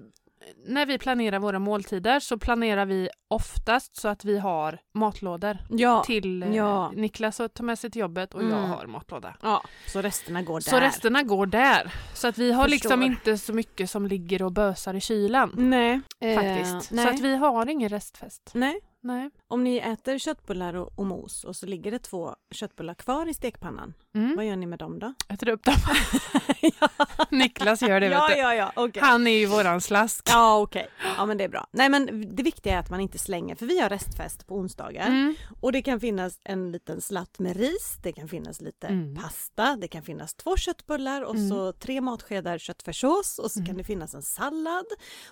när 0.68 0.86
vi 0.86 0.98
planerar 0.98 1.40
våra 1.40 1.60
måltider 1.60 2.20
så 2.20 2.38
planerar 2.38 2.86
vi 2.86 3.10
oftast 3.28 3.96
så 3.96 4.08
att 4.08 4.26
vi 4.26 4.38
har 4.38 4.80
matlådor 4.94 5.58
Ja. 5.70 6.04
till 6.04 6.44
eh, 6.44 6.56
Ja. 6.56 6.92
Niklas 6.96 7.40
att 7.40 7.54
ta 7.54 7.64
med 7.64 7.80
sig 7.80 7.92
till 7.92 8.00
jobbet 8.02 8.34
och 8.34 8.44
jag 8.44 8.52
Mm. 8.52 8.70
har 8.70 8.86
matlåda. 8.88 9.36
ja, 9.42 9.64
så 9.88 10.02
resterna 10.02 10.42
går 10.42 10.60
där. 10.60 10.70
Så 10.72 10.80
resterna 10.80 11.24
går 11.24 11.46
där. 11.46 11.94
Så 12.14 12.28
att 12.28 12.38
vi 12.38 12.52
har 12.52 12.68
liksom 12.68 12.90
Förstår. 12.92 13.04
inte 13.06 13.38
så 13.38 13.54
mycket 13.54 13.90
som 13.90 14.06
ligger 14.08 14.42
och 14.44 14.52
bösar 14.52 14.94
i 14.94 15.02
kylan. 15.02 15.52
Nej. 15.58 16.02
Faktiskt. 16.36 16.92
Eh, 16.92 16.96
nej. 16.96 17.06
Så 17.06 17.14
att 17.14 17.20
vi 17.20 17.36
har 17.36 17.70
ingen 17.70 17.90
restfest. 17.90 18.52
nej. 18.54 18.80
Nej. 19.02 19.30
Om 19.48 19.64
ni 19.64 19.78
äter 19.78 20.18
köttbullar 20.18 20.74
och, 20.74 21.00
och 21.00 21.06
mos 21.06 21.44
och 21.44 21.56
så 21.56 21.66
ligger 21.66 21.92
det 21.92 22.00
två 22.00 22.36
köttbullar 22.52 22.94
kvar 22.94 23.26
i 23.30 23.34
stekpannan. 23.34 23.94
Mm. 24.16 24.36
Vad 24.36 24.46
gör 24.46 24.56
ni 24.56 24.66
med 24.66 24.80
dem 24.80 25.00
då? 25.00 25.14
Äter 25.30 25.50
upp 25.50 25.64
dem. 25.64 25.76
Niklas 27.32 27.82
gör 27.82 28.00
det 28.00 28.06
ja, 28.08 28.36
ja, 28.36 28.56
ja, 28.56 28.72
okej. 28.76 29.02
Han 29.04 29.28
är 29.28 29.32
ju 29.40 29.46
våran 29.46 29.82
slask. 29.82 30.28
Ja, 30.32 30.58
okej. 30.62 30.88
Ja, 31.18 31.26
men 31.26 31.38
det 31.38 31.44
är 31.44 31.50
bra. 31.50 31.68
Nej, 31.72 31.90
men 31.90 32.36
det 32.36 32.44
viktiga 32.44 32.74
är 32.76 32.80
att 32.80 32.90
man 32.90 33.00
inte 33.00 33.18
slänger, 33.18 33.56
för 33.56 33.66
vi 33.66 33.80
har 33.80 33.90
restfest 33.90 34.48
på 34.48 34.56
onsdagar. 34.56 35.08
Mm. 35.08 35.36
Och 35.62 35.72
det 35.72 35.82
kan 35.82 36.00
finnas 36.00 36.40
en 36.44 36.72
liten 36.72 37.02
slatt 37.02 37.40
med 37.40 37.58
ris, 37.58 37.98
det 38.04 38.12
kan 38.14 38.28
finnas 38.28 38.62
lite 38.62 38.88
Mm. 38.88 39.16
pasta, 39.16 39.76
det 39.76 39.88
kan 39.88 40.04
finnas 40.04 40.34
två 40.34 40.58
köttbullar 40.58 41.22
och 41.22 41.36
Mm. 41.36 41.50
så 41.50 41.72
tre 41.74 42.02
matskedar 42.02 42.58
köttfärssås 42.58 43.40
och 43.40 43.52
så 43.52 43.60
Mm. 43.60 43.68
kan 43.68 43.78
det 43.78 43.84
finnas 43.84 44.14
en 44.16 44.22
sallad 44.22 44.86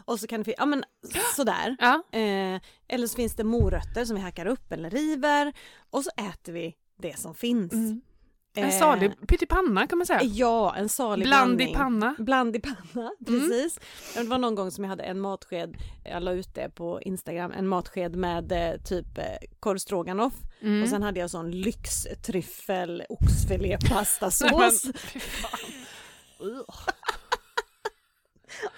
och 0.06 0.20
så 0.20 0.28
kan 0.28 0.40
det 0.40 0.44
finnas, 0.44 0.60
ja 0.60 0.66
men 0.66 0.84
sådär. 1.36 1.76
Ja. 1.80 2.04
Eh, 2.20 2.62
eller 2.88 3.08
så 3.08 3.16
finns 3.16 3.36
det 3.36 3.44
morötter 3.44 4.03
som 4.06 4.16
vi 4.16 4.22
hackar 4.22 4.46
upp 4.46 4.72
eller 4.72 4.90
river 4.90 5.54
och 5.90 6.04
så 6.04 6.10
äter 6.18 6.54
vi 6.54 6.76
det 7.02 7.20
som 7.20 7.36
finns. 7.36 7.74
Mm. 7.74 8.02
En 8.56 8.64
Eh, 8.66 8.80
salig 8.80 9.28
pyttipanna 9.28 9.88
kan 9.88 9.98
man 9.98 10.08
säga. 10.08 10.24
Ja, 10.24 10.76
en 10.76 10.90
salig 10.90 11.28
Bland 11.28 11.46
blandning. 11.58 11.70
i 11.76 11.78
panna. 11.78 12.16
Bland 12.20 12.56
i 12.56 12.60
panna, 12.60 12.76
Mm. 12.96 13.40
precis. 13.50 13.80
Det 14.16 14.24
var 14.24 14.38
någon 14.38 14.56
gång 14.56 14.72
som 14.72 14.84
jag 14.84 14.90
hade 14.90 15.04
en 15.04 15.20
matsked, 15.20 15.78
jag 16.06 16.24
la 16.24 16.32
ut 16.32 16.56
det 16.56 16.70
på 16.76 17.02
Instagram, 17.02 17.52
en 17.52 17.68
matsked 17.68 18.16
med 18.16 18.52
eh, 18.52 18.82
typ 18.82 19.18
eh, 19.18 19.24
korv 19.60 19.78
stroganoff 19.78 20.34
Mm. 20.62 20.84
och 20.84 20.90
sen 20.90 21.04
hade 21.04 21.20
jag 21.20 21.30
sån 21.30 21.52
lyxtryffel 21.52 23.04
oxfilépastasås 23.10 24.84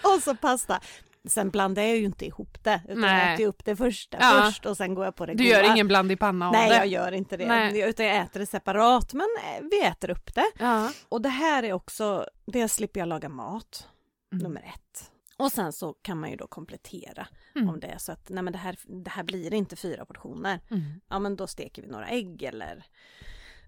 och 0.04 0.24
så 0.24 0.36
pasta. 0.36 0.82
Sen 1.28 1.50
blandar 1.50 1.84
jag 1.84 1.98
ju 1.98 2.04
inte 2.06 2.26
ihop 2.26 2.64
det 2.64 2.82
utan 2.88 3.02
Nej. 3.02 3.26
jag 3.26 3.34
äter 3.34 3.46
upp 3.48 3.66
det 3.66 3.76
första 3.76 4.18
Ja. 4.22 4.42
först 4.46 4.66
och 4.66 4.78
sen 4.78 4.96
går 4.96 5.06
jag 5.06 5.16
på 5.16 5.26
det 5.26 5.34
Du 5.34 5.44
goda. 5.44 5.50
gör 5.58 5.72
ingen 5.72 5.88
bland 5.88 6.12
i 6.12 6.16
panna 6.16 6.48
av 6.48 6.52
Nej 6.54 6.70
det? 6.70 6.76
jag 6.76 6.88
gör 6.88 7.12
inte 7.12 7.38
det 7.38 7.48
Nej. 7.48 7.90
utan 7.90 8.06
jag 8.06 8.18
äter 8.18 8.40
det 8.40 8.46
separat 8.46 9.14
men 9.14 9.28
eh, 9.44 9.64
vi 9.72 9.82
äter 9.86 10.10
upp 10.10 10.36
det. 10.36 10.52
Ja. 10.60 10.92
Och 11.10 11.22
det 11.22 11.30
här 11.30 11.64
är 11.64 11.74
också, 11.74 12.26
det 12.46 12.68
slipper 12.70 13.00
jag 13.00 13.08
laga 13.10 13.30
mat, 13.30 13.88
Mm. 14.34 14.44
nummer 14.44 14.62
ett. 14.76 15.12
Och 15.38 15.52
sen 15.52 15.74
så 15.74 15.94
kan 15.94 16.20
man 16.20 16.30
ju 16.30 16.36
då 16.36 16.48
komplettera 16.48 17.28
Mm. 17.56 17.70
om 17.70 17.80
det 17.80 17.88
är 17.88 17.98
så 17.98 18.12
att 18.12 18.30
nej 18.30 18.44
men 18.44 18.54
det 18.54 18.60
här, 18.60 18.78
det 19.04 19.10
här 19.10 19.24
blir 19.24 19.54
inte 19.54 19.76
fyra 19.76 20.06
portioner. 20.06 20.60
Mm. 20.72 20.84
Ja 21.10 21.20
men 21.20 21.36
då 21.36 21.48
steker 21.48 21.82
vi 21.82 21.88
några 21.88 22.08
ägg 22.08 22.44
eller 22.44 22.86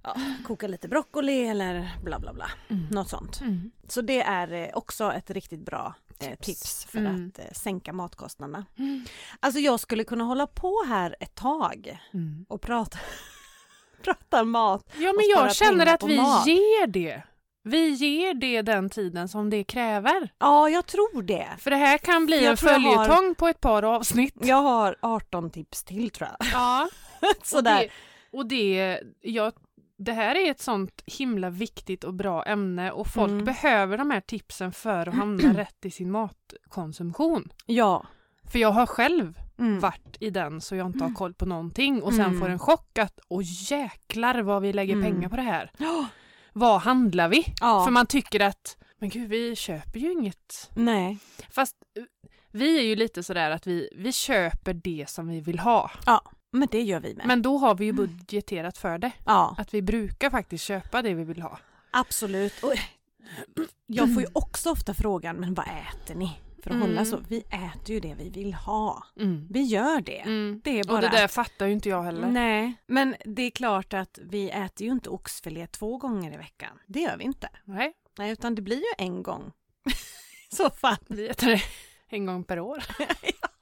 ja, 0.03 0.15
kokar 0.47 0.67
lite 0.67 0.87
broccoli 0.87 1.47
eller 1.47 1.91
bla 2.03 2.19
bla 2.19 2.33
bla. 2.33 2.49
Mm. 2.69 2.85
Något 2.91 3.09
sånt. 3.09 3.41
Mm. 3.41 3.71
Så 3.87 4.01
det 4.01 4.21
är 4.21 4.51
eh, 4.53 4.69
också 4.73 5.11
ett 5.13 5.29
riktigt 5.29 5.65
bra 5.65 5.93
eh, 6.23 6.35
Tips. 6.35 6.85
för 6.85 6.97
Mm. 6.97 7.27
att 7.35 7.39
eh, 7.39 7.45
sänka 7.53 7.93
matkostnaderna. 7.93 8.65
Mm. 8.77 9.05
Alltså 9.39 9.59
jag 9.59 9.79
skulle 9.79 10.03
kunna 10.03 10.23
hålla 10.23 10.47
på 10.47 10.83
här 10.87 11.15
ett 11.19 11.35
tag 11.35 11.99
Mm. 12.13 12.45
och 12.49 12.61
prata, 12.61 12.97
prata 14.03 14.43
mat. 14.43 14.89
Ja 14.97 15.13
men 15.13 15.25
jag 15.29 15.55
känner 15.55 15.93
att 15.93 16.03
vi 16.03 16.17
mat. 16.17 16.47
ger 16.47 16.87
det. 16.87 17.23
Vi 17.63 17.89
ger 17.89 18.33
det 18.33 18.61
den 18.61 18.89
tiden 18.89 19.27
som 19.27 19.49
det 19.49 19.63
kräver. 19.63 20.29
Ja 20.39 20.69
jag 20.69 20.85
tror 20.85 21.21
det. 21.21 21.47
För 21.59 21.71
det 21.71 21.77
här 21.77 21.97
kan 21.97 22.25
bli 22.25 22.43
Jag 22.43 22.51
en 22.51 22.57
jag 22.67 22.79
har- 22.79 22.95
följetong 23.05 23.35
på 23.35 23.47
ett 23.47 23.59
par 23.61 23.83
avsnitt. 23.83 24.33
Jag 24.41 24.61
har 24.61 24.95
18 25.01 25.49
tips 25.49 25.83
till 25.83 26.09
tror 26.09 26.29
jag. 26.39 26.47
Ja. 26.53 26.89
Sådär. 27.43 27.73
Och 27.81 27.81
det, 27.81 27.89
och 28.39 28.45
det, 28.45 29.01
ja, 29.21 29.51
det 29.97 30.11
här 30.13 30.35
är 30.35 30.51
ett 30.51 30.59
sånt 30.61 31.01
himla 31.05 31.49
viktigt 31.49 32.03
och 32.03 32.13
bra 32.13 32.43
ämne 32.43 32.91
och 32.91 33.07
folk 33.07 33.31
Mm. 33.31 33.45
behöver 33.45 33.97
de 33.97 34.11
här 34.11 34.21
tipsen 34.21 34.71
för 34.71 35.07
att 35.09 35.15
hamna 35.15 35.53
rätt 35.57 35.85
i 35.85 35.91
sin 35.91 36.11
matkonsumtion. 36.11 37.49
Ja. 37.65 38.05
För 38.51 38.59
jag 38.59 38.71
har 38.71 38.85
själv 38.85 39.39
Mm. 39.59 39.79
varit 39.79 40.17
i 40.19 40.29
den 40.29 40.61
så 40.61 40.75
jag 40.75 40.87
inte 40.87 41.03
har 41.03 41.13
koll 41.13 41.33
på 41.33 41.45
någonting 41.45 42.01
och 42.03 42.13
sen 42.13 42.25
Mm. 42.25 42.39
får 42.39 42.49
en 42.49 42.59
chock 42.59 42.97
att 42.97 43.19
åh 43.27 43.41
jäklar 43.71 44.41
vad 44.41 44.61
vi 44.61 44.73
lägger 44.73 44.93
Mm. 44.93 45.05
pengar 45.13 45.29
på 45.29 45.35
det 45.35 45.41
här. 45.41 45.71
Ja. 45.77 46.05
Vad 46.53 46.81
handlar 46.81 47.27
vi? 47.29 47.45
Ja. 47.61 47.85
För 47.85 47.91
man 47.91 48.05
tycker 48.07 48.39
att 48.39 48.77
men 48.99 49.09
gud 49.09 49.29
vi 49.29 49.55
köper 49.55 49.99
ju 49.99 50.11
inget. 50.11 50.69
Nej. 50.75 51.17
Fast 51.49 51.75
eh, 51.97 52.03
vi 52.51 52.77
är 52.79 52.83
ju 52.83 52.95
lite 52.95 53.23
sådär 53.23 53.51
att 53.51 53.67
vi, 53.67 53.89
vi 53.95 54.11
köper 54.11 54.73
det 54.73 55.05
som 55.09 55.27
vi 55.27 55.41
vill 55.41 55.59
ha. 55.59 55.91
Ja, 56.05 56.21
men 56.57 56.67
det 56.71 56.81
gör 56.81 56.99
vi 56.99 57.15
med. 57.15 57.27
Men 57.27 57.41
då 57.41 57.57
har 57.57 57.75
vi 57.75 57.85
ju 57.85 57.91
budgeterat 57.93 58.77
för 58.77 58.97
det. 58.97 59.11
ja, 59.25 59.55
Att 59.57 59.73
vi 59.73 59.81
brukar 59.81 60.29
faktiskt 60.29 60.63
köpa 60.63 61.01
det 61.01 61.13
vi 61.13 61.23
vill 61.23 61.41
ha. 61.41 61.59
absolut. 61.91 62.63
Och 62.63 62.73
jag 63.87 64.13
får 64.13 64.21
ju 64.23 64.27
också 64.33 64.71
ofta 64.71 64.93
frågan, 64.93 65.35
men 65.35 65.53
vad 65.53 65.65
äter 65.67 66.15
ni? 66.15 66.39
för 66.63 66.69
att 66.69 66.75
Mm. 66.75 66.87
hålla 66.89 67.05
så. 67.05 67.17
Vi 67.27 67.37
äter 67.39 67.89
ju 67.91 67.99
det 67.99 68.13
vi 68.19 68.29
vill 68.29 68.53
ha. 68.53 69.03
Mm. 69.19 69.47
Vi 69.49 69.61
gör 69.61 70.01
det. 70.01 70.19
Mm. 70.19 70.61
Det 70.63 70.79
är 70.79 70.83
bara 70.83 70.95
Och 70.95 71.01
det 71.01 71.09
där 71.09 71.25
att- 71.25 71.31
fattar 71.31 71.65
ju 71.67 71.73
inte 71.73 71.89
jag 71.89 72.03
heller. 72.03 72.27
Nej, 72.27 72.73
men 72.87 73.15
det 73.25 73.41
är 73.41 73.49
klart 73.49 73.93
att 73.93 74.19
vi 74.23 74.49
äter 74.49 74.87
ju 74.87 74.91
inte 74.93 75.09
oxfilé 75.09 75.67
två 75.67 75.97
gånger 75.97 76.33
i 76.33 76.37
veckan. 76.37 76.79
Det 76.87 76.99
gör 76.99 77.17
vi 77.17 77.23
inte. 77.23 77.49
Nej, 77.65 77.93
Nej, 78.17 78.31
utan 78.31 78.55
det 78.55 78.61
blir 78.61 78.77
ju 78.77 79.05
en 79.05 79.23
gång. 79.23 79.51
Så 80.51 80.69
fall. 80.69 80.97
vi 81.07 81.27
äter 81.27 81.47
det 81.47 81.61
en 82.09 82.25
gång 82.25 82.43
per 82.43 82.59
år. 82.59 82.83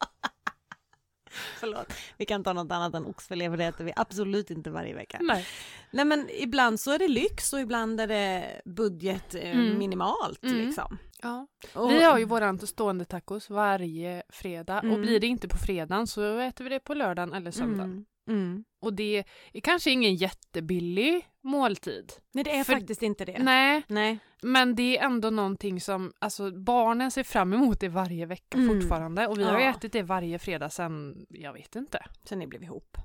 Förlåt. 1.59 1.93
Vi 2.17 2.25
kan 2.25 2.43
ta 2.43 2.53
något 2.53 2.71
annat 2.71 2.93
än 2.95 3.05
oxfilé 3.05 3.49
för 3.49 3.57
det 3.57 3.65
äter 3.65 3.83
vi 3.85 3.93
absolut 3.95 4.51
inte 4.51 4.69
varje 4.69 4.93
vecka. 4.95 5.17
Nej. 5.21 5.47
Nej 5.91 6.05
men 6.05 6.27
ibland 6.31 6.79
så 6.79 6.91
är 6.91 6.99
det 6.99 7.07
lyx 7.07 7.53
och 7.53 7.59
ibland 7.59 7.99
är 8.01 8.07
det 8.07 8.61
budget 8.65 9.35
eh, 9.35 9.51
Mm. 9.59 9.77
minimalt 9.77 10.43
Mm. 10.43 10.57
liksom. 10.65 10.97
Ja. 11.21 11.47
Och, 11.73 11.89
Vi 11.91 12.03
har 12.03 12.17
ju 12.19 12.25
våran 12.25 12.59
stående 12.59 13.05
tacos 13.05 13.49
varje 13.49 14.23
fredag 14.29 14.77
och 14.77 14.83
Mm. 14.83 15.01
blir 15.01 15.19
det 15.19 15.27
inte 15.27 15.47
på 15.47 15.57
fredagen 15.57 16.07
så 16.07 16.37
äter 16.39 16.63
vi 16.63 16.69
det 16.69 16.79
på 16.79 16.93
lördagen 16.93 17.33
eller 17.33 17.51
söndagen. 17.51 18.05
Mm. 18.27 18.63
Och 18.81 18.93
det 18.93 19.23
är 19.53 19.61
kanske 19.61 19.91
ingen 19.91 20.15
jättebillig 20.15 21.27
måltid. 21.43 22.13
Nej 22.31 22.43
det 22.43 22.57
är 22.57 22.63
För- 22.63 22.73
faktiskt 22.73 23.03
inte 23.03 23.25
det. 23.25 23.39
Nej, 23.39 23.83
Nej. 23.87 24.19
men 24.43 24.75
det 24.75 24.97
är 24.97 25.05
ändå 25.05 25.29
någonting 25.29 25.81
som 25.81 26.13
alltså, 26.19 26.51
barnen 26.51 27.11
ser 27.11 27.23
fram 27.23 27.53
emot 27.53 27.79
det 27.79 27.89
varje 27.89 28.25
vecka 28.25 28.57
Mm. 28.57 28.67
fortfarande. 28.81 29.27
Och 29.27 29.39
vi 29.39 29.43
har 29.43 29.59
Ja. 29.59 29.69
ätit 29.69 29.91
det 29.93 30.03
varje 30.03 30.39
fredag 30.39 30.69
sen, 30.69 31.25
jag 31.29 31.53
vet 31.53 31.75
inte. 31.75 31.99
Sen 32.23 32.39
ni 32.39 32.47
blev 32.47 32.63
ihop. 32.63 32.97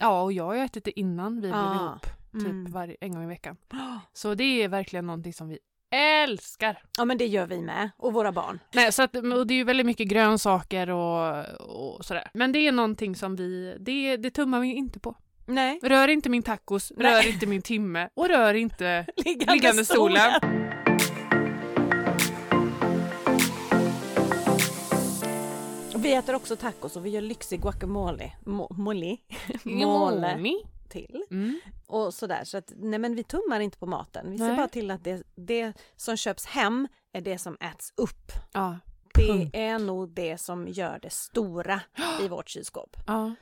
Ja, 0.00 0.22
och 0.22 0.32
jag 0.32 0.44
har 0.44 0.54
ätit 0.56 0.84
det 0.84 1.00
innan 1.00 1.34
vi 1.34 1.40
blev 1.40 1.54
Ah. 1.54 1.74
ihop. 1.74 2.06
Typ 2.32 2.50
Mm. 2.50 2.72
varje, 2.72 2.96
en 3.00 3.12
gång 3.12 3.24
i 3.24 3.26
veckan. 3.26 3.56
Så 4.12 4.34
det 4.34 4.44
är 4.62 4.68
verkligen 4.68 5.06
någonting 5.06 5.32
som 5.32 5.48
vi 5.48 5.58
älskar. 5.94 6.82
Ja 6.98 7.04
men 7.04 7.18
det 7.18 7.26
gör 7.26 7.46
vi 7.46 7.60
med. 7.60 7.90
Och 7.96 8.12
våra 8.12 8.32
barn. 8.32 8.58
Nej, 8.72 8.92
så 8.92 9.02
att, 9.02 9.16
och 9.16 9.46
det 9.46 9.54
är 9.54 9.56
ju 9.56 9.64
väldigt 9.64 9.86
mycket 9.86 10.08
grönsaker 10.08 10.90
och, 10.90 11.44
och 11.60 12.04
sådär. 12.04 12.30
Men 12.34 12.52
det 12.52 12.58
är 12.58 12.72
någonting 12.72 13.16
som 13.16 13.36
vi, 13.36 13.76
det, 13.80 14.16
det 14.16 14.30
tummar 14.30 14.60
vi 14.60 14.74
inte 14.74 15.00
på. 15.00 15.16
Nej. 15.46 15.80
Rör 15.82 16.08
inte 16.08 16.28
min 16.28 16.42
tacos, 16.42 16.92
Nej. 16.96 17.12
rör 17.12 17.28
inte 17.28 17.46
min 17.46 17.62
timme 17.62 18.08
och 18.14 18.28
rör 18.28 18.54
inte 18.54 19.06
Liggande, 19.16 19.52
liggande 19.52 19.84
stolen. 19.84 20.32
Vi 25.96 26.14
äter 26.14 26.34
också 26.34 26.56
tacos 26.56 26.96
och 26.96 27.06
vi 27.06 27.10
gör 27.10 27.20
lyxig 27.20 27.60
guacamole. 27.60 28.32
Mo-. 28.44 28.66
Mole 28.70 29.16
Mole. 29.64 30.36
Till. 30.88 31.22
Mm. 31.30 31.60
Och 31.86 32.14
sådär. 32.14 32.44
Så 32.44 32.56
att 32.58 32.72
nej 32.76 32.98
men 32.98 33.14
vi 33.14 33.24
tummar 33.24 33.60
inte 33.60 33.78
på 33.78 33.86
maten. 33.86 34.30
Vi 34.30 34.38
ser 34.38 34.46
Nej. 34.46 34.56
bara 34.56 34.68
till 34.68 34.90
att 34.90 35.04
det, 35.04 35.22
det 35.34 35.72
som 35.96 36.16
köps 36.16 36.46
hem 36.46 36.88
är 37.12 37.20
det 37.20 37.38
som 37.38 37.56
äts 37.60 37.92
upp. 37.96 38.32
Ja. 38.52 38.78
Det 39.14 39.50
är 39.52 39.78
nog 39.78 40.08
det 40.10 40.38
som 40.38 40.68
gör 40.68 40.98
det 41.02 41.12
stora 41.12 41.80
i 42.22 42.28
vårt 42.28 42.48
kylskåp. 42.48 42.96
ja. 43.06 43.34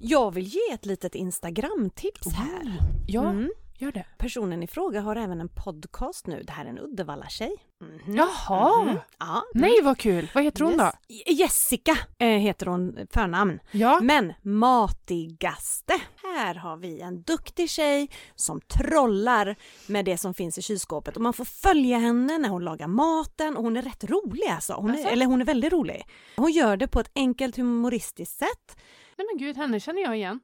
Jag 0.00 0.30
vill 0.34 0.44
ge 0.46 0.72
ett 0.72 0.86
litet 0.86 1.14
Instagram-tips 1.14 2.32
här. 2.32 2.78
Ja, 3.08 3.30
Mm. 3.30 3.50
Gör 3.78 3.92
det. 3.92 4.04
Personen 4.18 4.62
i 4.62 4.66
fråga 4.66 5.00
har 5.00 5.16
även 5.16 5.40
en 5.40 5.48
podcast 5.48 6.26
nu. 6.26 6.42
Det 6.42 6.52
här 6.52 6.64
är 6.64 6.68
en 6.68 6.78
Uddevalla-tjej. 6.78 7.56
Mhm. 7.80 8.16
Jaha! 8.16 8.84
Mhm. 8.84 8.98
Ja. 9.18 9.42
Nej 9.54 9.82
vad 9.82 9.98
kul! 9.98 10.30
Vad 10.34 10.44
heter 10.44 10.64
hon 10.64 10.76
då? 10.76 10.84
Yes. 11.08 11.38
Jessica 11.40 11.98
eh, 12.18 12.28
heter 12.28 12.66
hon 12.66 12.98
förnamn. 13.10 13.58
Ja. 13.70 14.00
Men 14.02 14.32
matigaste. 14.42 15.94
Här 16.22 16.54
har 16.54 16.76
vi 16.76 17.00
en 17.00 17.22
duktig 17.22 17.70
tjej 17.70 18.10
som 18.34 18.60
trollar 18.60 19.56
med 19.86 20.04
det 20.04 20.18
som 20.18 20.34
finns 20.34 20.58
i 20.58 20.62
kylskåpet 20.62 21.16
och 21.16 21.22
man 21.22 21.32
får 21.32 21.44
följa 21.44 21.98
henne 21.98 22.38
när 22.38 22.48
hon 22.48 22.64
lagar 22.64 22.86
maten 22.86 23.56
och 23.56 23.62
hon 23.62 23.76
är 23.76 23.82
rätt 23.82 24.04
rolig 24.04 24.46
alltså. 24.48 24.72
Hon 24.72 24.90
är, 24.90 24.94
Asså? 24.98 25.08
eller 25.08 25.26
hon 25.26 25.40
är 25.40 25.44
väldigt 25.44 25.72
rolig. 25.72 26.06
Hon 26.36 26.52
gör 26.52 26.76
det 26.76 26.88
på 26.88 27.00
ett 27.00 27.10
enkelt 27.14 27.56
humoristiskt 27.56 28.38
sätt. 28.38 28.76
Nej 29.18 29.26
men 29.32 29.38
gud, 29.46 29.56
henne 29.56 29.80
känner 29.80 30.02
jag 30.02 30.16
igen. 30.16 30.40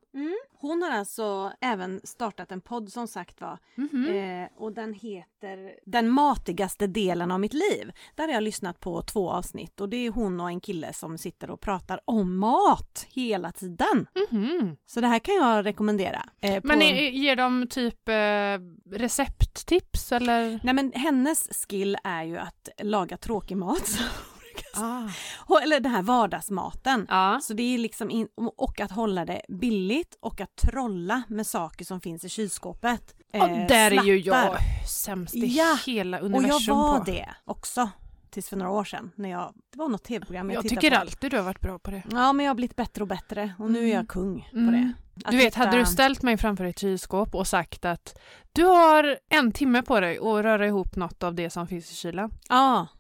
Hon 0.59 0.83
har 0.83 0.91
alltså 0.91 1.53
även 1.61 2.01
startat 2.05 2.53
en 2.53 2.61
podd 2.61 2.93
som 2.93 3.09
sagt 3.09 3.41
var 3.41 3.59
Mhm. 3.75 4.07
eh, 4.09 4.49
och 4.57 4.73
den 4.73 4.95
heter 4.95 5.75
Den 5.87 6.11
matigaste 6.11 6.87
delen 6.87 7.31
av 7.31 7.41
mitt 7.41 7.55
liv. 7.55 7.93
Där 8.15 8.25
har 8.27 8.35
jag 8.35 8.43
lyssnat 8.43 8.81
på 8.81 9.03
två 9.03 9.31
avsnitt 9.31 9.81
och 9.81 9.89
det 9.89 9.97
är 10.07 10.11
hon 10.11 10.41
och 10.41 10.49
en 10.49 10.61
kille 10.61 10.93
som 10.93 11.19
sitter 11.19 11.51
och 11.51 11.61
pratar 11.61 12.01
om 12.05 12.39
mat 12.39 13.07
hela 13.11 13.53
tiden. 13.53 14.07
Mhm. 14.31 14.77
Så 14.87 15.01
det 15.01 15.07
här 15.07 15.19
kan 15.19 15.35
jag 15.35 15.67
rekommendera. 15.67 16.23
Eh, 16.41 16.61
på... 16.61 16.67
Men 16.67 16.83
är, 16.83 17.11
ger 17.11 17.37
de 17.37 17.67
typ 17.71 18.09
eh, 18.09 18.95
recepttips 18.99 20.13
eller? 20.13 20.61
Nej 20.65 20.75
men 20.75 20.93
hennes 20.93 21.49
skill 21.69 21.97
är 22.05 22.23
ju 22.23 22.39
att 22.39 22.69
laga 22.83 23.17
tråkig 23.17 23.57
mat. 23.57 23.91
Ah. 24.77 25.09
Och- 25.39 25.63
Eller 25.63 25.81
den 25.81 25.93
här 25.93 26.03
vardagsmaten. 26.03 27.07
Ja. 27.09 27.41
Så 27.43 27.55
det 27.55 27.63
är 27.75 27.79
liksom 27.79 28.11
in, 28.11 28.29
och 28.57 28.81
att 28.81 28.91
hålla 28.91 29.25
det 29.25 29.43
billigt 29.49 30.17
och 30.21 30.41
att 30.41 30.57
trolla 30.57 31.23
med 31.29 31.47
saker 31.47 31.85
som 31.85 32.01
finns 32.01 32.25
i 32.25 32.29
kylskåpet. 32.29 33.15
Och 33.33 33.49
Eh, 33.49 33.67
där 33.67 33.91
är 33.91 34.03
ju 34.05 34.17
jag 34.19 34.43
snattar. 34.45 34.87
sämst 34.89 35.35
i 35.35 35.47
Ja, 35.47 35.79
hela 35.87 36.19
Och 36.21 36.27
universum 36.27 36.61
jag 36.67 36.75
var 36.77 36.99
på. 36.99 37.05
det 37.05 37.29
också. 37.45 37.91
Tills 38.31 38.49
för 38.49 38.57
några 38.57 38.71
år 38.73 38.85
sedan. 38.85 39.11
När 39.15 39.31
jag, 39.31 39.53
det 39.73 39.79
var 39.79 39.89
något 39.89 40.05
tv-program 40.05 40.51
jag, 40.51 40.57
Jag 40.57 40.63
tittade 40.63 40.81
tycker 40.81 40.95
på. 40.97 41.01
alltid 41.01 41.31
du 41.31 41.37
har 41.37 41.45
varit 41.45 41.61
bra 41.61 41.79
på 41.79 41.91
det. 41.91 42.03
Ja 42.11 42.33
men 42.33 42.47
jag 42.47 42.51
har 42.51 42.55
blivit 42.55 42.77
bättre 42.77 43.03
och 43.03 43.09
bättre 43.09 43.55
och 43.59 43.71
nu 43.71 43.79
är 43.79 43.83
Mm. 43.83 43.97
jag 43.97 44.09
kung 44.09 44.49
på 44.53 44.57
Mm. 44.59 44.73
det. 44.73 44.93
Att 45.25 45.31
Du 45.31 45.37
vet, 45.37 45.47
hitta- 45.47 45.59
hade 45.65 45.79
du 45.79 45.87
ställt 45.87 46.23
mig 46.23 46.37
framför 46.37 46.65
ett 46.65 46.79
kylskåp 46.79 47.35
och 47.35 47.47
sagt 47.47 47.85
att 47.85 48.19
du 48.53 48.65
har 48.65 49.19
en 49.29 49.53
timme 49.53 49.83
på 49.83 50.01
dig 50.01 50.17
att 50.19 50.25
röra 50.25 50.67
ihop 50.67 50.97
något 50.97 51.23
av 51.23 51.35
det 51.35 51.51
som 51.51 51.67
finns 51.67 51.93
i 51.93 51.95
kylen. 51.95 52.31
Ja. 52.49 52.87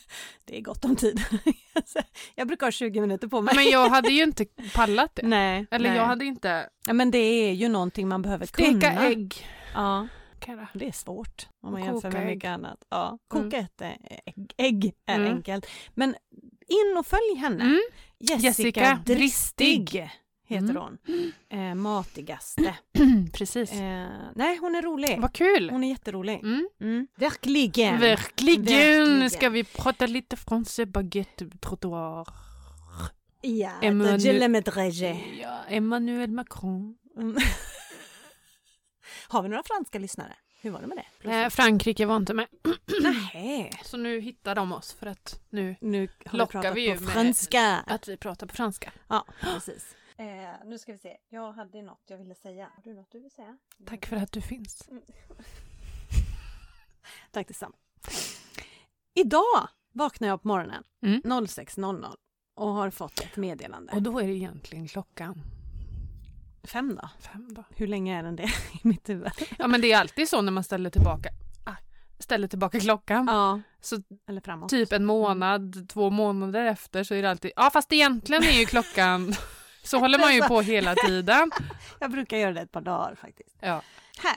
det 0.44 0.56
är 0.56 0.60
gott 0.60 0.84
om 0.84 0.96
tid. 0.96 1.20
jag 2.34 2.46
brukar 2.48 2.66
ha 2.66 2.70
20 2.70 3.00
minuter 3.00 3.28
på 3.28 3.40
mig. 3.42 3.54
Men 3.56 3.64
jag 3.64 3.88
hade 3.88 4.08
ju 4.10 4.22
inte 4.22 4.44
pallat 4.74 5.10
det. 5.14 5.26
Nej. 5.26 5.66
Eller 5.70 5.88
nej. 5.88 5.98
jag 5.98 6.04
hade 6.04 6.24
inte... 6.24 6.68
Ja, 6.86 6.92
men 6.92 7.10
det 7.10 7.18
är 7.18 7.52
ju 7.52 7.68
någonting 7.68 8.08
man 8.08 8.22
behöver 8.22 8.46
Steka 8.46 8.72
kunna. 8.72 9.06
ägg. 9.06 9.46
Ja, 9.74 10.08
det 10.74 10.88
är 10.88 10.92
svårt 10.92 11.48
om 11.62 11.72
man 11.72 11.84
jämför 11.84 12.10
med 12.10 12.22
ägg. 12.22 12.34
mycket 12.34 12.48
annat. 12.48 12.78
Ja, 12.88 13.18
koka 13.28 13.44
Mm. 13.56 13.64
ett 13.64 13.80
eh, 13.80 14.18
ägg, 14.26 14.52
ägg 14.56 14.92
är 15.06 15.14
Mm. 15.18 15.32
enkelt. 15.36 15.66
Men 15.94 16.14
in 16.68 16.96
och 16.98 17.06
följ 17.06 17.34
henne. 17.38 17.64
Mm. 17.64 17.80
Jessica, 18.18 18.46
Jessica 18.46 19.02
Dristig, 19.06 19.16
Dristig. 19.90 20.10
Heter 20.46 20.70
Mm. 20.70 20.76
hon. 20.82 20.98
Eh, 21.48 21.74
matigaste. 21.74 22.74
Precis. 23.32 23.72
Eh, 23.72 24.08
nej, 24.34 24.56
hon 24.60 24.74
är 24.74 24.82
rolig. 24.82 25.20
Vad 25.20 25.32
kul! 25.32 25.70
Hon 25.70 25.84
är 25.84 25.88
jätterolig. 25.88 26.34
Mm. 26.42 26.68
Mm. 26.80 27.06
Verkligen. 27.16 28.00
Verkligen. 28.00 28.64
Verkligen. 28.64 29.30
Ska 29.30 29.48
vi 29.48 29.64
prata 29.64 30.06
lite 30.06 30.36
français 30.36 30.86
baguette 30.86 31.46
trottoir? 31.60 32.26
Ja, 33.40 33.70
Emmanuel- 33.82 34.90
je. 34.90 35.20
Ja, 35.42 35.58
Emmanuel 35.68 36.30
Macron. 36.30 36.96
Mm. 37.16 37.36
Har 39.28 39.42
vi 39.42 39.48
några 39.48 39.62
franska 39.62 39.98
lyssnare? 39.98 40.36
Hur 40.62 40.70
var 40.70 40.80
det 40.80 40.86
med 40.86 41.02
det? 41.22 41.30
Eh, 41.42 41.48
Frankrike 41.50 42.06
var 42.06 42.16
inte 42.16 42.34
med. 42.34 42.46
Nej. 43.34 43.72
Så 43.84 43.96
nu 43.96 44.20
hittar 44.20 44.54
de 44.54 44.72
oss 44.72 44.92
för 44.92 45.06
att 45.06 45.40
nu 45.50 45.76
Nu 45.80 46.08
Lockar 46.30 46.74
vi 46.74 46.80
ju 46.88 46.96
på 46.96 47.02
med- 47.02 47.12
franska. 47.12 47.76
att 47.86 48.08
vi 48.08 48.16
pratar 48.16 48.46
på 48.46 48.54
franska. 48.56 48.92
Ja, 49.08 49.24
precis. 49.40 49.95
Eh, 50.18 50.50
nu 50.64 50.78
ska 50.78 50.92
vi 50.92 50.98
se. 50.98 51.16
Jag 51.28 51.52
hade 51.52 51.82
något 51.82 52.02
jag 52.06 52.18
ville 52.18 52.34
säga. 52.34 52.68
Har 52.76 52.82
du 52.82 52.94
något 52.94 53.12
du 53.12 53.20
vill 53.20 53.30
säga? 53.30 53.56
Tack 53.86 54.06
för 54.06 54.16
att 54.16 54.32
du 54.32 54.40
finns. 54.40 54.88
Tack 57.30 57.48
detsamma. 57.48 57.74
Idag 59.14 59.68
vaknar 59.92 60.28
jag 60.28 60.42
på 60.42 60.48
morgonen 60.48 60.84
Mm. 61.02 61.20
06.00 61.22 62.14
och 62.54 62.68
har 62.68 62.90
fått 62.90 63.20
ett 63.20 63.36
meddelande. 63.36 63.92
Och 63.92 64.02
då 64.02 64.18
är 64.18 64.26
det 64.26 64.32
egentligen 64.32 64.88
klockan 64.88 65.42
Fem 66.64 66.98
då? 67.02 67.08
fem 67.20 67.54
då. 67.54 67.64
Hur 67.76 67.86
länge 67.86 68.18
är 68.18 68.22
den 68.22 68.36
det 68.36 68.42
i 68.72 68.80
mitt 68.82 69.08
huvud? 69.08 69.30
Ja 69.58 69.66
men 69.66 69.80
det 69.80 69.92
är 69.92 70.00
alltid 70.00 70.28
så 70.28 70.42
när 70.42 70.52
man 70.52 70.64
ställer 70.64 70.90
tillbaka, 70.90 71.28
ah, 71.64 71.74
ställer 72.18 72.48
tillbaka 72.48 72.80
klockan. 72.80 73.26
Ja, 73.26 73.60
Så 73.80 74.02
eller 74.28 74.40
framåt. 74.40 74.68
typ 74.70 74.92
en 74.92 75.04
månad, 75.04 75.88
två 75.88 76.10
månader 76.10 76.64
efter 76.64 77.04
så 77.04 77.14
är 77.14 77.22
det 77.22 77.30
alltid, 77.30 77.50
ja 77.56 77.70
fast 77.72 77.92
egentligen 77.92 78.42
är 78.42 78.58
ju 78.60 78.66
klockan, 78.66 79.34
så 79.86 79.98
håller 79.98 80.18
man 80.18 80.34
ju 80.34 80.42
på 80.42 80.60
hela 80.60 80.94
tiden. 80.94 81.50
Jag 81.98 82.10
brukar 82.10 82.36
göra 82.36 82.52
det 82.52 82.60
ett 82.60 82.72
par 82.72 82.80
dagar 82.80 83.14
faktiskt. 83.20 83.56
Ja. 83.60 83.82
Här. 84.18 84.36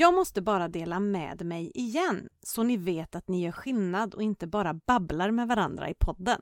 Jag 0.00 0.14
måste 0.14 0.42
bara 0.42 0.68
dela 0.68 1.00
med 1.00 1.46
mig 1.46 1.72
igen 1.74 2.28
så 2.42 2.62
ni 2.62 2.76
vet 2.76 3.14
att 3.14 3.28
ni 3.28 3.44
gör 3.44 3.52
skillnad 3.52 4.14
och 4.14 4.22
inte 4.22 4.46
bara 4.46 4.74
babblar 4.74 5.30
med 5.30 5.48
varandra 5.48 5.90
i 5.90 5.94
podden. 5.94 6.40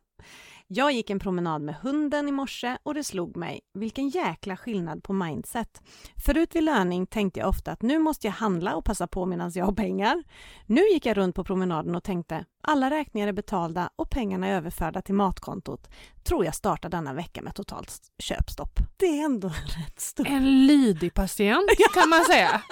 Jag 0.66 0.92
gick 0.92 1.10
en 1.10 1.18
promenad 1.18 1.62
med 1.62 1.74
hunden 1.74 2.28
i 2.28 2.32
morse 2.32 2.78
och 2.82 2.94
det 2.94 3.04
slog 3.04 3.36
mig 3.36 3.60
vilken 3.74 4.08
jäkla 4.08 4.56
skillnad 4.56 5.02
på 5.02 5.12
mindset. 5.12 5.82
Förut 6.26 6.54
vid 6.54 6.62
löning 6.62 7.06
tänkte 7.06 7.40
jag 7.40 7.48
ofta 7.48 7.72
att 7.72 7.82
nu 7.82 7.98
måste 7.98 8.26
jag 8.26 8.32
handla 8.32 8.74
och 8.76 8.84
passa 8.84 9.06
på 9.06 9.26
medan 9.26 9.50
jag 9.54 9.64
har 9.64 9.72
pengar. 9.72 10.22
Nu 10.66 10.80
gick 10.80 11.06
jag 11.06 11.16
runt 11.16 11.34
på 11.34 11.44
promenaden 11.44 11.94
och 11.94 12.04
tänkte 12.04 12.44
alla 12.62 12.90
räkningar 12.90 13.28
är 13.28 13.32
betalda 13.32 13.90
och 13.96 14.10
pengarna 14.10 14.46
är 14.46 14.56
överförda 14.56 15.02
till 15.02 15.14
matkontot. 15.14 15.90
Tror 16.24 16.44
jag 16.44 16.54
startar 16.54 16.88
denna 16.88 17.14
vecka 17.14 17.42
med 17.42 17.54
totalt 17.54 18.00
köpstopp. 18.18 18.80
Det 18.96 19.06
är 19.06 19.24
ändå 19.24 19.48
rätt 19.78 20.00
stort. 20.00 20.26
En 20.28 20.66
lydig 20.66 21.14
patient 21.14 21.70
kan 21.94 22.08
man 22.08 22.24
säga. 22.24 22.62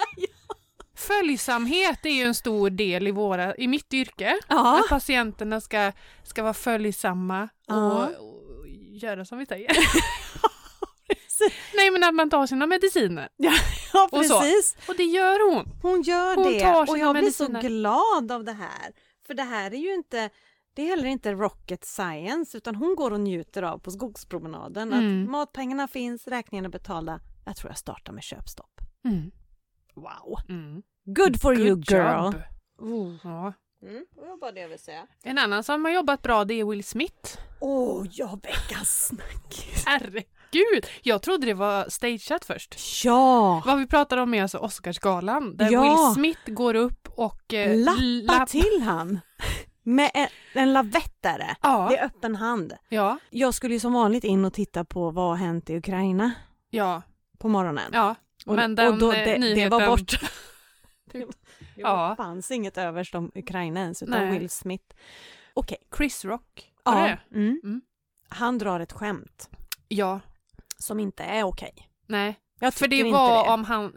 Följsamhet 0.95 2.05
är 2.05 2.09
ju 2.09 2.21
en 2.23 2.35
stor 2.35 2.69
del 2.69 3.07
i, 3.07 3.11
våra, 3.11 3.55
i 3.55 3.67
mitt 3.67 3.93
yrke. 3.93 4.39
Ja. 4.47 4.79
Att 4.79 4.89
patienterna 4.89 5.61
ska, 5.61 5.91
ska 6.23 6.43
vara 6.43 6.53
följsamma 6.53 7.49
Ja. 7.67 7.91
och, 8.07 8.29
och 8.59 8.67
göra 8.91 9.25
som 9.25 9.37
vi 9.37 9.45
säger. 9.45 9.71
Nej 11.75 11.91
men 11.91 12.03
att 12.03 12.15
man 12.15 12.29
tar 12.29 12.47
sina 12.47 12.65
mediciner. 12.67 13.29
ja, 13.37 13.53
Och 14.11 14.25
så. 14.25 14.39
precis. 14.39 14.75
Och 14.87 14.95
det 14.97 15.03
gör 15.03 15.51
hon. 15.55 15.65
Hon 15.81 16.01
gör 16.01 16.35
Hon 16.35 16.43
det 16.43 16.91
och 16.91 16.97
jag 16.97 17.15
blir 17.15 17.31
så 17.31 17.43
mediciner. 17.49 17.61
glad 17.61 18.31
av 18.31 18.43
det 18.43 18.53
här. 18.53 18.91
För 19.27 19.33
det 19.33 19.43
här 19.43 19.71
är 19.73 19.77
ju 19.77 19.93
inte 19.93 20.29
det 20.75 20.81
är 20.81 20.85
heller 20.87 21.05
inte 21.05 21.31
rocket 21.33 21.85
science 21.85 22.57
utan 22.57 22.75
hon 22.75 22.95
går 22.95 23.11
och 23.11 23.19
njuter 23.19 23.63
av 23.63 23.77
på 23.77 23.91
skogspromenaden 23.91 24.93
Mm. 24.93 25.23
att 25.23 25.29
matpengarna 25.31 25.87
finns, 25.87 26.27
räkningarna 26.27 26.69
betalda. 26.69 27.19
Jag 27.45 27.55
tror 27.55 27.71
jag 27.71 27.77
startar 27.77 28.13
med 28.13 28.23
köpstopp. 28.23 28.81
Mm. 29.05 29.31
Wow! 29.95 30.37
Mm. 30.49 30.81
Good 31.05 31.41
for 31.41 31.53
you 31.59 31.69
Good 31.75 31.89
girl! 31.91 32.23
job. 32.23 32.35
Oh. 32.79 33.13
Ja. 33.23 33.53
Mm, 33.83 34.05
det 34.15 34.21
var 34.21 34.37
bara 34.39 34.51
det 34.51 34.59
jag 34.59 34.67
ville 34.67 34.77
säga. 34.79 35.07
En 35.23 35.37
annan 35.37 35.63
som 35.63 35.85
har 35.85 35.91
jobbat 35.91 36.21
bra 36.21 36.45
det 36.45 36.53
är 36.53 36.65
Will 36.65 36.83
Smith. 36.83 37.37
Åh, 37.59 38.01
oh, 38.01 38.07
ja 38.11 38.39
veckans 38.43 39.05
snackis! 39.07 39.83
Herregud! 39.85 40.85
Jag 41.03 41.21
trodde 41.21 41.45
det 41.45 41.53
var 41.53 41.89
stageat 41.89 42.45
först. 42.45 42.75
Ja! 43.05 43.63
Vad 43.65 43.77
vi 43.79 43.87
pratade 43.87 44.21
om 44.21 44.33
är 44.33 44.41
alltså 44.41 44.57
Oscarsgalan 44.57 45.57
där 45.57 45.71
Ja. 45.71 45.81
Will 45.81 46.13
Smith 46.15 46.51
går 46.53 46.73
upp 46.75 47.07
och 47.15 47.53
eh, 47.53 47.77
Lappa 47.77 48.01
lapp- 48.33 48.49
till 48.49 48.81
han! 48.81 49.19
Med 49.83 50.11
en, 50.13 50.27
en 50.53 50.73
lavettare. 50.73 51.55
Ja, 51.61 51.87
Det 51.89 51.97
är 51.97 52.05
öppen 52.05 52.35
hand. 52.35 52.73
ja, 52.89 53.17
Jag 53.29 53.53
skulle 53.53 53.73
ju 53.73 53.79
som 53.79 53.93
vanligt 53.93 54.23
in 54.23 54.45
och 54.45 54.53
titta 54.53 54.85
på 54.85 55.11
vad 55.11 55.25
har 55.29 55.35
hänt 55.35 55.69
i 55.69 55.77
Ukraina 55.77 56.31
ja, 56.69 57.01
på 57.37 57.47
morgonen. 57.47 57.91
ja. 57.93 58.15
Och, 58.45 58.55
Men 58.55 58.75
den, 58.75 58.93
och 58.93 58.99
då, 58.99 59.11
eh, 59.11 59.17
det, 59.25 59.31
det 59.31 59.37
nyheten- 59.39 59.69
var 59.79 59.87
bort. 59.87 60.11
Ja. 61.13 61.25
ja. 61.75 62.09
Det 62.09 62.15
fanns 62.15 62.51
inget 62.51 62.77
överst 62.77 63.15
om 63.15 63.31
Ukraina 63.35 63.79
ens 63.79 64.03
utan 64.03 64.27
Nej. 64.27 64.39
Will 64.39 64.49
Smith. 64.49 64.95
Okej. 65.53 65.77
Chris 65.97 66.25
Rock. 66.25 66.71
Det? 66.85 67.19
Mm. 67.33 67.59
Mm. 67.63 67.81
Han 68.29 68.57
drar 68.57 68.79
ett 68.79 68.91
skämt 68.93 69.49
Ja, 69.87 70.19
som 70.77 70.99
inte 70.99 71.23
är 71.23 71.43
okej. 71.43 71.89
nej. 72.07 72.39
Jag 72.59 72.73
För 72.73 72.87
det 72.87 73.03
var 73.11 73.43
det. 73.45 73.49
om 73.53 73.63
han, 73.63 73.93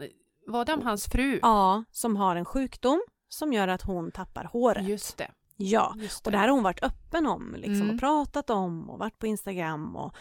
var 0.47 0.65
det 0.65 0.73
om 0.73 0.81
hans 0.81 1.05
fru? 1.05 1.39
Ja, 1.41 1.83
som 1.91 2.15
har 2.15 2.35
en 2.35 2.45
sjukdom 2.45 3.01
som 3.29 3.53
gör 3.53 3.67
att 3.67 3.81
hon 3.81 4.11
tappar 4.11 4.43
håret. 4.43 4.87
Just 4.87 5.17
det. 5.17 5.31
Ja, 5.55 5.93
Just 5.97 6.25
och 6.25 6.31
det 6.31 6.37
här 6.37 6.47
har 6.47 6.53
hon 6.55 6.63
varit 6.63 6.83
öppen 6.83 7.27
om 7.27 7.55
liksom, 7.57 7.81
Mm. 7.81 7.89
och 7.95 7.99
pratat 7.99 8.49
om 8.49 8.89
och 8.89 8.99
varit 8.99 9.19
på 9.19 9.27
Instagram 9.27 9.95
och 9.95 10.15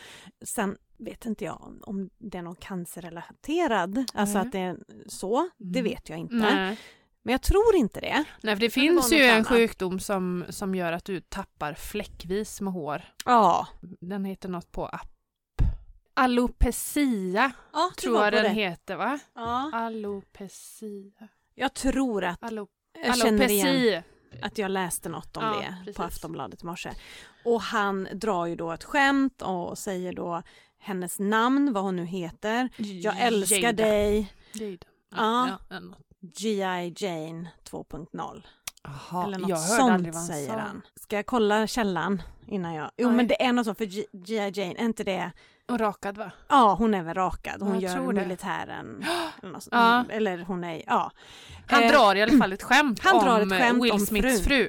sen 0.44 0.76
vet 0.98 1.26
inte 1.26 1.44
jag 1.44 1.62
om- 1.62 1.80
om 1.86 2.10
det 2.18 2.38
är 2.38 2.42
någon 2.42 2.56
cancerrelaterad, 2.56 4.04
alltså 4.14 4.38
att 4.38 4.52
det 4.52 4.58
är 4.58 4.76
så, 5.06 5.48
det 5.56 5.78
Mm. 5.78 5.90
vet 5.92 6.08
jag 6.08 6.18
inte. 6.18 6.34
Nej. 6.34 6.78
Men 7.22 7.32
jag 7.32 7.42
tror 7.42 7.74
inte 7.76 8.00
det. 8.00 8.24
Nej, 8.42 8.54
för 8.56 8.60
det 8.60 8.66
det 8.66 8.70
finns 8.70 9.10
vara 9.10 9.20
ju 9.20 9.26
en 9.26 9.34
annat? 9.36 9.46
sjukdom 9.48 10.00
som, 10.00 10.44
som 10.48 10.74
gör 10.74 10.92
att 10.92 11.04
du 11.04 11.20
tappar 11.20 11.74
fläckvis 11.74 12.60
med 12.60 12.72
hår. 12.72 13.02
Ja, 13.24 13.66
Den 14.00 14.24
heter 14.24 14.48
något 14.48 14.72
på 14.72 14.86
app. 14.86 15.08
Alopecia 16.14 17.52
ja 17.72 17.90
tror 17.98 18.24
jag 18.24 18.32
den 18.32 18.54
heter 18.54 18.96
va? 18.96 19.18
Ja. 19.34 19.70
Alopecia. 19.74 21.28
Jag 21.54 21.74
tror 21.74 22.24
att 22.24 22.42
Alo 22.44 22.68
jag 23.04 23.18
känner 23.18 23.50
igen 23.50 24.02
att 24.42 24.58
jag 24.58 24.70
läste 24.70 25.08
något 25.08 25.36
om 25.36 25.44
Ja, 25.44 25.52
det 25.60 25.76
precis. 25.78 25.96
på 25.96 26.02
Aftonbladet 26.02 26.62
i 26.62 26.66
morse. 26.66 26.90
Och 27.44 27.60
han 27.62 28.08
drar 28.12 28.46
ju 28.46 28.56
då 28.56 28.72
ett 28.72 28.84
skämt 28.84 29.42
och 29.42 29.78
säger 29.78 30.12
då 30.12 30.42
hennes 30.78 31.18
namn, 31.18 31.72
vad 31.72 31.82
hon 31.84 31.96
nu 31.96 32.04
heter. 32.04 32.68
Jag 32.76 33.20
älskar 33.20 33.56
Jada. 33.56 33.84
dig, 33.84 34.32
Jada. 34.52 34.76
Ja. 35.16 35.58
Ja. 35.68 35.80
G.I. 36.20 36.94
Jane 36.96 37.48
2.0. 37.70 38.42
Jaha, 38.82 39.24
Eller 39.24 39.38
något 39.38 39.48
jag 39.50 39.56
hörde 39.58 39.92
aldrig 39.92 40.14
sånt 40.14 40.14
vad 40.14 40.14
han 40.14 40.26
säger 40.26 40.48
sa. 40.48 40.58
han. 40.58 40.82
Ska 41.00 41.16
jag 41.16 41.26
kolla 41.26 41.66
källan 41.66 42.22
innan 42.46 42.74
jag... 42.74 42.90
Jo 42.96 43.06
Nej. 43.08 43.16
men 43.16 43.26
det 43.26 43.42
är 43.42 43.52
något 43.52 43.64
sånt 43.66 43.78
för 43.78 43.84
G.I. 43.84 44.50
Jane, 44.54 44.74
är 44.78 44.84
inte 44.84 45.04
det... 45.04 45.32
Och 45.68 45.80
rakad 45.80 46.18
va? 46.18 46.30
Ja 46.48 46.74
hon 46.78 46.94
är 46.94 47.02
väl 47.02 47.14
rakad, 47.14 47.62
hon 47.62 47.80
Jag 47.80 47.92
gör 47.92 48.12
militären. 48.12 49.04
Eller. 49.42 49.60
Ja. 49.70 50.04
eller 50.10 50.38
hon 50.38 50.64
är, 50.64 50.82
ja. 50.86 51.12
Han 51.66 51.82
Eh, 51.82 51.90
drar 51.92 52.14
i 52.16 52.22
alla 52.22 52.38
fall 52.38 52.52
ett 52.52 52.62
skämt 52.62 53.00
han 53.02 53.16
om 53.16 53.24
drar 53.24 53.40
ett 53.40 53.48
skämt 53.62 53.84
Will 53.84 53.92
om 53.92 54.00
Smiths 54.00 54.42
frun. 54.42 54.68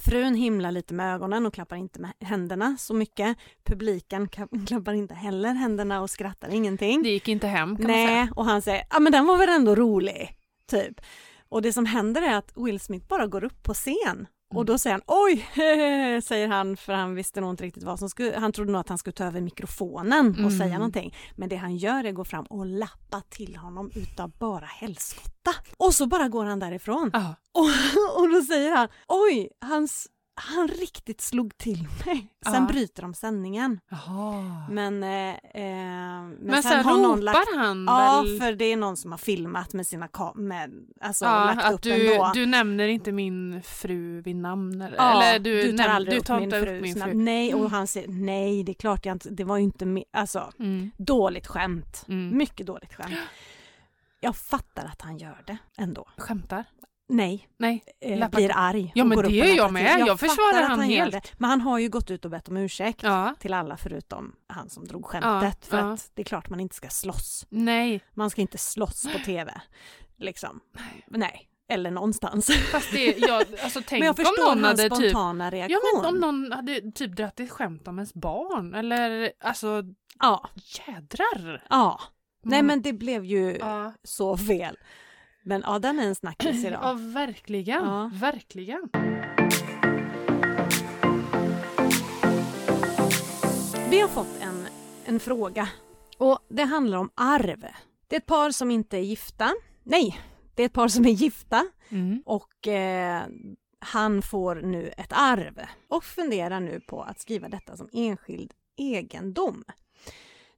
Frun 0.00 0.34
himlar 0.34 0.72
lite 0.72 0.94
med 0.94 1.14
ögonen 1.14 1.46
och 1.46 1.54
klappar 1.54 1.76
inte 1.76 2.00
med 2.00 2.12
händerna 2.20 2.76
så 2.78 2.94
mycket. 2.94 3.38
Publiken 3.64 4.28
klappar 4.66 4.92
inte 4.92 5.14
heller 5.14 5.54
händerna 5.54 6.00
och 6.00 6.10
skrattar 6.10 6.48
ingenting. 6.48 7.02
Det 7.02 7.08
gick 7.08 7.28
inte 7.28 7.46
hem 7.46 7.76
kan 7.76 7.86
man 7.86 7.94
säga. 7.94 8.06
Nej, 8.06 8.30
och 8.36 8.44
han 8.44 8.62
säger, 8.62 8.84
ja 8.90 9.00
men 9.00 9.12
den 9.12 9.26
var 9.26 9.38
väl 9.38 9.48
ändå 9.48 9.74
rolig, 9.74 10.36
typ. 10.70 11.00
Och 11.48 11.62
det 11.62 11.72
som 11.72 11.86
händer 11.86 12.22
är 12.22 12.34
att 12.34 12.52
Will 12.56 12.80
Smith 12.80 13.06
bara 13.08 13.26
går 13.26 13.44
upp 13.44 13.62
på 13.62 13.74
scen 13.74 14.26
och 14.54 14.64
då 14.64 14.78
säger 14.78 14.94
han 14.94 15.02
oj, 15.06 15.46
säger 16.22 16.48
han 16.48 16.76
för 16.76 16.92
han 16.92 17.14
visste 17.14 17.40
nog 17.40 17.50
inte 17.50 17.64
riktigt 17.64 17.82
vad 17.84 17.98
som 17.98 18.10
skulle, 18.10 18.38
han 18.38 18.52
trodde 18.52 18.72
nog 18.72 18.80
att 18.80 18.88
han 18.88 18.98
skulle 18.98 19.14
ta 19.14 19.24
över 19.24 19.40
mikrofonen 19.40 20.30
och 20.30 20.38
Mm. 20.38 20.58
säga 20.58 20.74
någonting. 20.74 21.14
Men 21.36 21.48
det 21.48 21.56
han 21.56 21.76
gör 21.76 22.04
är 22.04 22.08
att 22.08 22.14
gå 22.14 22.24
fram 22.24 22.44
och 22.44 22.66
lappa 22.66 23.22
till 23.28 23.56
honom 23.56 23.90
utav 23.94 24.30
bara 24.38 24.66
helskotta. 24.66 25.50
Och 25.76 25.94
så 25.94 26.06
bara 26.06 26.28
går 26.28 26.44
han 26.44 26.58
därifrån. 26.58 27.10
Och, 27.52 27.64
och 28.22 28.30
då 28.30 28.42
säger 28.42 28.76
han, 28.76 28.88
oj, 29.08 29.48
hans, 29.60 30.06
han 30.40 30.68
riktigt 30.68 31.20
slog 31.20 31.58
till 31.58 31.88
mig. 32.06 32.32
Sen 32.44 32.54
Ja. 32.54 32.60
bryter 32.68 33.02
de 33.02 33.14
sändningen. 33.14 33.80
Jaha. 33.88 34.66
Men, 34.70 35.02
eh, 35.02 35.28
eh, 35.54 36.22
men, 36.22 36.36
Men 36.40 36.62
sen, 36.62 36.84
har 36.84 36.98
någon 36.98 37.20
lagt 37.20 37.54
han 37.56 37.84
Ja, 37.88 38.22
väl? 38.26 38.38
för 38.40 38.52
det 38.52 38.64
är 38.64 38.76
någon 38.76 38.96
som 38.96 39.10
har 39.10 39.18
filmat 39.18 39.72
med 39.74 39.86
sina 39.86 40.06
kam- 40.06 40.34
med, 40.48 40.70
alltså 41.00 41.24
ja, 41.24 41.44
lagt 41.44 41.64
att 41.64 41.72
upp 41.74 41.82
du, 41.82 42.12
ändå. 42.14 42.30
du 42.34 42.46
nämner 42.46 42.88
inte 42.88 43.12
min 43.12 43.62
fru 43.62 44.20
vid 44.22 44.36
namn 44.36 44.80
eller, 44.82 44.96
ja, 44.96 45.22
eller 45.22 45.38
du, 45.38 45.76
tar 45.76 45.84
näm- 45.84 45.88
aldrig 45.88 46.14
du 46.14 46.18
upp 46.20 46.26
tar 46.26 46.36
min 46.36 46.44
inte 46.44 46.62
fru. 46.62 46.76
upp 46.76 46.82
min 46.82 46.94
fru. 47.00 47.14
Nej, 47.14 47.54
och 47.54 47.60
Mm. 47.60 47.72
han 47.72 47.86
säger 47.86 48.08
nej, 48.08 48.62
det 48.64 48.72
är 48.72 48.74
klart 48.74 49.06
jag 49.06 49.14
inte, 49.14 49.30
det 49.30 49.44
var 49.44 49.56
ju 49.56 49.62
inte, 49.62 49.84
mi- 49.84 50.04
alltså 50.12 50.50
Mm. 50.58 50.90
dåligt 50.96 51.46
skämt. 51.46 52.04
Mm. 52.08 52.36
Mycket 52.38 52.66
dåligt 52.66 52.94
skämt. 52.94 53.14
Jag 54.22 54.36
fattar 54.36 54.84
att 54.84 55.02
han 55.02 55.18
gör 55.18 55.42
det 55.46 55.56
ändå. 55.78 56.08
Skämtar? 56.16 56.64
Nej, 57.10 57.48
Nej. 57.58 57.84
eh, 58.00 58.28
blir 58.30 58.50
arg. 58.54 58.92
Ja, 58.94 59.04
men 59.04 59.18
det 59.22 59.30
gör 59.30 59.44
jag 59.46 59.72
med. 59.72 60.00
Jag 60.00 60.20
fattar 60.20 60.28
försvarar 60.28 60.62
han 60.68 60.80
helt. 60.80 61.12
det. 61.12 61.22
Men 61.38 61.50
han 61.50 61.60
har 61.60 61.78
ju 61.78 61.88
gått 61.88 62.10
ut 62.10 62.24
och 62.24 62.30
bett 62.30 62.48
om 62.48 62.56
ursäkt 62.56 63.02
Ja. 63.02 63.34
till 63.40 63.54
alla 63.54 63.76
förutom 63.76 64.32
han 64.46 64.70
som 64.70 64.86
drog 64.86 65.06
skämtet. 65.06 65.66
för 65.66 65.78
ja. 65.78 65.92
att 65.92 66.10
det 66.14 66.22
är 66.22 66.24
klart 66.24 66.48
man 66.50 66.60
inte 66.60 66.74
ska 66.74 66.88
slåss. 66.88 67.46
Nej. 67.48 68.00
Man 68.14 68.30
ska 68.30 68.40
inte 68.40 68.58
slåss 68.58 69.02
på 69.12 69.18
tv. 69.18 69.60
Liksom. 70.18 70.60
Nej. 71.06 71.46
Eller 71.68 71.90
någonstans. 71.90 72.46
Fast 72.72 72.92
det, 72.92 73.18
jag, 73.18 73.42
alltså 73.62 73.80
tänk 73.86 74.00
men 74.00 74.06
jag 74.06 74.18
om 74.18 74.24
förstår 74.24 74.54
någon 74.54 74.64
hans 74.64 74.80
typ 74.80 74.92
spontana 74.92 75.50
reaktion. 75.50 75.78
Ja 75.94 76.00
men 76.02 76.14
om 76.14 76.20
någon 76.20 76.52
hade 76.52 76.92
typ 76.92 77.16
dragit 77.16 77.40
ett 77.40 77.50
skämt 77.50 77.88
om 77.88 77.98
ens 77.98 78.14
barn 78.14 78.74
eller 78.74 79.32
alltså 79.40 79.82
ja. 80.20 80.48
jädrar. 80.86 81.66
ja. 81.70 82.00
Nej 82.42 82.58
Mm. 82.58 82.66
men 82.66 82.82
det 82.82 82.92
blev 82.92 83.24
ju 83.24 83.56
Ja, 83.60 83.92
så 84.04 84.36
fel. 84.36 84.76
Men 85.42 85.62
ja, 85.66 85.78
den 85.78 85.98
är 85.98 86.06
en 86.06 86.14
snackis 86.14 86.62
ja 86.64 86.68
idag. 86.68 86.98
verkligen. 87.00 87.84
Ja. 87.84 88.10
Verkligen. 88.14 88.88
Vi 93.90 94.00
har 94.00 94.08
fått 94.08 94.40
en, 94.42 94.66
en 95.04 95.20
fråga 95.20 95.68
och 96.18 96.38
det 96.48 96.62
handlar 96.64 96.98
om 96.98 97.10
arv. 97.14 97.64
Det 98.08 98.16
är 98.16 98.20
ett 98.20 98.26
par 98.26 98.50
som 98.50 98.70
inte 98.70 98.96
är 98.96 99.00
gifta. 99.00 99.50
Nej, 99.82 100.20
det 100.54 100.62
är 100.62 100.66
ett 100.66 100.72
par 100.72 100.88
som 100.88 101.04
är 101.06 101.10
gifta 101.10 101.66
Mm. 101.92 102.22
och 102.26 102.68
eh, 102.68 103.22
han 103.78 104.22
får 104.22 104.54
nu 104.54 104.88
ett 104.96 105.12
arv 105.12 105.60
och 105.88 106.04
funderar 106.04 106.60
nu 106.60 106.80
på 106.80 107.02
att 107.02 107.20
skriva 107.20 107.48
detta 107.48 107.76
som 107.76 107.88
enskild 107.92 108.52
egendom. 108.76 109.64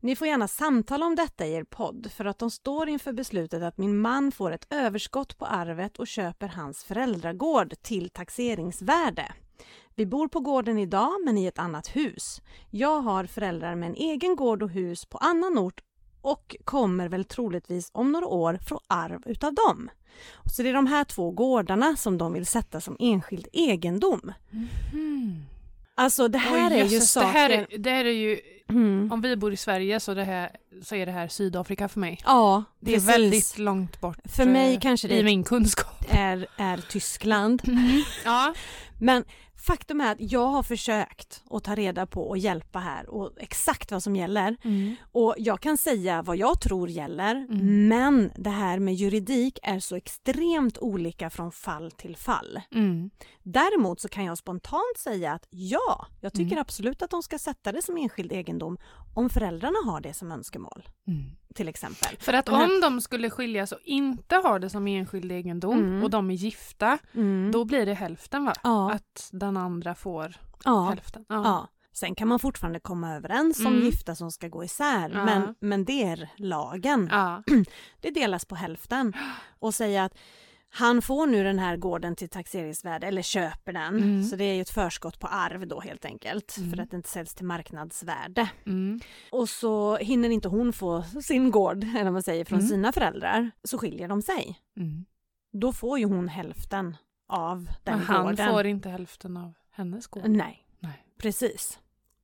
Ni 0.05 0.17
får 0.17 0.27
gärna 0.29 0.49
samtala 0.49 1.07
om 1.07 1.15
detta 1.15 1.47
i 1.47 1.53
er 1.53 1.65
podd 1.65 2.11
för 2.17 2.25
att 2.25 2.39
de 2.39 2.51
står 2.51 2.89
inför 2.89 3.13
beslutet 3.13 3.63
att 3.63 3.79
min 3.79 3.99
man 3.99 4.33
får 4.33 4.53
ett 4.53 4.67
överskott 4.71 5.39
på 5.39 5.47
arvet 5.47 5.99
och 5.99 6.07
köper 6.07 6.49
hans 6.49 6.85
föräldragård 6.85 7.75
till 7.83 8.11
taxeringsvärde. 8.11 9.33
Vi 9.95 10.07
bor 10.07 10.29
på 10.29 10.41
gården 10.41 10.79
idag 10.79 11.13
men 11.25 11.39
i 11.39 11.47
ett 11.47 11.59
annat 11.59 11.97
hus. 11.97 12.43
Jag 12.71 13.01
har 13.01 13.25
föräldrar 13.27 13.75
med 13.75 13.89
en 13.89 13.95
egen 13.95 14.37
gård 14.37 14.63
och 14.63 14.71
hus 14.71 15.05
på 15.05 15.19
annan 15.19 15.59
ort 15.59 15.81
och 16.23 16.57
kommer 16.65 17.09
väl 17.09 17.25
troligtvis 17.25 17.91
om 17.93 18.13
några 18.13 18.27
år 18.27 18.59
få 18.69 18.81
arv 18.87 19.23
utav 19.27 19.55
dem. 19.55 19.91
Så 20.57 20.63
det 20.63 20.69
är 20.69 20.75
de 20.75 20.87
här 20.87 21.05
två 21.05 21.31
gårdarna 21.31 21.97
som 21.97 22.19
de 22.19 22.33
vill 22.33 22.47
sätta 22.47 22.81
som 22.81 22.97
enskild 22.99 23.49
egendom. 23.53 24.33
Mm. 24.93 25.43
Alltså 25.95 26.29
det 26.29 26.39
här 26.39 26.71
Oj, 26.71 26.81
är 26.81 26.85
ju 26.85 26.95
jösses, 26.95 27.15
det, 27.15 27.21
saker... 27.21 27.33
här 27.33 27.51
är, 27.51 27.79
det 27.79 27.91
här 27.91 28.05
är 28.05 28.11
ju, 28.11 28.41
Mm. 28.69 29.13
om 29.13 29.21
vi 29.21 29.37
bor 29.37 29.53
i 29.53 29.57
Sverige 29.57 30.01
så, 30.01 30.15
det 30.15 30.25
här, 30.25 30.51
så 30.83 30.95
är 30.95 31.07
det 31.07 31.13
här 31.13 31.29
Sydafrika 31.29 31.89
för 31.89 32.01
mig. 32.01 32.21
Ja, 32.25 32.65
Det 32.81 32.93
precis. 32.93 33.09
är 33.09 33.13
väldigt 33.13 33.59
långt 33.59 34.01
bort 34.01 34.19
För 34.25 34.45
mig 34.47 34.79
kanske 34.83 35.09
i 35.09 35.17
det 35.17 35.23
min 35.23 35.45
kunskap. 35.45 36.05
är, 36.09 36.47
är 36.57 36.77
Tyskland. 36.89 37.63
Ja. 38.25 38.55
Men 38.99 39.25
faktum 39.63 40.01
är 40.01 40.13
att 40.13 40.21
jag 40.33 40.47
har 40.47 40.63
försökt 40.63 41.43
att 41.51 41.65
ta 41.65 41.75
reda 41.75 42.07
på 42.07 42.29
och 42.29 42.39
hjälpa 42.39 42.79
här 42.79 43.09
och 43.11 43.31
exakt 43.37 43.91
vad 43.93 44.03
som 44.03 44.17
gäller. 44.17 44.57
Mm. 44.65 44.95
Och 45.13 45.35
jag 45.39 45.61
kan 45.61 45.79
säga 45.79 46.23
vad 46.23 46.37
jag 46.37 46.61
tror 46.61 46.89
gäller, 46.89 47.35
Mm. 47.35 47.89
men 47.89 48.33
det 48.37 48.51
här 48.51 48.79
med 48.79 48.95
juridik 48.95 49.59
är 49.63 49.81
så 49.81 49.97
extremt 49.97 50.79
olika 50.79 51.31
från 51.31 51.53
fall 51.53 51.91
till 51.91 52.17
fall. 52.17 52.61
Mm. 52.75 53.11
Däremot 53.43 54.01
så 54.01 54.09
kan 54.09 54.25
jag 54.25 54.39
spontant 54.39 54.99
säga 54.99 55.33
att 55.33 55.47
ja, 55.51 56.07
jag 56.21 56.33
tycker 56.33 56.53
Mm. 56.53 56.59
absolut 56.63 57.03
att 57.03 57.11
de 57.11 57.23
ska 57.23 57.39
sätta 57.39 57.73
det 57.73 57.83
som 57.83 57.97
enskild 57.97 58.33
egendom 58.33 58.79
om 59.15 59.31
föräldrarna 59.31 59.79
har 59.85 60.01
det 60.01 60.15
som 60.15 60.33
önskemål, 60.33 60.89
Mm. 61.07 61.23
Till 61.53 61.69
exempel. 61.69 62.17
För 62.21 62.33
att 62.33 62.49
om 62.49 62.81
de 62.83 63.01
skulle 63.01 63.31
skiljas 63.31 63.73
och 63.73 63.81
inte 63.85 64.37
ha 64.37 64.59
det 64.59 64.71
som 64.71 64.87
enskild 64.87 65.33
egendom 65.33 65.79
Mm. 65.79 66.03
och 66.03 66.11
de 66.11 66.31
är 66.31 66.35
gifta, 66.35 66.99
Mm. 67.15 67.51
då 67.53 67.65
blir 67.65 67.87
det 67.87 67.95
hälften 67.95 68.45
va? 68.45 68.53
ja, 68.63 68.91
Att 68.93 69.29
den 69.33 69.57
andra 69.57 69.95
får 69.95 70.35
ja, 70.65 70.89
hälften. 70.89 71.25
Ja. 71.29 71.35
ja. 71.45 71.69
Sen 71.95 72.15
kan 72.15 72.29
man 72.29 72.39
fortfarande 72.39 72.81
komma 72.81 73.15
överens 73.17 73.61
om 73.61 73.67
Mm. 73.67 73.85
gifta 73.85 74.15
som 74.15 74.31
ska 74.33 74.49
gå 74.49 74.65
isär, 74.65 75.11
Ja. 75.15 75.25
men, 75.25 75.55
men 75.61 75.85
det 75.85 76.03
är 76.03 76.29
lagen. 76.37 77.11
Det 78.01 78.11
delas 78.11 78.45
på 78.45 78.55
hälften. 78.55 79.13
Och 79.59 79.75
säga 79.75 80.05
att 80.05 80.15
han 80.75 81.03
får 81.03 81.27
nu 81.27 81.45
den 81.45 81.59
här 81.59 81.77
gården 81.77 82.17
till 82.17 82.29
taxeringsvärde 82.29 83.07
eller 83.07 83.23
köper 83.23 83.73
den. 83.73 83.97
Mm. 83.97 84.23
Så 84.25 84.37
det 84.37 84.45
är 84.45 84.55
ju 84.55 84.61
ett 84.61 84.71
förskott 84.71 85.19
på 85.19 85.27
arv 85.27 85.67
då 85.67 85.81
helt 85.81 86.05
enkelt. 86.05 86.57
Mm. 86.59 86.71
För 86.71 86.83
att 86.83 86.91
det 86.91 86.97
inte 86.97 87.09
säljs 87.09 87.35
till 87.35 87.47
marknadsvärde. 87.47 88.51
Mm. 88.67 89.01
Och 89.33 89.49
så 89.49 89.97
hinner 89.97 90.31
inte 90.31 90.49
hon 90.49 90.73
få 90.73 91.03
sin 91.03 91.51
gård, 91.51 91.85
eller 91.95 92.05
vad 92.05 92.13
man 92.13 92.23
säger, 92.23 92.45
från 92.45 92.59
Mm. 92.59 92.69
sina 92.69 92.93
föräldrar. 92.93 93.51
Så 93.65 93.79
skiljer 93.79 94.09
de 94.09 94.23
sig. 94.23 94.61
Mm. 94.77 95.05
Då 95.53 95.73
får 95.73 95.99
ju 95.99 96.05
hon 96.05 96.29
hälften 96.29 96.97
av 97.29 97.69
den 97.85 97.99
Men 97.99 98.07
han 98.07 98.25
gården. 98.25 98.51
får 98.53 98.67
inte 98.67 98.89
hälften 98.89 99.37
av 99.37 99.53
hennes 99.71 100.07
gård. 100.07 100.29
Nej, 100.29 100.67
Nej. 100.81 101.05
precis. 101.19 101.79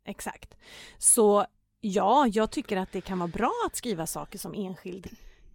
Exakt. 0.04 0.54
Så 0.98 1.46
ja, 1.80 2.26
jag 2.26 2.50
tycker 2.50 2.76
att 2.76 2.92
det 2.92 3.00
kan 3.00 3.18
vara 3.18 3.28
bra 3.28 3.52
att 3.66 3.76
skriva 3.76 4.06
saker 4.06 4.38
som 4.38 4.54
enskild 4.54 5.06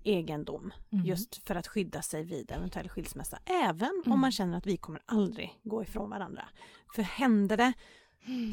egendom. 0.03 0.73
Mm. 0.91 1.05
Just 1.05 1.47
för 1.47 1.55
att 1.55 1.67
skydda 1.67 2.01
sig 2.01 2.23
vid 2.23 2.51
eventuell 2.51 2.89
skilsmässa. 2.89 3.39
Även 3.45 3.89
om 4.05 4.11
Mm. 4.11 4.19
man 4.19 4.31
känner 4.31 4.57
att 4.57 4.65
vi 4.65 4.77
kommer 4.77 5.01
aldrig 5.05 5.59
gå 5.63 5.83
ifrån 5.83 6.09
varandra. 6.09 6.45
För 6.95 7.01
händer 7.01 7.57
det 7.57 7.73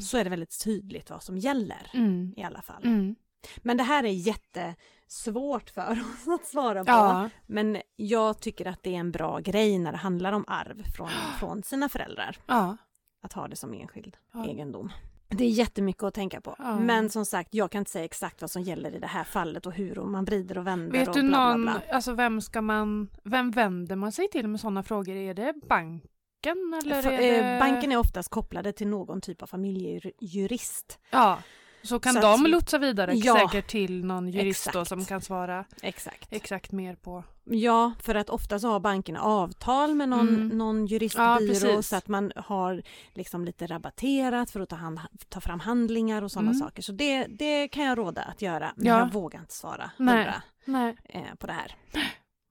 så 0.03 0.17
är 0.17 0.23
det 0.23 0.29
väldigt 0.29 0.63
tydligt 0.63 1.09
vad 1.09 1.23
som 1.23 1.37
gäller. 1.37 1.91
Mm. 1.93 2.33
I 2.37 2.43
alla 2.43 2.61
fall. 2.61 2.83
Mm. 2.83 3.15
Men 3.57 3.77
det 3.77 3.83
här 3.83 4.03
är 4.03 4.11
jättesvårt 4.11 5.69
för 5.69 5.91
oss 6.13 6.27
att 6.27 6.47
svara 6.47 6.83
på. 6.85 6.91
Ja. 6.91 7.29
Men 7.47 7.81
jag 7.95 8.39
tycker 8.39 8.65
att 8.65 8.83
det 8.83 8.95
är 8.95 8.99
en 8.99 9.11
bra 9.11 9.39
grej 9.39 9.77
när 9.77 9.91
det 9.91 9.97
handlar 9.97 10.33
om 10.33 10.45
arv 10.47 10.83
från, 10.95 11.09
från 11.39 11.63
sina 11.63 11.89
föräldrar. 11.89 12.37
Ja. 12.45 12.77
Att 13.23 13.33
ha 13.33 13.47
det 13.47 13.55
som 13.55 13.73
enskild 13.73 14.17
Ja. 14.33 14.45
egendom. 14.47 14.91
Det 15.31 15.43
är 15.43 15.49
jättemycket 15.49 16.03
att 16.03 16.13
tänka 16.13 16.41
på. 16.41 16.55
Ja. 16.59 16.79
Men 16.79 17.09
som 17.09 17.25
sagt, 17.25 17.53
jag 17.53 17.71
kan 17.71 17.79
inte 17.79 17.91
säga 17.91 18.05
exakt 18.05 18.41
vad 18.41 18.51
som 18.51 18.61
gäller 18.61 18.95
i 18.95 18.99
det 18.99 19.07
här 19.07 19.23
fallet 19.23 19.65
och 19.65 19.73
hur 19.73 19.99
och 19.99 20.07
man 20.07 20.25
vrider 20.25 20.57
och 20.57 20.67
vänder 20.67 20.91
Vet 20.99 21.07
och 21.07 21.15
du 21.15 21.23
bla 21.23 21.49
någon, 21.51 21.61
bla 21.61 21.71
bla. 21.87 21.95
alltså 21.95 22.13
vem 22.13 22.41
ska 22.41 22.61
man, 22.61 23.09
vem 23.23 23.51
vänder 23.51 23.95
man 23.95 24.11
sig 24.11 24.27
till 24.29 24.47
med 24.47 24.59
sådana 24.59 24.83
frågor? 24.83 25.15
Är 25.15 25.33
det 25.33 25.53
banken 25.69 26.73
eller 26.83 27.01
Fa- 27.01 27.11
är 27.11 27.17
det... 27.43 27.53
eh, 27.53 27.59
Banken 27.59 27.91
är 27.91 27.97
oftast 27.97 28.29
kopplade 28.29 28.71
till 28.73 28.87
någon 28.87 29.21
typ 29.21 29.41
av 29.41 29.47
familjejurist. 29.47 30.99
Ja, 31.11 31.37
så 31.83 31.99
kan 31.99 32.13
Så 32.13 32.19
de 32.21 32.43
att- 32.43 32.49
lotsa 32.49 32.77
vidare 32.77 33.13
Ja. 33.15 33.35
säkert 33.49 33.67
till 33.67 34.05
någon 34.05 34.27
jurist 34.29 34.65
då 34.65 34.69
Exakt. 34.69 34.89
som 34.89 35.05
kan 35.05 35.21
svara 35.21 35.65
Exakt. 35.81 36.27
exakt 36.33 36.71
mer 36.71 36.95
på. 36.95 37.23
Ja, 37.43 37.91
för 37.99 38.15
att 38.15 38.29
ofta 38.29 38.59
så 38.59 38.67
har 38.71 38.79
bankerna 38.79 39.21
avtal 39.21 39.95
med 39.95 40.09
någon, 40.09 40.27
Mm. 40.29 40.47
någon 40.47 40.87
Ja, 40.87 40.91
juristbyrå 40.91 41.37
precis. 41.37 41.87
så 41.87 41.95
att 41.95 42.07
man 42.07 42.31
har 42.35 42.81
liksom 43.13 43.45
lite 43.45 43.67
rabatterat 43.67 44.51
för 44.51 44.59
att 44.59 44.69
ta, 44.69 44.75
hand, 44.75 44.99
ta 45.29 45.41
fram 45.41 45.59
handlingar 45.59 46.21
och 46.21 46.31
sådana 46.31 46.51
Mm. 46.51 46.59
saker. 46.59 46.81
Så 46.81 46.91
det, 46.91 47.25
det 47.27 47.67
kan 47.67 47.83
jag 47.85 47.97
råda 47.97 48.21
att 48.21 48.41
göra. 48.41 48.73
Men 48.75 48.85
Ja. 48.87 48.99
jag 48.99 49.13
vågar 49.13 49.39
inte 49.39 49.53
svara 49.53 49.91
Nej. 49.97 50.33
Nej. 50.65 50.95
eh, 51.09 51.35
på 51.39 51.47
det 51.47 51.53
här. 51.53 51.75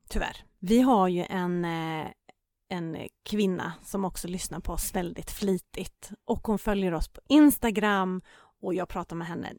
Tyvärr. 0.08 0.36
Vi 0.58 0.80
har 0.80 1.08
ju 1.08 1.24
en, 1.28 1.64
eh, 1.64 2.06
en 2.68 2.96
kvinna 3.24 3.72
som 3.84 4.04
också 4.04 4.28
lyssnar 4.28 4.60
på 4.60 4.72
oss 4.72 4.94
väldigt 4.94 5.30
flitigt 5.30 6.10
och 6.24 6.46
hon 6.46 6.58
följer 6.58 6.94
oss 6.94 7.08
på 7.08 7.20
Instagram 7.28 8.22
och 8.62 8.74
jag 8.74 8.88
pratar 8.88 9.16
med 9.16 9.26
henne 9.26 9.52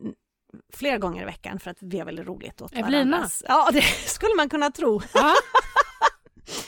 flera 0.73 0.97
gånger 0.97 1.21
i 1.21 1.25
veckan 1.25 1.59
för 1.59 1.71
att 1.71 1.77
vi 1.81 1.99
har 1.99 2.05
väldigt 2.05 2.27
roligt 2.27 2.61
åt 2.61 2.73
Evelina? 2.77 3.17
varandras- 3.17 3.43
Ja, 3.47 3.69
det 3.73 3.81
skulle 4.05 4.35
man 4.37 4.49
kunna 4.49 4.71
tro. 4.71 5.01
Ja. 5.13 5.33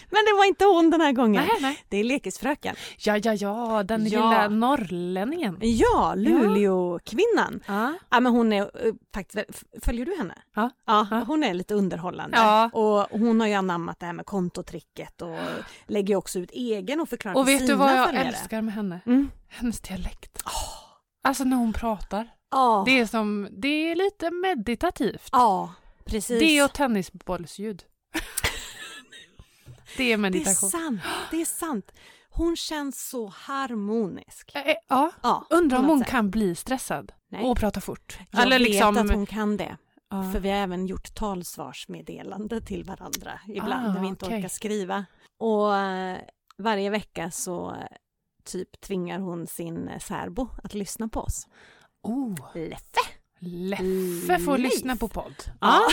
Men 0.09 0.25
det 0.25 0.34
var 0.38 0.45
inte 0.45 0.65
hon 0.65 0.89
den 0.89 1.01
här 1.01 1.11
gången. 1.11 1.43
nej, 1.47 1.57
nej. 1.61 1.84
Det 1.89 1.97
är 1.97 2.03
Lekisfröken. 2.03 2.75
Ja, 2.97 3.17
ja, 3.17 3.34
ja, 3.34 3.84
den 3.84 4.05
Ja. 4.07 4.09
lilla 4.29 4.47
norrlänningen. 4.49 5.57
Ja, 5.61 6.13
Luleå-kvinnan. 6.17 7.63
Ja. 7.67 7.93
Ja, 8.09 8.19
men 8.19 8.31
hon 8.31 8.53
är 8.53 8.61
eh, 8.88 8.93
faktiskt, 9.13 9.63
följer 9.84 10.05
du 10.05 10.15
henne? 10.17 10.36
Ja. 10.55 10.69
ja. 10.86 11.23
Hon 11.27 11.43
är 11.43 11.53
lite 11.53 11.73
underhållande. 11.73 12.38
Ja. 12.38 12.69
Och 12.73 13.19
hon 13.19 13.39
har 13.39 13.47
ju 13.47 13.53
anammat 13.53 13.99
det 13.99 14.05
här 14.05 14.13
med 14.13 14.25
kontotricket 14.25 15.21
och 15.21 15.38
lägger 15.88 16.15
också 16.15 16.39
ut 16.39 16.51
egen 16.51 16.99
och 17.01 17.09
förklarar 17.09 17.38
Och 17.38 17.47
vet 17.47 17.59
du 17.59 17.65
sina 17.65 17.77
vad 17.77 17.91
jag 17.97 18.05
följare. 18.07 18.27
älskar 18.27 18.61
med 18.61 18.73
henne? 18.73 18.99
Mm. 19.05 19.29
Hennes 19.47 19.79
dialekt. 19.81 20.43
Alltså 21.24 21.43
när 21.43 21.57
hon 21.57 21.74
pratar. 21.74 22.28
Ja, 22.51 22.84
Det 22.86 22.99
är 22.99 23.05
som, 23.05 23.47
det 23.51 23.67
är 23.91 23.95
lite 23.95 24.32
meditativt. 24.32 25.30
ja, 25.32 25.74
precis. 26.05 26.39
Det 26.39 26.63
och 26.63 26.74
tennisbollsljud. 26.74 27.84
det 29.97 30.03
är 30.03 30.07
Det 30.07 30.13
är 30.13 30.17
meditation. 30.17 30.69
sant, 30.69 31.01
det 31.32 31.41
är 31.41 31.45
sant. 31.45 31.91
Hon 32.30 32.55
känns 32.55 33.09
så 33.09 33.28
harmonisk. 33.28 34.51
Eh, 34.55 34.76
Ja, 34.89 35.11
Ja, 35.24 35.47
undrar 35.49 35.80
om 35.80 35.86
hon 35.86 35.99
sätt. 35.99 36.07
kan 36.09 36.30
bli 36.32 36.55
stressad 36.55 37.11
Nej. 37.32 37.43
och 37.43 37.57
prata 37.57 37.82
fort. 37.82 38.17
Jag 38.32 38.41
Eller 38.41 38.59
vet 38.59 38.67
liksom, 38.69 38.97
att 38.97 39.11
hon 39.11 39.26
kan 39.26 39.57
det. 39.57 39.78
ja. 40.09 40.32
För 40.34 40.39
vi 40.39 40.49
har 40.49 40.57
även 40.57 40.86
gjort 40.88 41.15
talsvarsmeddelande 41.15 42.61
till 42.61 42.84
varandra 42.84 43.39
ibland 43.47 43.88
Ah, 43.88 43.93
när 43.93 44.01
vi 44.01 44.07
inte 44.07 44.26
okej. 44.26 44.38
orkar 44.38 44.49
skriva. 44.49 45.05
Och 45.39 45.76
eh, 45.78 46.17
varje 46.57 46.89
vecka 46.89 47.32
så 47.32 47.76
typ 48.43 48.81
tvingar 48.81 49.19
hon 49.19 49.47
sin 49.47 49.87
eh, 49.87 49.99
särbo 49.99 50.49
att 50.63 50.73
lyssna 50.73 51.07
på 51.07 51.19
oss. 51.19 51.47
oh, 52.03 52.35
Leffe! 52.55 52.99
Leffe 53.39 54.39
får 54.39 54.57
Leif. 54.57 54.73
lyssna 54.73 54.95
på 54.95 55.07
podd. 55.07 55.35
Ja. 55.61 55.81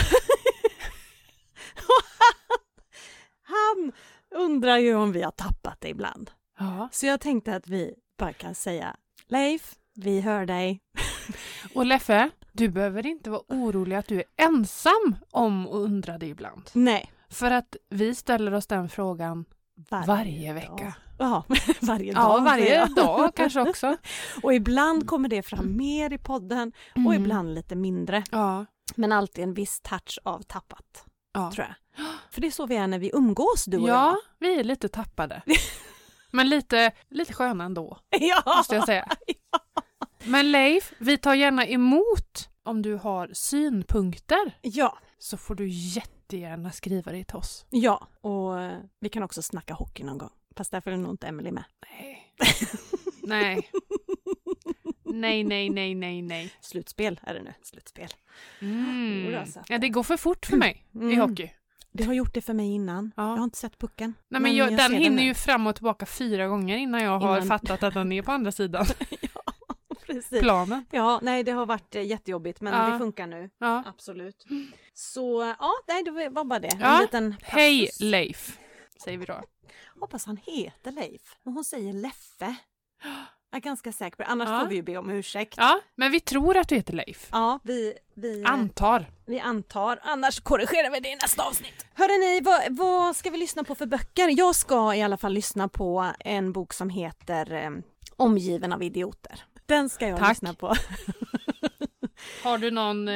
Han 3.43 3.91
undrar 4.35 4.77
ju 4.77 4.95
om 4.95 5.11
vi 5.11 5.21
har 5.21 5.31
tappat 5.31 5.81
det 5.81 5.89
ibland. 5.89 6.31
Ja. 6.59 6.89
Så 6.91 7.05
jag 7.05 7.21
tänkte 7.21 7.55
att 7.55 7.67
vi 7.67 7.93
bara 8.17 8.33
kan 8.33 8.55
säga 8.55 8.95
Leif, 9.27 9.75
vi 9.95 10.21
hör 10.21 10.45
dig. 10.45 10.79
Och 11.75 11.85
Leffe, 11.85 12.29
du 12.51 12.69
behöver 12.69 13.05
inte 13.05 13.29
vara 13.29 13.41
orolig 13.47 13.95
att 13.95 14.07
du 14.07 14.17
är 14.17 14.23
ensam 14.37 15.15
om 15.31 15.67
att 15.67 15.73
undra 15.73 16.17
det 16.17 16.25
ibland. 16.27 16.69
Nej. 16.73 17.11
För 17.29 17.51
att 17.51 17.75
vi 17.89 18.15
ställer 18.15 18.53
oss 18.53 18.67
den 18.67 18.89
frågan 18.89 19.45
Varje, 19.89 20.07
varje 20.07 20.53
vecka. 20.53 20.95
Ja, 21.21 21.43
varje 21.81 22.13
dag. 22.13 22.23
Ja, 22.23 22.43
varje 22.43 22.75
jag. 22.75 22.95
dag 22.95 23.35
kanske 23.35 23.61
också. 23.61 23.97
Och 24.43 24.53
ibland 24.53 25.07
kommer 25.07 25.29
det 25.29 25.41
fram 25.43 25.77
mer 25.77 26.13
i 26.13 26.17
podden 26.17 26.71
och 26.91 26.97
Mm. 26.97 27.13
ibland 27.13 27.53
lite 27.55 27.75
mindre. 27.75 28.23
Ja. 28.31 28.65
Men 28.95 29.11
alltid 29.11 29.43
en 29.43 29.53
viss 29.53 29.81
touch 29.81 30.19
av 30.23 30.39
tappat, 30.41 31.05
Ja. 31.33 31.51
tror 31.51 31.67
jag. 31.67 32.05
För 32.31 32.41
det 32.41 32.47
är 32.47 32.51
så 32.51 32.65
vi 32.65 32.75
är 32.75 32.87
när 32.87 32.99
vi 32.99 33.11
umgås, 33.13 33.65
du 33.65 33.77
och 33.77 33.89
ja, 33.89 34.17
vi 34.39 34.59
är 34.59 34.63
lite 34.63 34.89
tappade. 34.89 35.41
Men 36.31 36.49
lite, 36.49 36.91
lite 37.09 37.33
sköna 37.33 37.63
ändå, 37.63 37.97
jag. 38.09 38.21
Ja. 38.21 38.43
måste 38.57 38.75
jag 38.75 38.85
säga. 38.85 39.07
Men 40.23 40.51
Leif, 40.51 40.93
vi 40.97 41.17
tar 41.17 41.33
gärna 41.33 41.65
emot 41.67 42.49
om 42.63 42.81
du 42.81 42.95
har 42.95 43.29
synpunkter 43.33 44.57
Ja, 44.61 44.97
så 45.17 45.37
får 45.37 45.55
du 45.55 45.67
jättegärna 45.67 46.71
skriva 46.71 47.11
det 47.11 47.23
till 47.23 47.35
oss. 47.35 47.65
ja. 47.69 48.07
Och 48.21 48.61
eh, 48.61 48.77
vi 48.99 49.09
kan 49.09 49.23
också 49.23 49.41
snacka 49.41 49.73
hockey 49.73 50.03
någon 50.03 50.17
gång. 50.17 50.29
Fast 50.55 50.71
därför 50.71 50.91
är 50.91 50.97
nog 50.97 51.11
inte 51.13 51.27
Emily 51.27 51.51
med. 51.51 51.63
Nej. 51.89 52.33
Nej. 53.23 53.69
Nej, 55.03 55.43
nej, 55.43 55.69
nej, 55.69 55.95
nej, 55.95 56.21
nej. 56.21 56.53
Slutspel 56.61 57.19
är 57.23 57.33
det 57.33 57.41
nu. 57.43 57.53
Slutspel. 57.63 58.09
Mm. 58.61 59.45
Ja, 59.67 59.77
det 59.77 59.89
går 59.89 60.03
för 60.03 60.17
fort 60.17 60.45
för 60.45 60.57
mig 60.57 60.85
i 60.93 60.97
Mm. 60.97 61.19
hockey. 61.19 61.51
Det 61.91 62.03
har 62.03 62.13
gjort 62.13 62.33
det 62.33 62.41
för 62.41 62.53
mig 62.53 62.73
innan. 62.73 63.11
Ja. 63.17 63.23
Jag 63.29 63.37
har 63.37 63.43
inte 63.43 63.57
sett 63.57 63.77
pucken. 63.79 64.13
Nej, 64.29 64.41
men 64.41 64.55
jag, 64.55 64.69
den 64.77 64.77
ser 64.89 64.97
hinner 64.97 65.15
nu. 65.15 65.21
ju 65.23 65.33
fram 65.33 65.67
och 65.67 65.75
tillbaka 65.75 66.05
fyra 66.05 66.47
gånger 66.47 66.77
innan 66.77 67.03
jag 67.03 67.19
har 67.19 67.35
Innan- 67.37 67.47
fattat 67.47 67.83
att 67.83 67.93
den 67.93 68.11
är 68.11 68.21
på 68.21 68.31
andra 68.31 68.51
sidan 68.51 68.85
Precis. 70.05 70.39
planen. 70.39 70.85
Ja, 70.91 71.19
nej 71.23 71.43
det 71.43 71.51
har 71.51 71.65
varit 71.65 71.95
eh, 71.95 72.01
jättejobbigt 72.03 72.61
men 72.61 72.73
Ja. 72.73 72.89
det 72.93 72.97
funkar 72.97 73.27
nu. 73.27 73.49
Ja. 73.59 73.83
Absolut. 73.87 74.45
Så 74.93 75.55
ja, 75.59 75.71
nej 75.87 76.03
det 76.03 76.29
var 76.29 76.43
bara 76.45 76.59
det. 76.59 76.77
Ja. 76.79 76.95
En 76.95 77.01
liten 77.01 77.31
passus. 77.39 77.47
Hej 77.53 77.89
Leif, 77.99 78.57
säger 79.03 79.17
vi 79.17 79.25
då. 79.25 79.41
Hoppas 79.99 80.25
han 80.25 80.37
heter 80.37 80.91
Leif. 80.91 81.21
Men 81.43 81.53
hon 81.53 81.63
säger 81.63 81.93
Leffe. 81.93 82.55
Jag 83.53 83.57
är 83.57 83.61
ganska 83.61 83.91
säker 83.91 84.17
på 84.17 84.23
det. 84.23 84.29
Annars 84.29 84.49
Ja. 84.49 84.59
får 84.59 84.67
vi 84.67 84.75
ju 84.75 84.81
be 84.81 84.97
om 84.97 85.09
ursäkt. 85.09 85.53
Ja, 85.57 85.79
men 85.95 86.11
vi 86.11 86.19
tror 86.19 86.57
att 86.57 86.67
du 86.69 86.75
heter 86.75 86.93
Leif. 86.93 87.27
Ja, 87.31 87.59
vi, 87.63 87.93
vi, 88.13 88.43
Antar. 88.45 89.05
vi 89.25 89.39
antar. 89.39 89.99
Annars 90.03 90.39
korrigerar 90.39 90.91
vi 90.91 90.99
det 90.99 91.09
i 91.09 91.15
nästa 91.15 91.43
avsnitt. 91.47 91.85
Hörrni, 91.93 92.41
vad, 92.41 92.61
vad 92.77 93.15
ska 93.15 93.29
vi 93.29 93.37
lyssna 93.37 93.63
på 93.63 93.75
för 93.75 93.85
böcker? 93.85 94.37
Jag 94.37 94.55
ska 94.55 94.95
i 94.95 95.01
alla 95.01 95.17
fall 95.17 95.33
lyssna 95.33 95.67
på 95.67 96.11
en 96.19 96.51
bok 96.51 96.73
som 96.73 96.89
heter 96.89 97.53
eh, 97.53 97.69
Omgiven 98.15 98.73
av 98.73 98.83
idioter. 98.83 99.43
Den 99.65 99.89
ska 99.89 100.07
jag 100.07 100.19
Tack. 100.19 100.29
lyssna 100.29 100.53
på. 100.53 100.75
Har 102.43 102.57
du 102.57 102.71
någon, 102.71 103.07
eh, 103.07 103.13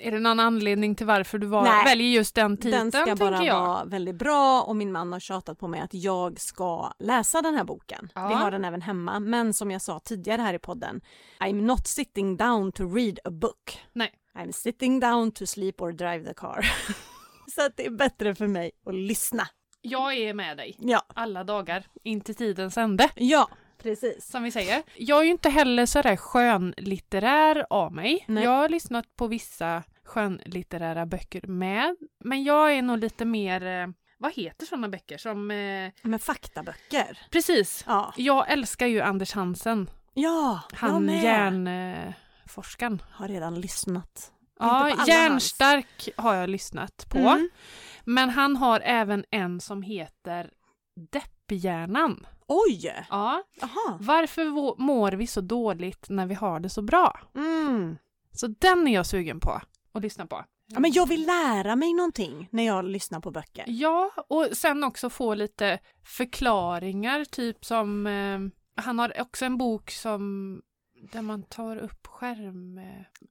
är 0.00 0.10
det 0.10 0.18
någon 0.20 0.40
anledning 0.40 0.94
till 0.94 1.06
varför 1.06 1.38
du 1.38 1.46
var, 1.46 1.62
Nej. 1.64 1.84
väljer 1.84 2.08
just 2.08 2.34
den 2.34 2.56
titeln 2.56 2.90
Den 2.90 3.02
ska 3.02 3.16
bara 3.16 3.44
jag? 3.44 3.60
vara 3.60 3.84
väldigt 3.84 4.14
bra 4.14 4.62
och 4.62 4.76
min 4.76 4.92
man 4.92 5.12
har 5.12 5.20
tjatat 5.20 5.58
på 5.58 5.68
mig 5.68 5.80
att 5.80 5.94
jag 5.94 6.40
ska 6.40 6.92
läsa 6.98 7.42
den 7.42 7.54
här 7.54 7.64
boken. 7.64 8.08
Ja. 8.14 8.28
Vi 8.28 8.34
har 8.34 8.50
den 8.50 8.64
även 8.64 8.82
hemma 8.82 9.20
men 9.20 9.54
som 9.54 9.70
jag 9.70 9.82
sa 9.82 10.00
tidigare 10.00 10.42
här 10.42 10.54
i 10.54 10.58
podden 10.58 11.00
I'm 11.40 11.62
not 11.62 11.86
sitting 11.86 12.36
down 12.36 12.72
to 12.72 12.82
read 12.94 13.18
a 13.24 13.30
book. 13.30 13.78
Nej. 13.92 14.12
I'm 14.38 14.52
sitting 14.52 15.00
down 15.00 15.30
to 15.32 15.46
sleep 15.46 15.80
or 15.82 15.92
drive 15.92 16.24
the 16.24 16.34
car. 16.34 16.66
Så 17.54 17.66
att 17.66 17.76
det 17.76 17.86
är 17.86 17.90
bättre 17.90 18.34
för 18.34 18.46
mig 18.46 18.70
att 18.86 18.94
lyssna. 18.94 19.48
Jag 19.80 20.14
är 20.14 20.34
med 20.34 20.56
dig 20.56 20.76
Ja, 20.78 21.02
alla 21.14 21.44
dagar 21.44 21.84
in 22.02 22.20
till 22.20 22.34
tidens 22.34 22.76
ände. 22.78 23.10
ja 23.16 23.48
precis. 23.84 24.30
som 24.30 24.42
vi 24.42 24.50
säger. 24.50 24.82
Jag 24.96 25.18
är 25.20 25.24
ju 25.24 25.30
inte 25.30 25.48
heller 25.50 25.86
sådär 25.86 26.16
skönlitterär 26.16 27.66
av 27.70 27.92
mig. 27.92 28.24
Nej. 28.28 28.44
Jag 28.44 28.50
har 28.50 28.68
lyssnat 28.68 29.16
på 29.16 29.26
vissa 29.26 29.82
skönlitterära 30.04 31.06
böcker 31.06 31.46
med, 31.46 31.96
men 32.24 32.44
jag 32.44 32.72
är 32.72 32.82
nog 32.82 32.98
lite 32.98 33.24
mer, 33.24 33.66
eh, 33.66 33.86
vad 34.18 34.32
heter 34.34 34.66
sådana 34.66 34.88
böcker 34.88 35.18
som, 35.18 35.50
eh, 35.50 35.90
Men 36.02 36.18
faktaböcker. 36.18 37.18
precis. 37.30 37.84
Ja, 37.86 38.12
Jag 38.16 38.50
älskar 38.52 38.86
ju 38.86 39.00
Anders 39.00 39.32
Hansen, 39.32 39.90
ja 40.14 40.60
han 40.72 41.08
hjärnforskaren. 41.08 43.02
Har 43.10 43.28
redan 43.28 43.60
lyssnat. 43.60 44.30
Ja, 44.58 45.04
Hjärnstark 45.06 46.08
har 46.16 46.34
jag 46.34 46.50
lyssnat 46.50 47.06
på. 47.10 47.18
Mm. 47.18 47.48
Men 48.04 48.30
han 48.30 48.56
har 48.56 48.80
även 48.80 49.24
en 49.30 49.60
som 49.60 49.82
heter 49.82 50.50
Depphjärnan. 51.12 52.26
Oj! 52.46 53.04
Ja. 53.10 53.42
Jaha. 53.60 53.98
Varför 54.00 54.44
mår 54.82 55.12
vi 55.12 55.26
så 55.26 55.40
dåligt 55.40 56.06
när 56.08 56.26
vi 56.26 56.34
har 56.34 56.60
det 56.60 56.68
så 56.68 56.82
bra? 56.82 57.20
Mm. 57.34 57.96
Så 58.32 58.46
den 58.46 58.88
är 58.88 58.94
jag 58.94 59.06
sugen 59.06 59.40
på 59.40 59.60
att 59.92 60.02
lyssna 60.02 60.26
på. 60.26 60.44
Ja, 60.66 60.80
men 60.80 60.92
jag 60.92 61.08
vill 61.08 61.26
lära 61.26 61.76
mig 61.76 61.94
någonting 61.94 62.48
när 62.50 62.66
jag 62.66 62.84
lyssnar 62.84 63.20
på 63.20 63.30
böcker. 63.30 63.64
Ja, 63.66 64.10
och 64.28 64.48
sen 64.52 64.84
också 64.84 65.10
få 65.10 65.34
lite 65.34 65.78
förklaringar, 66.04 67.24
typ 67.24 67.64
som 67.64 68.06
eh, 68.06 68.38
han 68.84 68.98
har 68.98 69.20
också 69.20 69.44
en 69.44 69.58
bok 69.58 69.90
som 69.90 70.62
där 71.12 71.22
man 71.22 71.42
tar 71.42 71.76
upp 71.76 72.06
skärm... 72.06 72.78
eh, 72.78 72.84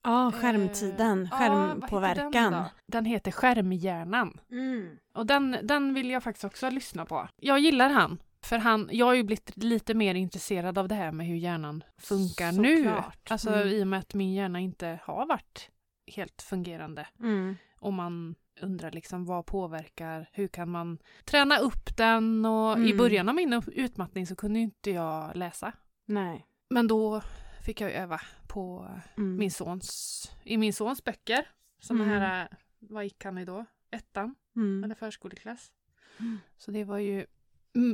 Ja, 0.03 0.31
skärmtiden, 0.31 1.29
ja, 1.31 1.37
vad 1.37 1.41
heter 1.41 1.55
Den, 1.55 1.81
skärmpåverkan. 1.81 2.63
den 2.87 3.05
heter 3.05 3.31
Skärmhjärnan. 3.31 4.39
Mm. 4.51 4.89
Och 5.13 5.25
den, 5.25 5.57
den 5.63 5.93
vill 5.93 6.09
jag 6.09 6.23
faktiskt 6.23 6.43
också 6.43 6.69
lyssna 6.69 7.05
på. 7.05 7.27
Jag 7.35 7.59
gillar 7.59 7.89
han. 7.89 8.17
För 8.43 8.57
han, 8.57 8.89
jag 8.91 9.05
har 9.05 9.13
ju 9.13 9.23
blivit 9.23 9.57
lite 9.63 9.93
mer 9.93 10.15
intresserad 10.15 10.77
av 10.77 10.87
det 10.87 10.95
här 10.95 11.11
med 11.11 11.27
hur 11.27 11.35
hjärnan 11.35 11.83
funkar 11.97 12.51
nu. 12.51 12.77
Såklart. 12.77 13.31
Alltså 13.31 13.49
Mm. 13.53 13.67
i 13.67 13.83
och 13.83 13.87
med 13.87 13.99
att 13.99 14.13
min 14.13 14.33
hjärna 14.33 14.59
inte 14.59 14.99
har 15.03 15.25
varit 15.25 15.69
helt 16.07 16.41
fungerande. 16.41 17.07
Mm. 17.19 17.55
Och 17.79 17.93
man 17.93 18.35
undrar 18.61 18.91
liksom 18.91 19.25
vad 19.25 19.45
påverkar, 19.45 20.29
hur 20.31 20.47
kan 20.47 20.69
man 20.69 20.97
träna 21.25 21.57
upp 21.57 21.97
den 21.97 22.45
och 22.45 22.77
i 22.77 22.81
Mm. 22.81 22.97
början 22.97 23.29
av 23.29 23.35
min 23.35 23.61
utmattning 23.67 24.27
så 24.27 24.35
kunde 24.35 24.59
inte 24.59 24.91
jag 24.91 25.35
läsa. 25.35 25.71
Nej. 26.05 26.45
Men 26.69 26.87
då 26.87 27.21
fick 27.65 27.81
jag 27.81 27.89
ju 27.89 27.95
öva 27.95 28.21
på 28.47 28.87
Mm. 29.17 29.35
min 29.37 29.51
sons, 29.51 30.31
i 30.43 30.57
min 30.57 30.73
sons 30.73 31.03
böcker. 31.03 31.47
Som 31.79 32.01
Mm. 32.01 32.09
här, 32.09 32.41
äh, 32.41 32.47
vad 32.79 33.03
gick 33.03 33.23
han 33.25 33.37
i 33.37 33.45
då? 33.45 33.65
Ettan 33.91 34.35
Mm. 34.55 34.83
eller 34.83 34.95
förskoleklass. 34.95 35.71
Mm. 36.19 36.39
Så 36.57 36.71
det 36.71 36.83
var 36.83 36.97
ju 36.97 37.25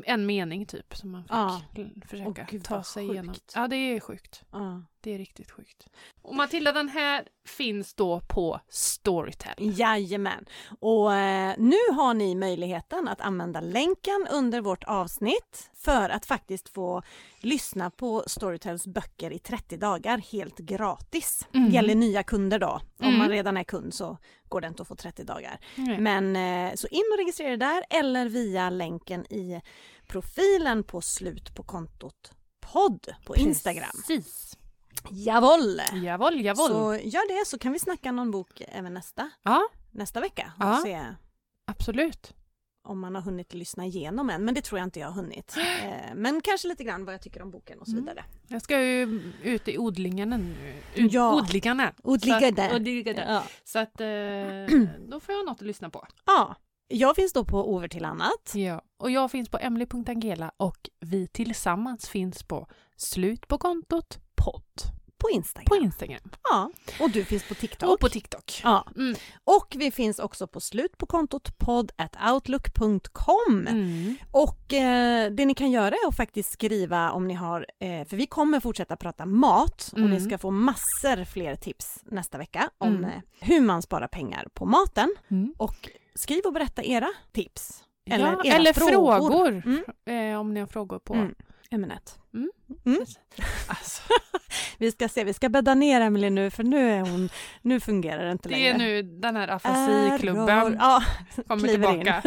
en 0.06 0.26
mening 0.26 0.66
typ 0.66 0.96
som 0.96 1.12
man 1.12 1.24
fick 1.24 1.32
Ja. 1.32 1.62
försöka 2.08 2.42
Åh, 2.42 2.48
gud, 2.52 2.64
ta 2.64 2.84
sig 2.84 3.04
sjukt. 3.08 3.14
igenom. 3.14 3.36
Ja 3.56 3.68
det 3.68 3.76
är 3.76 4.00
sjukt. 4.00 4.44
Ja. 4.52 4.82
Det 5.02 5.14
är 5.14 5.18
riktigt 5.18 5.52
sjukt. 5.52 5.88
Och 6.22 6.36
Matilda 6.36 6.72
den 6.72 6.90
här 6.90 7.28
finns 7.46 7.94
då 7.94 8.20
på 8.20 8.60
Storytel. 8.70 9.54
Jajamän. 9.80 10.46
Och 10.80 11.14
eh, 11.16 11.54
nu 11.58 11.78
har 11.96 12.14
ni 12.14 12.36
möjligheten 12.36 13.08
att 13.08 13.22
använda 13.22 13.62
länken 13.62 14.28
under 14.32 14.62
vårt 14.62 14.84
avsnitt 14.84 15.70
för 15.76 16.10
att 16.10 16.26
faktiskt 16.26 16.70
få 16.70 17.02
lyssna 17.40 17.90
på 17.90 18.24
Storytels 18.28 18.88
böcker 18.88 19.32
i 19.34 19.40
30 19.40 19.78
dagar 19.78 20.18
helt 20.18 20.58
gratis. 20.58 21.48
Mm. 21.54 21.70
Gäller 21.72 21.96
nya 21.96 22.24
kunder 22.24 22.60
då. 22.60 22.82
Om 23.00 23.06
Mm. 23.08 23.18
man 23.18 23.30
redan 23.30 23.58
är 23.58 23.64
kund 23.64 23.94
så 23.94 24.18
går 24.50 24.62
det 24.62 24.68
inte 24.68 24.82
att 24.82 24.88
få 24.88 24.96
30 24.96 25.24
dagar. 25.24 25.60
Nej. 25.76 26.00
Men 26.00 26.36
eh, 26.36 26.76
så 26.76 26.88
in 26.88 27.04
och 27.14 27.18
registrera 27.18 27.54
er 27.54 27.58
där 27.58 27.84
eller 27.90 28.30
via 28.30 28.70
länken 28.70 29.34
i 29.34 29.62
profilen 30.08 30.84
på 30.84 31.02
slut 31.02 31.56
på 31.56 31.64
kontot 31.64 32.32
podd 32.74 33.08
på 33.26 33.36
Instagram. 33.36 33.90
Precis. 34.08 34.58
Jawohl! 35.12 35.82
Jawohl, 36.04 36.42
jawohl. 36.42 36.70
Så 36.70 36.96
gör 36.96 37.40
det 37.40 37.46
så 37.46 37.58
kan 37.60 37.72
vi 37.74 37.80
snacka 37.80 38.12
någon 38.12 38.32
bok 38.32 38.62
även 38.68 38.94
nästa, 38.94 39.30
Ja, 39.44 39.62
nästa 39.92 40.20
vecka 40.22 40.52
och 40.60 40.66
Ja. 40.66 40.80
se 40.84 41.06
absolut. 41.68 42.34
om 42.84 43.00
man 43.00 43.16
har 43.16 43.22
hunnit 43.22 43.54
lyssna 43.54 43.86
igenom 43.86 44.30
än. 44.30 44.46
Men 44.46 44.54
det 44.54 44.62
tror 44.62 44.80
jag 44.80 44.88
inte 44.88 45.00
jag 45.00 45.08
har 45.08 45.14
hunnit. 45.22 45.56
Eh, 45.84 46.16
men 46.16 46.42
kanske 46.42 46.68
lite 46.68 46.84
grann 46.84 47.06
vad 47.06 47.14
jag 47.14 47.22
tycker 47.22 47.42
om 47.42 47.52
boken 47.52 47.80
och 47.80 47.86
så 47.88 47.92
Mm. 47.92 48.04
vidare. 48.06 48.26
Jag 48.48 48.62
ska 48.62 48.82
ju 48.82 49.22
ut 49.44 49.68
i 49.68 49.78
odlingarna 49.78 50.38
nu. 50.38 50.74
Ut, 50.96 51.14
Ja. 51.14 51.36
Odlingarna. 51.36 51.94
Odligade. 52.04 52.70
Så, 52.70 52.76
odligade. 52.76 53.26
Ja. 53.30 53.44
så 53.64 53.80
att 53.80 54.02
eh, 54.02 54.08
då 55.10 55.20
får 55.20 55.36
jag 55.36 55.46
något 55.46 55.56
att 55.62 55.68
lyssna 55.68 55.90
på. 55.90 56.08
ja. 56.26 56.56
Jag 56.92 57.16
finns 57.16 57.34
då 57.34 57.46
på 57.46 57.74
Over 57.76 57.88
till 57.88 58.06
annat. 58.06 58.52
Ja. 58.54 58.82
Och 58.98 59.12
jag 59.12 59.32
finns 59.32 59.50
på 59.50 59.58
emily.angela 59.58 60.52
och 60.58 60.90
vi 61.00 61.28
tillsammans 61.28 62.10
finns 62.10 62.44
på 62.44 62.68
slut 62.96 63.48
på 63.48 63.58
kontot 63.58 64.20
podd 64.44 64.64
På 65.18 65.30
Instagram. 65.30 65.66
på 65.68 65.76
Instagram 65.76 66.30
Ja. 66.50 66.72
Och 67.00 67.10
du 67.10 67.26
finns 67.26 67.44
på 67.48 67.54
TikTok. 67.56 67.90
och 67.90 68.00
på 68.00 68.10
TikTok. 68.10 68.62
Ja. 68.64 68.88
Mm. 68.96 69.16
Och 69.44 69.76
vi 69.78 69.92
finns 69.92 70.20
också 70.20 70.48
på 70.48 70.60
slut 70.60 70.98
på 70.98 71.06
kontot 71.06 71.58
podd 71.58 71.92
outlook.com. 72.34 73.68
Mm. 73.68 74.16
Och 74.32 74.74
eh, 74.74 75.32
det 75.32 75.46
ni 75.46 75.54
kan 75.54 75.72
göra 75.72 75.88
är 75.96 76.08
att 76.08 76.16
faktiskt 76.16 76.52
skriva 76.52 77.12
om 77.12 77.28
ni 77.28 77.34
har, 77.34 77.66
eh, 77.80 78.08
för 78.08 78.16
vi 78.18 78.26
kommer 78.28 78.60
fortsätta 78.60 78.96
prata 78.96 79.26
mat 79.26 79.90
och 79.92 79.98
Mm. 80.00 80.12
ni 80.12 80.20
ska 80.22 80.38
få 80.38 80.52
massor 80.52 81.26
fler 81.26 81.56
tips 81.56 82.00
nästa 82.06 82.38
vecka 82.38 82.70
om 82.78 82.88
Mm. 82.96 83.04
eh, 83.10 83.22
hur 83.40 83.62
man 83.62 83.82
sparar 83.82 84.08
pengar 84.08 84.48
på 84.54 84.66
maten. 84.66 85.16
Mm. 85.32 85.54
Och 85.58 85.90
skriv 86.16 86.42
och 86.46 86.54
berätta 86.54 86.84
era 86.84 87.10
tips. 87.32 87.84
Eller 88.12 88.26
ja, 88.26 88.42
era 88.46 88.56
eller 88.56 88.74
frågor. 88.74 89.18
frågor, 89.18 89.64
Mm. 90.06 90.32
eh, 90.34 90.40
om 90.40 90.54
ni 90.54 90.60
har 90.60 90.68
frågor 90.68 91.00
på. 91.00 91.28
Mm. 91.72 91.84
Ämnet. 91.84 92.20
Mm. 92.34 92.50
Alltså, 93.68 94.02
Vi 94.78 94.92
ska 94.92 95.10
se, 95.10 95.24
vi 95.24 95.34
ska 95.34 95.50
bädda 95.50 95.74
ner 95.76 96.02
Emelie 96.02 96.30
nu 96.30 96.50
för 96.52 96.64
nu 96.64 96.90
är 96.92 97.00
hon, 97.02 97.30
nu 97.62 97.80
fungerar 97.80 98.26
det 98.26 98.32
inte 98.32 98.50
det 98.50 98.56
längre. 98.56 98.70
är 98.74 98.78
nu 98.78 99.04
den 99.04 99.36
här 99.36 99.48
afasiklubben 99.48 100.78
Ja, 100.80 101.04
kommer 101.48 101.64
in. 101.68 101.70
tillbaka. 101.70 102.24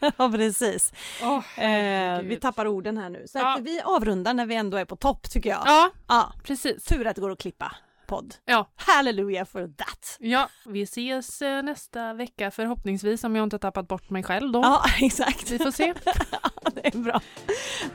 ja 0.18 0.30
precis. 0.30 0.92
Åh, 1.22 1.64
Eh, 1.64 2.20
vi 2.22 2.36
tappar 2.36 2.66
orden 2.66 2.98
här 2.98 3.08
nu. 3.10 3.24
Så 3.26 3.38
Ja. 3.38 3.58
vi 3.62 3.80
avrundar 3.84 4.34
när 4.34 4.46
vi 4.46 4.54
ändå 4.54 4.76
är 4.76 4.84
på 4.84 4.96
topp 4.96 5.30
tycker 5.30 5.50
jag. 5.50 5.62
Ja, 5.66 5.90
Ja, 6.08 6.32
precis. 6.44 6.84
tur 6.84 7.06
att 7.06 7.14
det 7.16 7.20
går 7.20 7.30
att 7.30 7.38
klippa 7.40 7.72
podd. 8.10 8.34
Ja. 8.44 8.70
Halleluja 8.76 9.44
for 9.46 9.68
that! 9.76 10.16
Ja, 10.18 10.48
vi 10.66 10.82
ses 10.82 11.42
eh, 11.42 11.62
nästa 11.62 12.14
vecka 12.14 12.50
förhoppningsvis 12.50 13.24
om 13.24 13.36
jag 13.36 13.42
inte 13.42 13.58
tappat 13.58 13.88
bort 13.88 14.10
mig 14.10 14.22
själv 14.22 14.52
då. 14.52 14.60
Ja, 14.60 14.84
exakt. 15.00 15.50
Vi 15.50 15.58
får 15.58 15.70
se. 15.70 15.94
det 16.74 16.86
är 16.86 16.98
bra. 16.98 17.20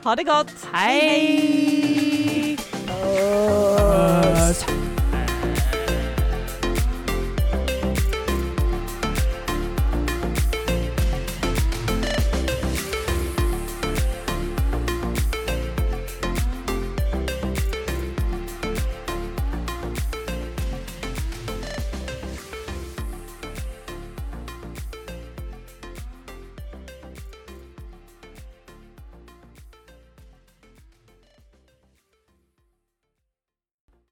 Ha 0.04 0.16
det 0.16 0.24
gott! 0.24 0.66
Hej! 0.72 2.56
Hej! 2.88 4.85